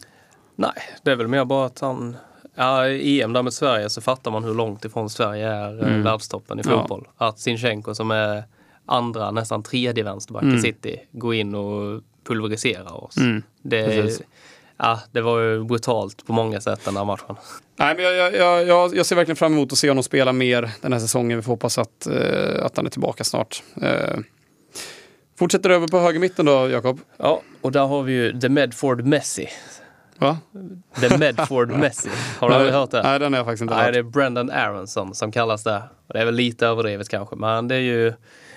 [0.57, 2.17] Nej, det är väl mer bara att han
[2.55, 5.89] Ja, i EM där med Sverige så fattar man hur långt ifrån Sverige är eh,
[5.89, 6.03] mm.
[6.03, 7.09] världstoppen i fotboll.
[7.19, 7.27] Ja.
[7.29, 8.45] Att Sinchenko som är
[8.87, 10.57] andra, nästan tredje vänsterback mm.
[10.57, 13.17] i City går in och pulveriserar oss.
[13.17, 13.43] Mm.
[13.63, 14.21] Det,
[14.77, 17.37] ja, det var ju brutalt på många sätt den här matchen.
[17.77, 20.71] Nej, men jag, jag, jag, jag ser verkligen fram emot att se honom spela mer
[20.81, 21.39] den här säsongen.
[21.39, 23.63] Vi får hoppas att, uh, att han är tillbaka snart.
[23.83, 24.19] Uh,
[25.39, 27.01] fortsätter över på högermitten då, Jakob?
[27.17, 29.49] Ja, och där har vi ju The Medford Messi
[30.23, 30.39] Va?
[31.01, 32.11] The Medford Messi.
[32.39, 33.03] Har du hört det?
[33.03, 33.93] Nej, den har jag faktiskt inte Nej, hört.
[33.93, 35.83] det är Brendan Aronson som kallas det.
[36.07, 38.13] Det är väl lite överdrivet kanske, men det är ju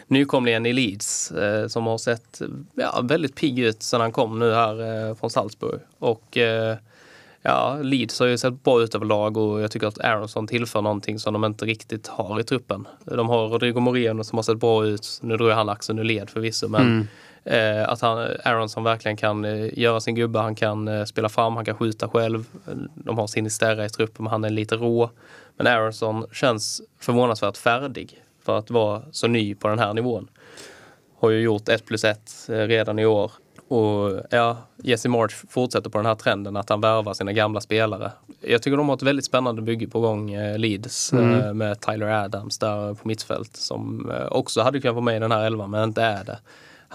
[0.07, 2.41] nykomlingen i Leeds eh, som har sett
[2.75, 5.79] ja, väldigt pigg ut sedan han kom nu här eh, från Salzburg.
[5.99, 6.77] Och eh,
[7.41, 11.19] ja, Leeds har ju sett bra ut överlag och jag tycker att Aronson tillför någonting
[11.19, 12.87] som de inte riktigt har i truppen.
[13.03, 15.19] De har Rodrigo Moreno som har sett bra ut.
[15.21, 17.07] Nu drog han axeln ur led förvisso, men mm.
[17.45, 21.55] Eh, att han, Aronson verkligen kan eh, göra sin gubbe, han kan eh, spela fram,
[21.55, 22.45] han kan skjuta själv.
[22.93, 25.09] De har sin Sinisterra i truppen, men han är lite rå.
[25.57, 30.27] Men Aronson känns förvånansvärt färdig för att vara så ny på den här nivån.
[31.19, 32.19] Har ju gjort 1 plus 1
[32.49, 33.31] eh, redan i år.
[33.67, 38.11] Och ja, Jesse March fortsätter på den här trenden att han värvar sina gamla spelare.
[38.41, 41.41] Jag tycker de har ett väldigt spännande bygge på gång, eh, Leeds, mm.
[41.41, 45.31] eh, med Tyler Adams där på mittfält som också hade kunnat vara med i den
[45.31, 46.37] här elvan men inte är det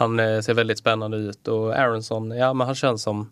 [0.00, 3.30] han eh, ser väldigt spännande ut och Aronson, ja men han känns som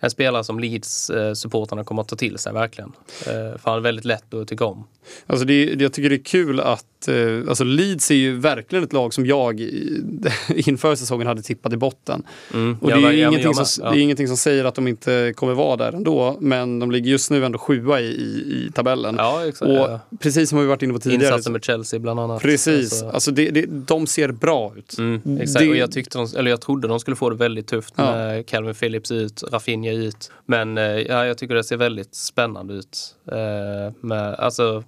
[0.00, 2.92] en spelare som Leeds-supportrarna kommer att ta till sig verkligen.
[3.26, 4.84] Eh, för han är väldigt lätt att tycka om.
[5.26, 8.92] Alltså det, jag tycker det är kul att eh, alltså Leeds är ju verkligen ett
[8.92, 9.60] lag som jag
[10.48, 12.22] inför säsongen hade tippat i botten.
[12.54, 12.76] Mm.
[12.80, 13.90] Och det är, ja, ingenting som, ja.
[13.90, 16.36] det är ingenting som säger att de inte kommer vara där ändå.
[16.40, 19.14] Men de ligger just nu ändå sjua i, i, i tabellen.
[19.18, 21.24] Ja, exakt, och precis som vi varit inne på tidigare.
[21.24, 22.42] Insatser med Chelsea bland annat.
[22.42, 24.98] Precis, alltså, alltså det, det, de ser bra ut.
[24.98, 27.96] Mm, exakt, och jag, tyckte de, eller jag trodde de skulle få det väldigt tufft
[27.96, 30.30] med Calvin Phillips ut, Rafinha ut.
[30.46, 33.16] Men eh, ja, jag tycker det ser väldigt spännande ut.
[33.32, 34.84] Eh, med, alltså,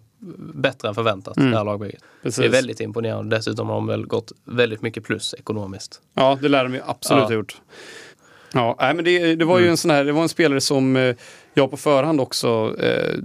[0.55, 1.51] bättre än förväntat, mm.
[1.51, 2.03] det här lagbygget.
[2.23, 3.37] Det är väldigt imponerande.
[3.37, 6.01] Dessutom har de väl gått väldigt mycket plus ekonomiskt.
[6.15, 7.61] Ja, det lär de ju absolut ha gjort.
[8.53, 9.71] Ja, nej, men det, det var ju mm.
[9.71, 11.17] en sån här, det var en spelare som eh,
[11.55, 13.19] jag på förhand också eh,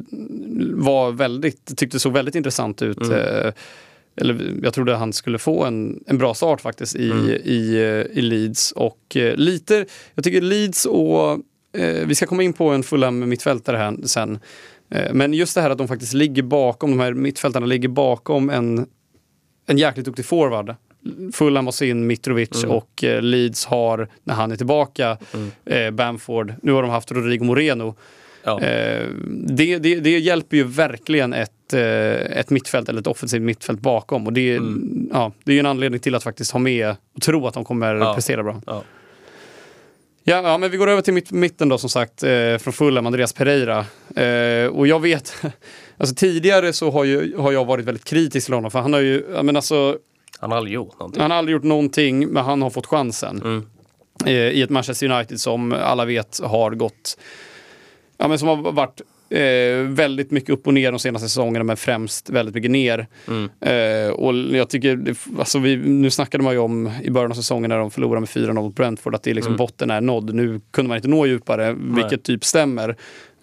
[0.73, 3.01] var väldigt, tyckte såg väldigt intressant ut.
[3.01, 3.19] Mm.
[3.19, 3.53] Eh,
[4.17, 7.30] eller jag trodde han skulle få en, en bra start faktiskt i, mm.
[7.30, 7.78] i,
[8.13, 8.71] i Leeds.
[8.71, 11.39] Och eh, lite, jag tycker Leeds och,
[12.05, 14.39] vi ska komma in på en Fulham mittfältare här sen.
[14.89, 18.49] Eh, men just det här att de faktiskt ligger bakom, de här mittfältarna ligger bakom
[18.49, 18.88] en,
[19.65, 20.76] en jäkligt duktig forward.
[21.34, 22.76] Fulham har sin Mitrovic mm.
[22.76, 25.51] och eh, Leeds har, när han är tillbaka, mm.
[25.65, 26.53] eh, Bamford.
[26.61, 27.95] Nu har de haft Rodrigo Moreno.
[28.43, 28.61] Ja.
[28.61, 29.07] Eh,
[29.47, 31.82] det, det, det, hjälper ju verkligen ett, eh,
[32.39, 34.28] ett mittfält, eller ett offensivt mittfält bakom.
[34.28, 35.09] Och det, mm.
[35.13, 37.95] ja, det är en anledning till att faktiskt ha med och tro att de kommer
[37.95, 38.13] ja.
[38.13, 38.61] prestera bra.
[38.65, 38.84] Ja.
[40.28, 43.05] Ja, ja, men vi går över till mitt, mitten då som sagt, eh, från Fulham,
[43.05, 43.86] Andreas Pereira.
[44.15, 45.36] Eh, och jag vet,
[45.97, 48.99] alltså tidigare så har, ju, har jag varit väldigt kritisk till honom för han har
[48.99, 49.97] ju, men alltså...
[50.39, 51.21] Han har aldrig gjort någonting.
[51.21, 53.41] Han har aldrig gjort någonting, men han har fått chansen.
[53.41, 53.65] Mm.
[54.26, 57.17] Eh, I ett Manchester United som alla vet har gått,
[58.17, 61.78] ja men som har varit Eh, väldigt mycket upp och ner de senaste säsongerna men
[61.78, 63.07] främst väldigt mycket ner.
[63.28, 63.49] Mm.
[63.61, 67.69] Eh, och jag tycker, alltså vi, nu snackade man ju om i början av säsongen
[67.69, 69.57] när de förlorade med 4-0 mot Brentford att det är liksom mm.
[69.57, 70.34] botten är nådd.
[70.34, 72.21] Nu kunde man inte nå djupare, vilket Nej.
[72.21, 72.95] typ stämmer.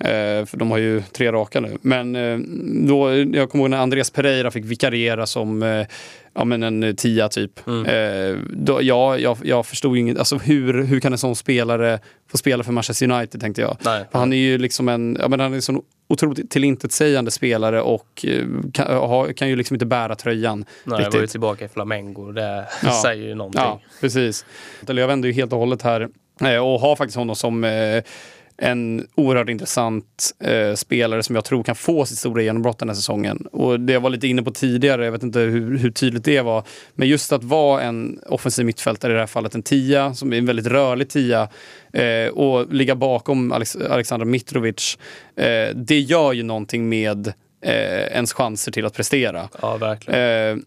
[0.05, 1.79] Eh, för de har ju tre raka nu.
[1.83, 2.39] Men eh,
[2.89, 5.87] då, jag kommer ihåg när Andreas Pereira fick vikariera som eh,
[6.35, 7.67] ja, men en tia typ.
[7.67, 7.87] Mm.
[7.87, 11.99] Eh, då, ja, jag, jag förstod inget, alltså hur, hur kan en sån spelare
[12.31, 13.77] få spela för Manchester United tänkte jag.
[13.85, 17.83] Nej, han är ju liksom en, ja, men han är en sån otroligt tillintetsägande spelare
[17.83, 18.27] och
[18.73, 20.65] kan, kan ju liksom inte bära tröjan.
[20.85, 21.15] Nej, riktigt.
[21.15, 22.91] jag var ju tillbaka i Flamengo, det ja.
[23.03, 23.63] säger ju någonting.
[23.63, 24.47] Ja, precis.
[24.87, 26.09] Jag vänder ju helt och hållet här
[26.41, 28.03] och har faktiskt honom som eh,
[28.57, 32.97] en oerhört intressant eh, spelare som jag tror kan få sitt stora genombrott den här
[32.97, 33.47] säsongen.
[33.53, 36.41] Och det jag var lite inne på tidigare, jag vet inte hur, hur tydligt det
[36.41, 40.33] var, men just att vara en offensiv mittfältare, i det här fallet en tia, som
[40.33, 41.49] är en väldigt rörlig tia,
[41.93, 44.99] eh, och ligga bakom Alex Alexander Mitrovic,
[45.37, 47.27] eh, det gör ju någonting med
[47.65, 49.49] eh, ens chanser till att prestera.
[49.63, 50.65] Ja, verkligen.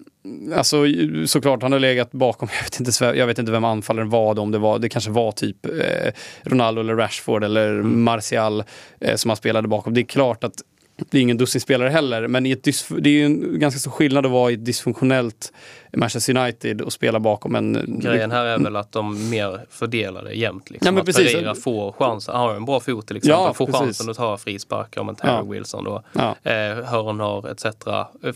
[0.56, 0.86] Alltså
[1.26, 4.52] såklart, han har legat bakom, jag vet inte, jag vet inte vem anfallaren var, om
[4.52, 6.12] det var, det kanske var typ eh,
[6.44, 8.04] Ronaldo eller Rashford eller mm.
[8.04, 8.64] Martial
[9.00, 9.94] eh, som han spelade bakom.
[9.94, 10.64] Det är klart att
[10.98, 12.64] det är ingen dussinspelare heller, men i ett
[13.00, 15.54] det är ju en ganska stor skillnad att vara i ett dysfunktionellt
[15.96, 18.00] Manchester United och spela bakom en...
[18.04, 20.70] Grejen här är väl att de mer fördelar det jämnt.
[20.70, 20.86] Liksom.
[20.86, 21.34] Ja, men att precis.
[21.34, 23.82] Pereira får chansen, han har en bra fot till exempel, ja, får precis.
[23.82, 25.42] chansen att ta frisparkar om en Terry ja.
[25.42, 26.04] Wilson då.
[26.14, 26.52] Ja.
[26.52, 27.66] Eh, Hörnor etc.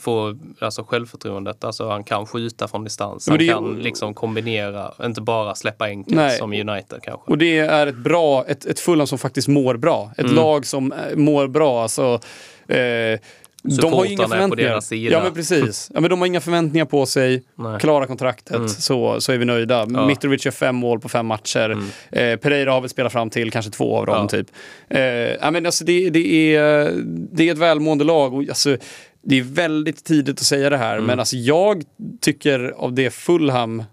[0.01, 3.30] Får alltså självförtroendet, alltså han kan skjuta från distans.
[3.30, 3.82] Han kan ju...
[3.82, 6.38] liksom kombinera, inte bara släppa enkelt Nej.
[6.38, 7.32] som United kanske.
[7.32, 10.12] Och det är ett bra, ett, ett Fulham som faktiskt mår bra.
[10.18, 10.36] Ett mm.
[10.36, 11.84] lag som eh, mår bra.
[11.84, 12.20] Alltså,
[12.68, 13.20] eh,
[13.64, 14.49] de har inga förväntningar.
[14.49, 15.12] på deras sida.
[15.12, 15.91] Ja men precis.
[15.93, 17.43] Ja, men de har inga förväntningar på sig.
[17.55, 17.80] Nej.
[17.80, 18.68] Klara kontraktet mm.
[18.68, 19.88] så, så är vi nöjda.
[19.89, 20.07] Ja.
[20.07, 21.70] Mitrovic gör fem mål på fem matcher.
[21.70, 21.86] Mm.
[22.12, 24.28] Eh, Pereira har väl spelat fram till kanske två av dem ja.
[24.28, 24.47] typ.
[24.89, 26.91] Eh, ja, men alltså, det, det, är,
[27.32, 28.34] det är ett välmående lag.
[28.34, 28.78] Och, alltså,
[29.22, 31.05] det är väldigt tidigt att säga det här mm.
[31.05, 31.84] men alltså, jag
[32.22, 33.84] tycker av det Fulham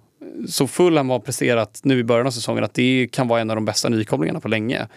[0.48, 3.56] så Fulham har presterat nu i början av säsongen att det kan vara en av
[3.56, 4.88] de bästa nykomlingarna på länge.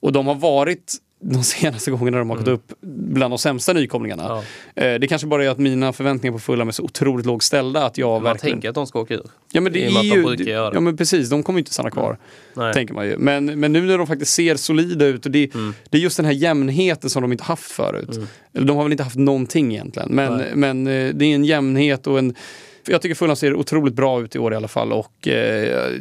[0.00, 2.54] Och de har varit de senaste gångerna de har gått mm.
[2.54, 4.42] upp bland de sämsta nykomlingarna.
[4.74, 4.82] Ja.
[4.82, 7.86] Eh, det kanske bara är att mina förväntningar på Fulham är så otroligt lågt ställda
[7.86, 8.54] att jag man verkligen...
[8.54, 9.26] tänker att de ska åka ur.
[9.52, 10.36] Ja men det är ju...
[10.36, 12.18] De ja men precis, de kommer ju inte stanna kvar.
[12.54, 12.74] Nej.
[12.74, 13.18] Tänker man ju.
[13.18, 15.74] Men, men nu när de faktiskt ser solida ut och det, mm.
[15.90, 18.16] det är just den här jämnheten som de inte haft förut.
[18.16, 18.66] Mm.
[18.66, 20.08] De har väl inte haft någonting egentligen.
[20.14, 22.34] Men, men eh, det är en jämnhet och en
[22.90, 25.92] jag tycker Fulham ser otroligt bra ut i år i alla fall och eh,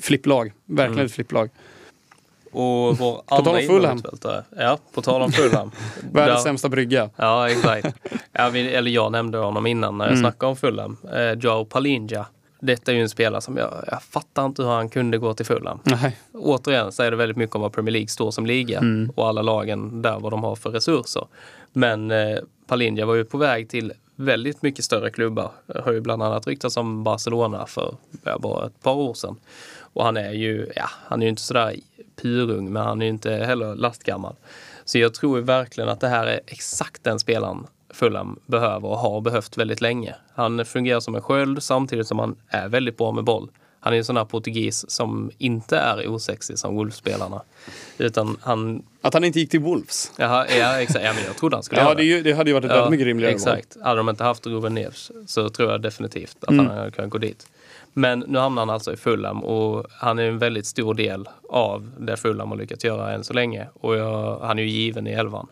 [0.00, 0.52] flipplag.
[0.66, 1.06] Verkligen mm.
[1.06, 1.50] ett flipplag.
[2.52, 4.44] Och vår andra innermittfältare.
[4.56, 5.70] Ja, på tal om Fulham.
[6.12, 7.10] Världens sämsta brygga.
[7.16, 7.96] Ja, exakt.
[8.32, 10.22] Ja, vi, eller jag nämnde honom innan när jag mm.
[10.22, 10.96] snackade om Fulham.
[11.14, 12.26] Eh, Joe Palinja.
[12.60, 15.46] Detta är ju en spelare som jag, jag fattar inte hur han kunde gå till
[15.46, 15.78] Fulham.
[15.84, 16.16] Nej.
[16.32, 19.12] Återigen säger det väldigt mycket om vad Premier League står som liga mm.
[19.16, 21.26] och alla lagen där vad de har för resurser.
[21.72, 25.50] Men eh, Palinja var ju på väg till väldigt mycket större klubbar.
[25.66, 27.94] Det har ju bland annat ryktats om Barcelona för
[28.38, 29.36] bara ett par år sedan.
[29.80, 31.76] Och han är ju, ja, han är ju inte sådär
[32.16, 34.34] purung, men han är ju inte heller lastgammal.
[34.84, 39.20] Så jag tror verkligen att det här är exakt den spelaren Fulham behöver och har
[39.20, 40.14] behövt väldigt länge.
[40.34, 43.50] Han fungerar som en sköld samtidigt som han är väldigt bra med boll.
[43.80, 47.42] Han är en sån här portugis som inte är osexig som Wolves-spelarna.
[47.98, 48.82] Utan han...
[49.02, 50.12] Att han inte gick till Wolves?
[50.16, 51.04] Jaha, ja, exakt.
[51.04, 52.04] Ja, men jag trodde han skulle ja, göra det.
[52.04, 53.76] Ju, det hade ju varit ett ja, väldigt mycket rimligare Exakt.
[53.82, 56.66] Hade de inte haft Ruben Neves så tror jag definitivt att mm.
[56.66, 57.46] han hade kunnat gå dit.
[57.92, 61.90] Men nu hamnar han alltså i Fulham och han är en väldigt stor del av
[61.98, 63.68] det Fulham har lyckats göra än så länge.
[63.74, 65.46] Och jag, han är ju given i elvan.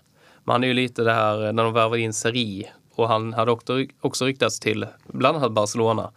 [0.45, 3.33] Men han är ju lite det här eh, när de värvade in Seri och han
[3.33, 6.11] hade också, också ryktats till bland annat Barcelona.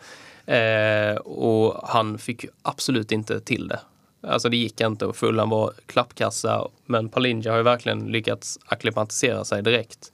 [0.45, 3.79] Eh, och han fick ju absolut inte till det.
[4.27, 6.67] Alltså det gick inte och Fulham var klappkassa.
[6.85, 10.11] Men Palinja har ju verkligen lyckats akklimatisera sig direkt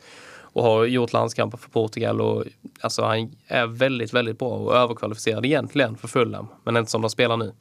[0.60, 2.22] och har gjort landskamper för Portugal.
[2.22, 2.43] Och,
[2.82, 7.10] alltså, han är väldigt, väldigt bra och överkvalificerad egentligen för Fulham, men inte som de
[7.10, 7.53] spelar nu.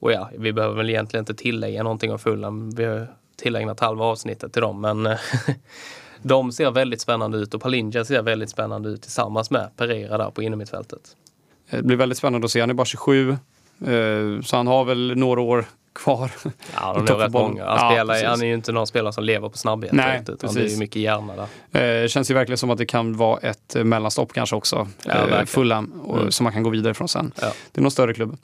[0.00, 2.70] Och ja, vi behöver väl egentligen inte tillägga någonting om Fulham.
[2.70, 5.08] Vi har tillägnat halva avsnittet till dem, men
[6.22, 10.30] de ser väldigt spännande ut och Palinja ser väldigt spännande ut tillsammans med Pereira där
[10.30, 11.16] på innermittfältet.
[11.70, 12.60] Det blir väldigt spännande att se.
[12.60, 13.36] Han är bara 27, eh,
[14.44, 15.64] så han har väl några år
[15.94, 16.30] kvar.
[16.74, 17.66] Ja, de är rätt många.
[17.66, 19.92] Han, spelar, ja, han är ju inte någon spelare som lever på snabbhet.
[19.92, 20.54] Nej, utan precis.
[20.54, 22.02] det är mycket hjärna där.
[22.02, 24.88] Eh, känns ju verkligen som att det kan vara ett eh, mellanstopp kanske också.
[25.04, 26.30] Ja, eh, Fulham, mm.
[26.30, 27.32] som man kan gå vidare från sen.
[27.40, 27.52] Ja.
[27.72, 28.36] Det är någon större klubb.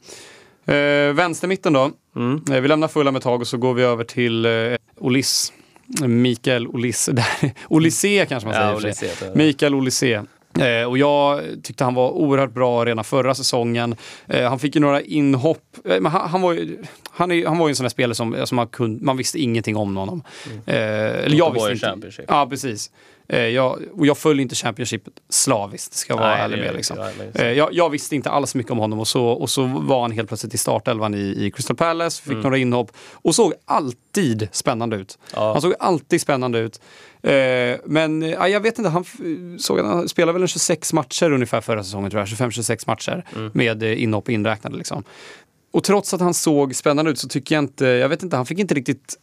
[0.67, 1.91] Eh, vänstermitten då.
[2.17, 2.43] Mm.
[2.51, 4.53] Eh, vi lämnar Fulham ett tag och så går vi över till eh,
[4.97, 5.53] Olis.
[6.01, 7.11] Mikael Olis.
[7.69, 8.69] Olysé kanske man säger.
[8.69, 10.23] Ja, Olysé, Mikael Olysé.
[10.61, 13.97] Eh, och jag tyckte han var oerhört bra redan förra säsongen.
[14.27, 15.77] Eh, han fick ju några inhopp.
[15.85, 16.79] Eh, men han, han, var ju,
[17.11, 19.39] Han, är, han var ju en sån där spelare som, som man, kunde, man visste
[19.39, 20.23] ingenting om honom.
[20.47, 20.59] Mm.
[20.67, 21.87] Eh, eller jag visste inte.
[21.87, 22.25] Championship.
[22.29, 22.91] Ja, precis.
[23.29, 26.75] Eh, jag, och jag följer inte Championship slaviskt, ska jag vara Nej, ärlig med.
[26.75, 26.97] Liksom.
[27.33, 30.11] Jag, jag, jag, visste inte alls mycket om honom och så, och så var han
[30.11, 32.43] helt plötsligt i startelvan i, i Crystal Palace, fick mm.
[32.43, 35.19] några inhopp och såg alltid spännande ut.
[35.35, 35.53] Ja.
[35.53, 36.81] Han såg alltid spännande ut.
[37.23, 39.05] Eh, men ja, jag vet inte, han,
[39.59, 43.51] såg, han spelade väl en 26 matcher ungefär förra säsongen tror jag, 25-26 matcher mm.
[43.55, 44.77] med eh, inhopp inräknade.
[44.77, 45.05] Liksom.
[45.71, 48.47] Och trots att han såg spännande ut så tycker jag inte, jag vet inte, han
[48.47, 49.17] fick inte riktigt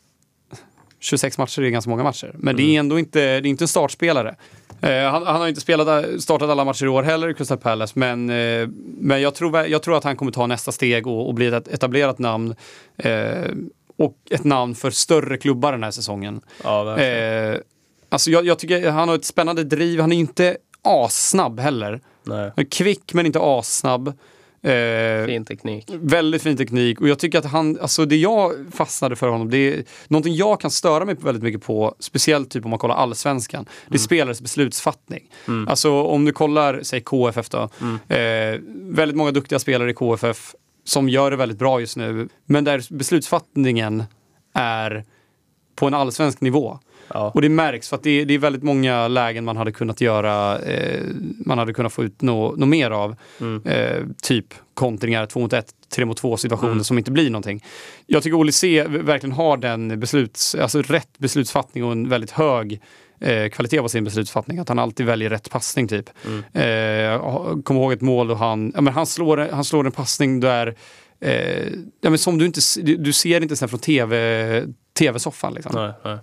[0.99, 2.31] 26 matcher är ganska många matcher.
[2.33, 2.55] Men mm.
[2.55, 2.79] det är mm.
[2.79, 4.35] ändå inte, det är inte en startspelare.
[4.81, 7.93] Eh, han, han, har inte spelat, startat alla matcher i år heller i Crystal Palace.
[7.99, 8.67] Men, eh,
[8.97, 11.67] men jag, tror, jag tror att han kommer ta nästa steg och, och bli ett
[11.67, 12.55] etablerat namn.
[12.97, 13.51] Eh,
[13.97, 16.41] och ett namn för större klubbar den här säsongen.
[16.63, 17.59] Ja, eh,
[18.15, 19.99] alltså jag, jag, tycker han har ett spännande driv.
[19.99, 22.01] Han är inte assnabb heller.
[22.23, 22.51] Nej.
[22.71, 24.07] Kvick men inte assnabb.
[24.61, 25.85] Eh, fin teknik.
[25.93, 27.01] Väldigt fin teknik.
[27.01, 30.59] Och jag tycker att han, alltså det jag fastnade för honom, det är någonting jag
[30.59, 33.63] kan störa mig väldigt mycket på, speciellt typ om man kollar allsvenskan.
[33.63, 33.99] Det är mm.
[33.99, 35.29] spelares beslutsfattning.
[35.47, 35.67] Mm.
[35.67, 37.69] Alltså om du kollar, säg KFF då.
[37.81, 37.95] Mm.
[38.07, 38.61] Eh,
[38.95, 42.29] väldigt många duktiga spelare i KFF som gör det väldigt bra just nu.
[42.45, 44.03] Men där beslutsfattningen
[44.53, 45.05] är
[45.75, 46.79] på en allsvensk nivå.
[47.07, 47.31] Ja.
[47.35, 50.59] Och det märks för att det, det, är väldigt många lägen man hade kunnat göra,
[50.59, 51.01] eh,
[51.45, 53.15] man hade kunnat få ut något nå mer av.
[53.41, 53.61] Mm.
[53.65, 56.83] Eh, typ kontringar, 2 mot 1, 3 mot 2 situationer mm.
[56.83, 57.63] som inte blir någonting.
[58.05, 62.81] Jag tycker Olle C verkligen har den besluts, alltså rätt beslutsfattning och en väldigt hög
[63.19, 64.59] eh, kvalitet på sin beslutsfattning.
[64.59, 66.09] Att han alltid väljer rätt passning typ.
[66.25, 66.43] Mm.
[66.53, 70.39] Eh, Kom ihåg ett mål och han, ja, men han, slår, han slår en passning
[70.39, 70.75] där
[71.19, 71.67] eh,
[72.01, 72.61] ja, men som du inte
[72.97, 74.65] du ser inte sen från tv,
[74.97, 75.53] tv-soffan.
[75.53, 75.71] Liksom.
[75.75, 76.17] Nej, nej.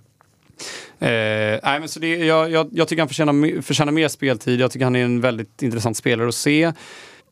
[0.99, 4.59] Eh, nej, men så det, jag, jag, jag tycker han förtjänar, förtjänar mer speltid.
[4.59, 6.71] Jag tycker han är en väldigt intressant spelare att se.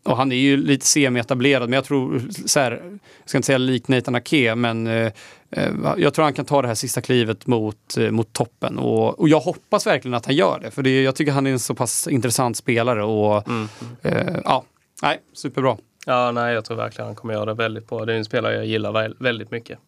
[0.03, 2.71] Och han är ju lite semi-etablerad, men jag tror, så här,
[3.19, 5.11] jag ska inte säga lik Nathan Ake, men eh,
[5.51, 8.77] eh, jag tror han kan ta det här sista klivet mot, eh, mot toppen.
[8.77, 11.51] Och, och jag hoppas verkligen att han gör det, för det, jag tycker han är
[11.51, 13.03] en så pass intressant spelare.
[13.03, 13.67] Och, mm.
[14.01, 14.63] eh, ja,
[15.01, 15.77] nej, superbra.
[16.05, 18.05] Ja, nej, jag tror verkligen han kommer göra det väldigt bra.
[18.05, 19.79] Det är en spelare jag gillar väldigt mycket.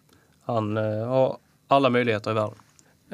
[0.45, 1.37] Han eh, har
[1.67, 2.55] alla möjligheter i världen.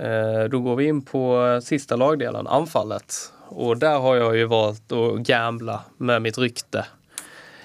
[0.02, 3.34] Eh, då går vi in på sista lagdelen, anfallet.
[3.48, 6.86] Och där har jag ju valt att gambla med mitt rykte.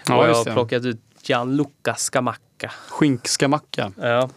[0.08, 2.72] Ja, och jag har plockat ut Gianluca Scamacca.
[2.88, 3.92] Skink-Scamacca?
[4.00, 4.28] Ja.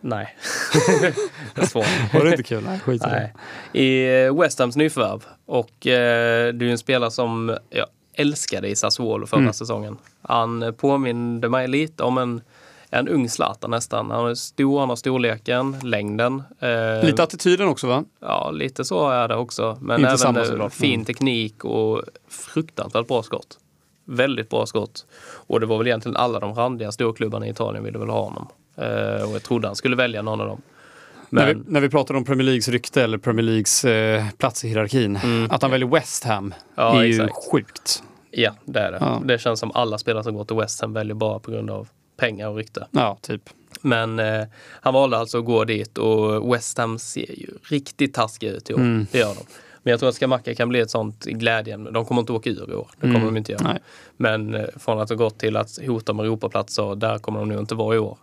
[0.00, 0.36] Nej.
[1.54, 1.86] det är svårt.
[2.14, 2.64] Var det inte kul?
[2.64, 3.34] Nej, skit Nej.
[3.72, 5.26] I eh, West Hams nyförvärv.
[5.46, 9.52] Och eh, du är en spelare som jag älskade i Sassuolo förra mm.
[9.52, 9.96] säsongen.
[10.22, 12.40] Han påminde mig lite om en
[12.90, 14.10] en ung Zlatan nästan.
[14.10, 16.42] Han är stor, han har storleken, längden.
[16.60, 18.04] Eh, lite attityden också va?
[18.20, 19.78] Ja, lite så är det också.
[19.80, 21.04] Men Inte även samma, fin mm.
[21.04, 23.58] teknik och fruktansvärt bra skott.
[24.04, 25.06] Väldigt bra skott.
[25.46, 28.48] Och det var väl egentligen alla de randiga storklubbarna i Italien ville väl ha honom.
[28.76, 30.62] Eh, och jag trodde han skulle välja någon av dem.
[31.30, 31.44] Men...
[31.44, 34.68] När, vi, när vi pratar om Premier Leagues rykte eller Premier Leagues eh, plats i
[34.68, 35.16] hierarkin.
[35.16, 35.50] Mm.
[35.50, 37.30] Att han väljer West Ham ja, är exakt.
[37.30, 38.02] ju sjukt.
[38.30, 38.98] Ja, det är det.
[39.00, 39.22] Ja.
[39.24, 41.88] Det känns som alla spelare som går till West Ham väljer bara på grund av
[42.18, 42.86] pengar och rykte.
[42.90, 43.50] Ja, typ.
[43.82, 44.44] Men eh,
[44.80, 48.74] han valde alltså att gå dit och West Ham ser ju riktigt taskiga ut i
[48.74, 48.78] år.
[48.78, 49.06] Mm.
[49.12, 49.40] Det gör de.
[49.82, 51.90] Men jag tror att Skamacka kan bli ett sånt glädjeämne.
[51.90, 52.90] De kommer inte åka ur i år.
[52.94, 53.26] Det kommer mm.
[53.26, 53.62] de inte göra.
[53.62, 53.78] Nej.
[54.16, 57.58] Men eh, från att ha gått till att hota med Europaplatser, där kommer de nog
[57.58, 58.18] inte vara i år.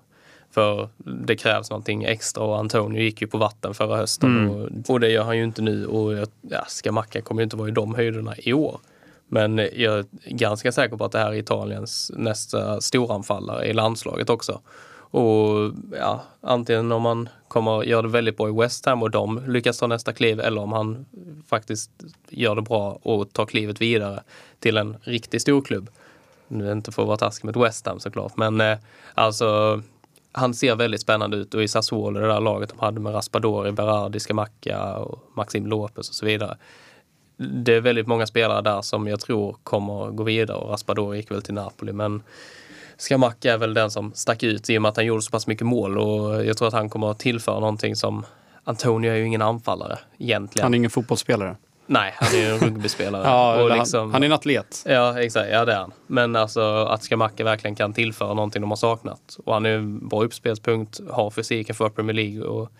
[0.51, 4.49] För det krävs någonting extra och Antonio gick ju på vatten förra hösten mm.
[4.49, 5.85] och, och, det gör han ju inte nu.
[5.85, 8.79] Och ja, Skamacka kommer ju inte vara i de höjderna i år.
[9.27, 14.29] Men jag är ganska säker på att det här är Italiens nästa storanfallare i landslaget
[14.29, 14.61] också.
[14.97, 19.43] Och ja, antingen om han kommer göra det väldigt bra i West Ham och de
[19.47, 21.05] lyckas ta nästa kliv eller om han
[21.47, 21.91] faktiskt
[22.29, 24.23] gör det bra och tar klivet vidare
[24.59, 25.89] till en riktig storklubb.
[26.47, 28.77] Nu är inte för att vara taskig mot West Ham såklart, men eh,
[29.13, 29.81] alltså
[30.31, 33.71] han ser väldigt spännande ut och i Sassuolo, det där laget de hade med Raspadori,
[33.71, 36.57] Berardi, Scamacca och Maxim Lopez och så vidare
[37.37, 41.31] det är väldigt många spelare där som jag tror kommer gå vidare och Raspadori gick
[41.31, 42.23] väl till Napoli men
[42.97, 45.47] Scamacca är väl den som stack ut i och med att han gjorde så pass
[45.47, 48.25] mycket mål och jag tror att han kommer att tillföra någonting som
[48.63, 50.63] Antonio är ju ingen anfallare egentligen.
[50.63, 51.55] Han är ingen fotbollsspelare.
[51.87, 53.23] Nej, han är ju en rugbyspelare.
[53.25, 54.83] ja, och liksom, han, han, är en atlet.
[54.85, 55.49] Ja, exakt.
[55.51, 55.91] Ja, det är han.
[56.07, 59.37] Men alltså att Scamacca verkligen kan tillföra någonting de har saknat.
[59.45, 62.71] Och han är en bra uppspelspunkt, har fysiken för Premier League och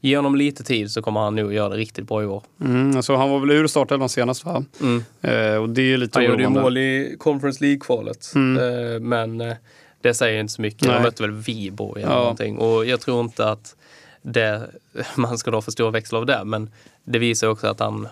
[0.00, 2.42] Ge honom lite tid så kommer han nog göra det riktigt bra i år.
[2.60, 4.64] Mm, alltså han var väl ur startelvan senast va?
[4.80, 5.04] Mm.
[5.22, 8.32] Eh, och det är lite Han gjorde ju mål i Conference League-kvalet.
[8.34, 8.92] Mm.
[8.94, 9.56] Eh, men eh,
[10.00, 10.86] det säger inte så mycket.
[10.86, 10.96] Nej.
[10.96, 12.18] De mötte väl Viborg eller ja.
[12.18, 12.58] någonting.
[12.58, 13.76] Och jag tror inte att
[14.22, 14.70] det,
[15.16, 16.44] man ska dra för stora växlar av det.
[16.44, 16.70] Men
[17.04, 18.08] det visar också att han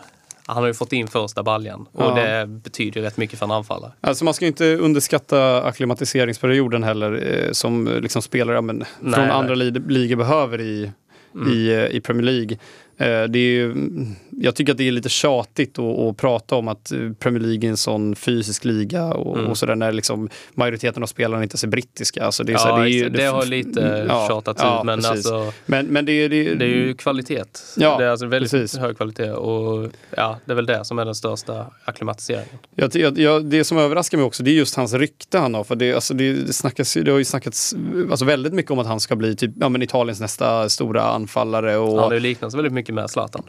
[0.49, 2.15] han har ju fått in första baljan och ja.
[2.15, 3.93] det betyder rätt mycket för en anfallare.
[4.01, 9.55] Alltså man ska inte underskatta akklimatiseringsperioden heller eh, som liksom spelare men, nej, från andra
[9.55, 10.91] ligor behöver i,
[11.37, 11.53] mm.
[11.53, 12.59] i, eh, i Premier League.
[12.97, 14.07] Eh, det är ju, mm,
[14.39, 17.71] jag tycker att det är lite tjatigt att, att, prata om att Premier League är
[17.71, 19.51] en sån fysisk liga och, mm.
[19.51, 22.25] och sådär när liksom majoriteten av spelarna inte är brittiska.
[22.25, 24.87] Alltså det, är ja, så, det, är ju, det, har lite ja, tjatats ja, ut
[24.87, 27.45] men, alltså, men, men det, är, det, det är ju kvalitet.
[27.77, 28.79] Ja, det är alltså väldigt precis.
[28.79, 32.59] hög kvalitet och ja, det är väl det som är den största akklimatiseringen.
[32.75, 35.65] Jag, jag, det som överraskar mig också det är just hans rykte han har.
[35.65, 37.75] För det, alltså det, det, snackas, det har ju snackats
[38.11, 41.77] alltså väldigt mycket om att han ska bli typ, ja, men Italiens nästa stora anfallare.
[41.77, 43.43] Och, ja, det liknas väldigt mycket med Zlatan.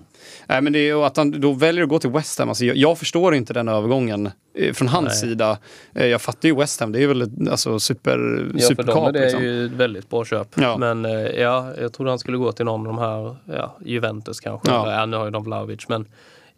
[0.47, 2.49] Nej, men det är, att han då väljer att gå till West Ham.
[2.49, 5.31] Alltså, jag, jag förstår inte den övergången eh, från hans Nej.
[5.31, 5.57] sida.
[5.93, 8.93] Eh, jag fattar ju West Ham, det är väl ett alltså, super, ja, superkap.
[8.93, 9.43] För dem är det liksom.
[9.43, 10.47] ju ett väldigt bra köp.
[10.55, 10.77] Ja.
[10.77, 14.39] Men eh, ja, jag trodde han skulle gå till någon av de här, ja, Juventus
[14.39, 14.71] kanske.
[14.71, 14.91] Ja.
[14.91, 15.89] Ja, nu har ju de Vlahovic.
[15.89, 16.05] Men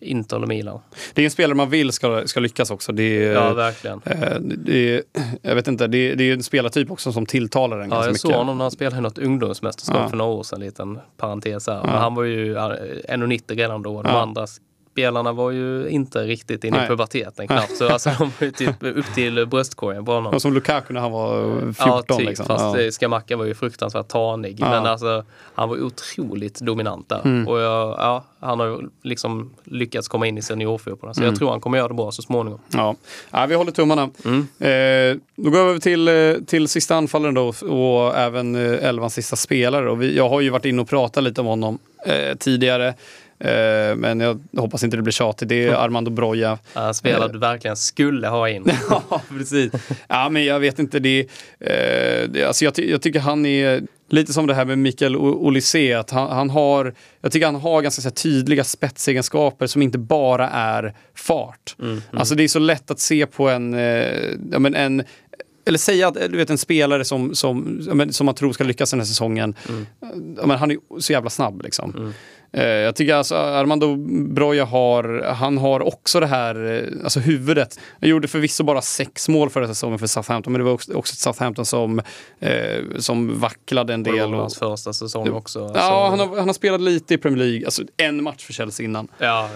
[0.02, 0.80] Inter eller Milan.
[1.14, 2.92] Det är en spelare man vill ska, ska lyckas också.
[2.92, 4.02] Det är, ja, verkligen.
[4.06, 5.04] Eh, det är,
[5.42, 8.12] jag vet inte, det är, det är en spelartyp också som tilltalar en ja, ganska
[8.12, 8.24] mycket.
[8.24, 10.10] Jag såg honom när han spelade i något ungdomsmästerskap ja.
[10.10, 11.76] för några år sedan, en liten parentes här.
[11.76, 11.86] Ja.
[11.86, 14.02] Men han var ju 1,90 redan då.
[14.02, 14.22] De ja.
[14.22, 14.48] andra
[15.00, 17.78] spelarna var ju inte riktigt inne i puberteten knappt.
[17.78, 20.34] Så alltså, de var ju typ upp till bröstkorgen på honom.
[20.34, 22.46] Och som Lukaku när han var 14 ja, typ, liksom.
[22.46, 22.92] Fast ja.
[22.92, 24.56] Skamacka var ju fruktansvärt tanig.
[24.60, 24.70] Ja.
[24.70, 25.24] Men alltså,
[25.56, 27.22] han var otroligt dominant där.
[27.26, 27.48] Mm.
[27.48, 31.16] Och jag, ja, han har liksom lyckats komma in i seniorfotbollen.
[31.16, 31.32] Så mm.
[31.32, 32.60] jag tror han kommer göra det bra så småningom.
[32.70, 32.96] Ja,
[33.32, 34.10] ja vi håller tummarna.
[34.26, 34.40] Mm.
[34.40, 39.14] Eh, då går vi över till, eh, till sista anfallaren då och även eh, elvans
[39.14, 39.90] sista spelare.
[39.90, 42.94] Och vi, jag har ju varit inne och pratat lite om honom eh, tidigare.
[43.40, 45.50] Eh, men jag hoppas inte det blir tjatigt.
[45.50, 46.58] Det är Armando Broja.
[46.74, 48.72] Ja, spelare du verkligen skulle ha in.
[48.90, 49.72] ja, precis.
[50.08, 51.00] Ja, men jag vet inte.
[51.00, 51.20] Det,
[51.60, 55.16] eh, det, alltså jag, ty jag, tycker han är lite som det här med Mikael
[55.16, 55.94] Olysée.
[55.94, 60.50] Att han, han, har, jag tycker han har ganska här, tydliga spetsegenskaper som inte bara
[60.50, 61.76] är fart.
[61.80, 62.04] Mm, mm.
[62.12, 63.80] Alltså det är så lätt att se på en, eh,
[64.52, 65.04] ja, men en
[65.66, 69.00] eller säga att du vet, en spelare som, som, som man tror ska lyckas den
[69.00, 69.56] här säsongen.
[69.70, 69.86] Mm.
[70.48, 71.94] Men han är så jävla snabb liksom.
[71.98, 72.14] Mm.
[72.52, 73.96] Eh, jag tycker alltså Armando
[74.34, 77.80] Broja har, han har också det här, eh, alltså huvudet.
[78.02, 81.16] Han gjorde förvisso bara sex mål förra säsongen för Southampton, men det var också, också
[81.16, 82.02] Southampton som,
[82.40, 82.54] eh,
[82.98, 84.16] som vacklade en del.
[84.16, 85.64] Det var hans första säsong också.
[85.64, 85.80] Alltså.
[85.80, 88.84] Ja, han har, han har spelat lite i Premier League, alltså en match för Chelsea
[88.84, 89.08] innan.
[89.18, 89.50] Ja,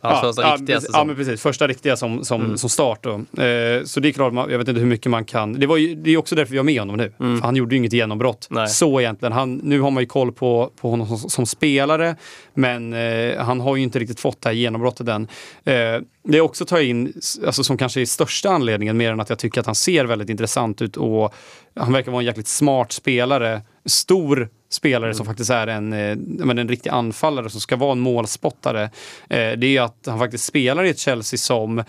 [0.00, 1.00] hans ja, första ja, riktiga säsong.
[1.00, 1.42] Ja, men precis.
[1.42, 2.58] Första riktiga som, som, mm.
[2.58, 2.98] som start.
[3.02, 3.10] Då.
[3.42, 5.60] Eh, så det är klart, jag vet inte hur mycket man kan.
[5.60, 7.12] Det, var ju, det är också därför vi har med honom nu.
[7.20, 7.42] Mm.
[7.42, 8.46] Han gjorde ju inget genombrott.
[8.50, 8.68] Nej.
[8.68, 9.32] Så egentligen.
[9.32, 12.16] Han, nu har man ju koll på, på honom som, som spelare.
[12.54, 15.28] Men eh, han har ju inte riktigt fått det här genombrottet än.
[15.64, 17.12] Eh, det också tar in,
[17.46, 20.28] alltså, som kanske är största anledningen, mer än att jag tycker att han ser väldigt
[20.28, 21.34] intressant ut och
[21.74, 23.62] han verkar vara en jäkligt smart spelare.
[23.84, 25.14] Stor spelare mm.
[25.14, 28.82] som faktiskt är en, eh, men en riktig anfallare som ska vara en målspottare.
[29.28, 31.84] Eh, det är att han faktiskt spelar i ett Chelsea som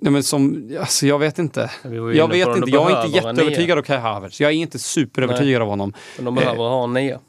[0.00, 1.70] Nej, men som, alltså jag vet inte.
[2.14, 2.70] Jag vet inte.
[2.70, 4.40] Jag är inte jätteövertygad av Kai Havertz.
[4.40, 5.92] Jag är inte superövertygad av honom.
[6.16, 7.20] Men de behöver eh, ha en nia.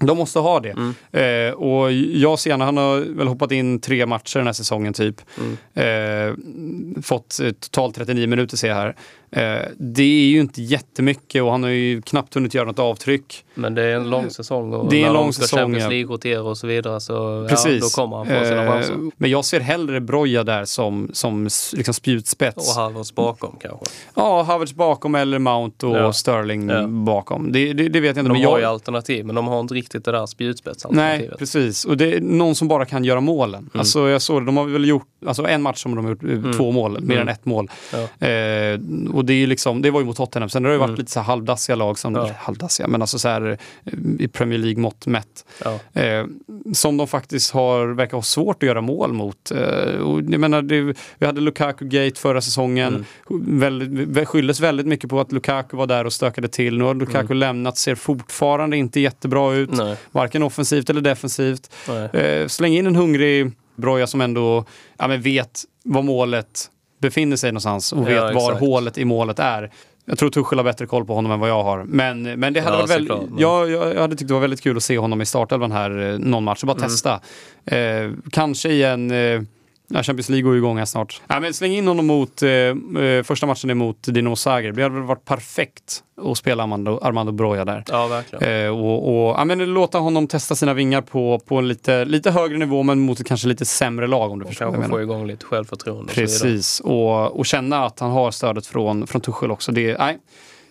[0.00, 0.70] De måste ha det.
[0.70, 0.94] Mm.
[1.12, 5.20] Eh, och jag ser han har väl hoppat in tre matcher den här säsongen typ.
[5.38, 5.56] Mm.
[5.74, 8.96] Eh, fått eh, totalt 39 minuter ser jag här.
[9.30, 13.44] Eh, det är ju inte jättemycket och han har ju knappt hunnit göra något avtryck.
[13.58, 16.14] Men det är en lång säsong och det är när en lång säsong, Champions League
[16.14, 17.72] rotera och så vidare så Precis.
[17.72, 18.96] Ja, då kommer han få sina eh, chanser.
[19.16, 22.76] Men jag ser hellre Broja där som, som liksom spjutspets.
[22.76, 23.86] Och Havertz bakom kanske?
[24.14, 26.12] Ja, Havertz bakom eller Mount och ja.
[26.12, 26.86] Sterling ja.
[26.86, 27.52] bakom.
[27.52, 28.32] Det, det, det, vet jag inte.
[28.32, 28.60] De men har jag...
[28.60, 31.30] ju alternativ men de har inte riktigt det där spjutspetsalternativet.
[31.30, 31.84] Nej, precis.
[31.84, 33.60] Och det är någon som bara kan göra målen.
[33.60, 33.70] Mm.
[33.72, 36.22] Alltså jag såg det, de har väl gjort alltså en match som de har gjort
[36.22, 36.52] mm.
[36.52, 37.28] två mål, mer mm.
[37.28, 37.70] än ett mål.
[37.92, 38.26] Ja.
[38.26, 38.80] Eh,
[39.12, 40.48] och det är liksom, det var ju mot Tottenham.
[40.48, 40.98] Sen har det varit mm.
[40.98, 42.30] lite så här halvdassiga lag, som, ja.
[42.38, 45.44] halvdassiga, men alltså så här eh, i Premier League mått mätt.
[45.64, 46.00] Ja.
[46.02, 46.26] Eh,
[46.72, 49.50] som de faktiskt har, verkar ha svårt att göra mål mot.
[49.50, 53.04] Eh, och jag menar, det, vi hade Lukaku-gate förra säsongen.
[53.30, 53.60] Mm.
[53.60, 56.78] Väldigt, skylldes väldigt mycket på att Lukaku var där och stökade till.
[56.78, 57.38] Nu har Lukaku mm.
[57.38, 59.72] lämnat, ser fortfarande inte jättebra ut.
[59.72, 59.96] Nej.
[60.12, 61.70] Varken offensivt eller defensivt.
[62.12, 64.64] Eh, släng in en hungrig Broja som ändå
[64.98, 69.38] ja, men vet vad målet befinner sig någonstans och vet ja, var hålet i målet
[69.38, 69.70] är.
[70.04, 71.84] Jag tror Tuchel har bättre koll på honom än vad jag har.
[71.84, 74.76] Men, men det hade ja, varit väldigt, jag, jag hade tyckt det var väldigt kul
[74.76, 76.88] att se honom i startelvan här eh, någon match och bara mm.
[76.88, 77.20] testa.
[77.64, 79.42] Eh, kanske i en eh,
[79.88, 81.20] Ja, Champions League går ju igång här snart.
[81.26, 84.76] Ja, men släng in honom mot, eh, eh första matchen är mot Dino Zagreb.
[84.76, 87.84] Det hade väl varit perfekt att spela Armando, Armando Broja där.
[87.88, 88.64] Ja, verkligen.
[88.64, 92.30] Eh, och, och ja, men låta honom testa sina vingar på, på en lite, lite
[92.30, 95.02] högre nivå men mot ett kanske lite sämre lag om du och förstår kanske få
[95.02, 96.12] igång lite självförtroende.
[96.12, 99.72] Precis, och, och, känna att han har stödet från, från Tuchel också.
[99.72, 100.18] Det, nej,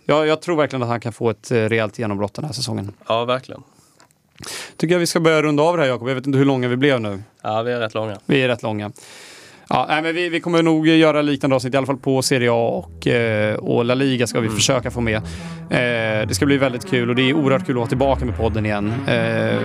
[0.05, 2.91] jag, jag tror verkligen att han kan få ett eh, rejält genombrott den här säsongen.
[3.07, 3.63] Ja, verkligen.
[4.77, 6.09] Tycker jag vi ska börja runda av det här Jakob.
[6.09, 7.23] Jag vet inte hur långa vi blev nu.
[7.41, 8.17] Ja, vi är rätt långa.
[8.25, 8.91] Vi är rätt långa.
[9.69, 12.51] Ja, nej, men vi, vi kommer nog göra liknande avsnitt, i alla fall på Serie
[12.51, 14.55] A och, eh, och La Liga ska vi mm.
[14.55, 15.15] försöka få med.
[15.15, 18.37] Eh, det ska bli väldigt kul och det är oerhört kul att vara tillbaka med
[18.37, 18.93] podden igen.
[19.07, 19.59] Eh,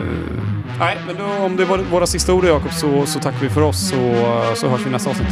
[0.78, 3.62] nej, men då, om det var våra sista ord Jakob så, så tackar vi för
[3.62, 5.28] oss och så hörs vi nästa avsnitt.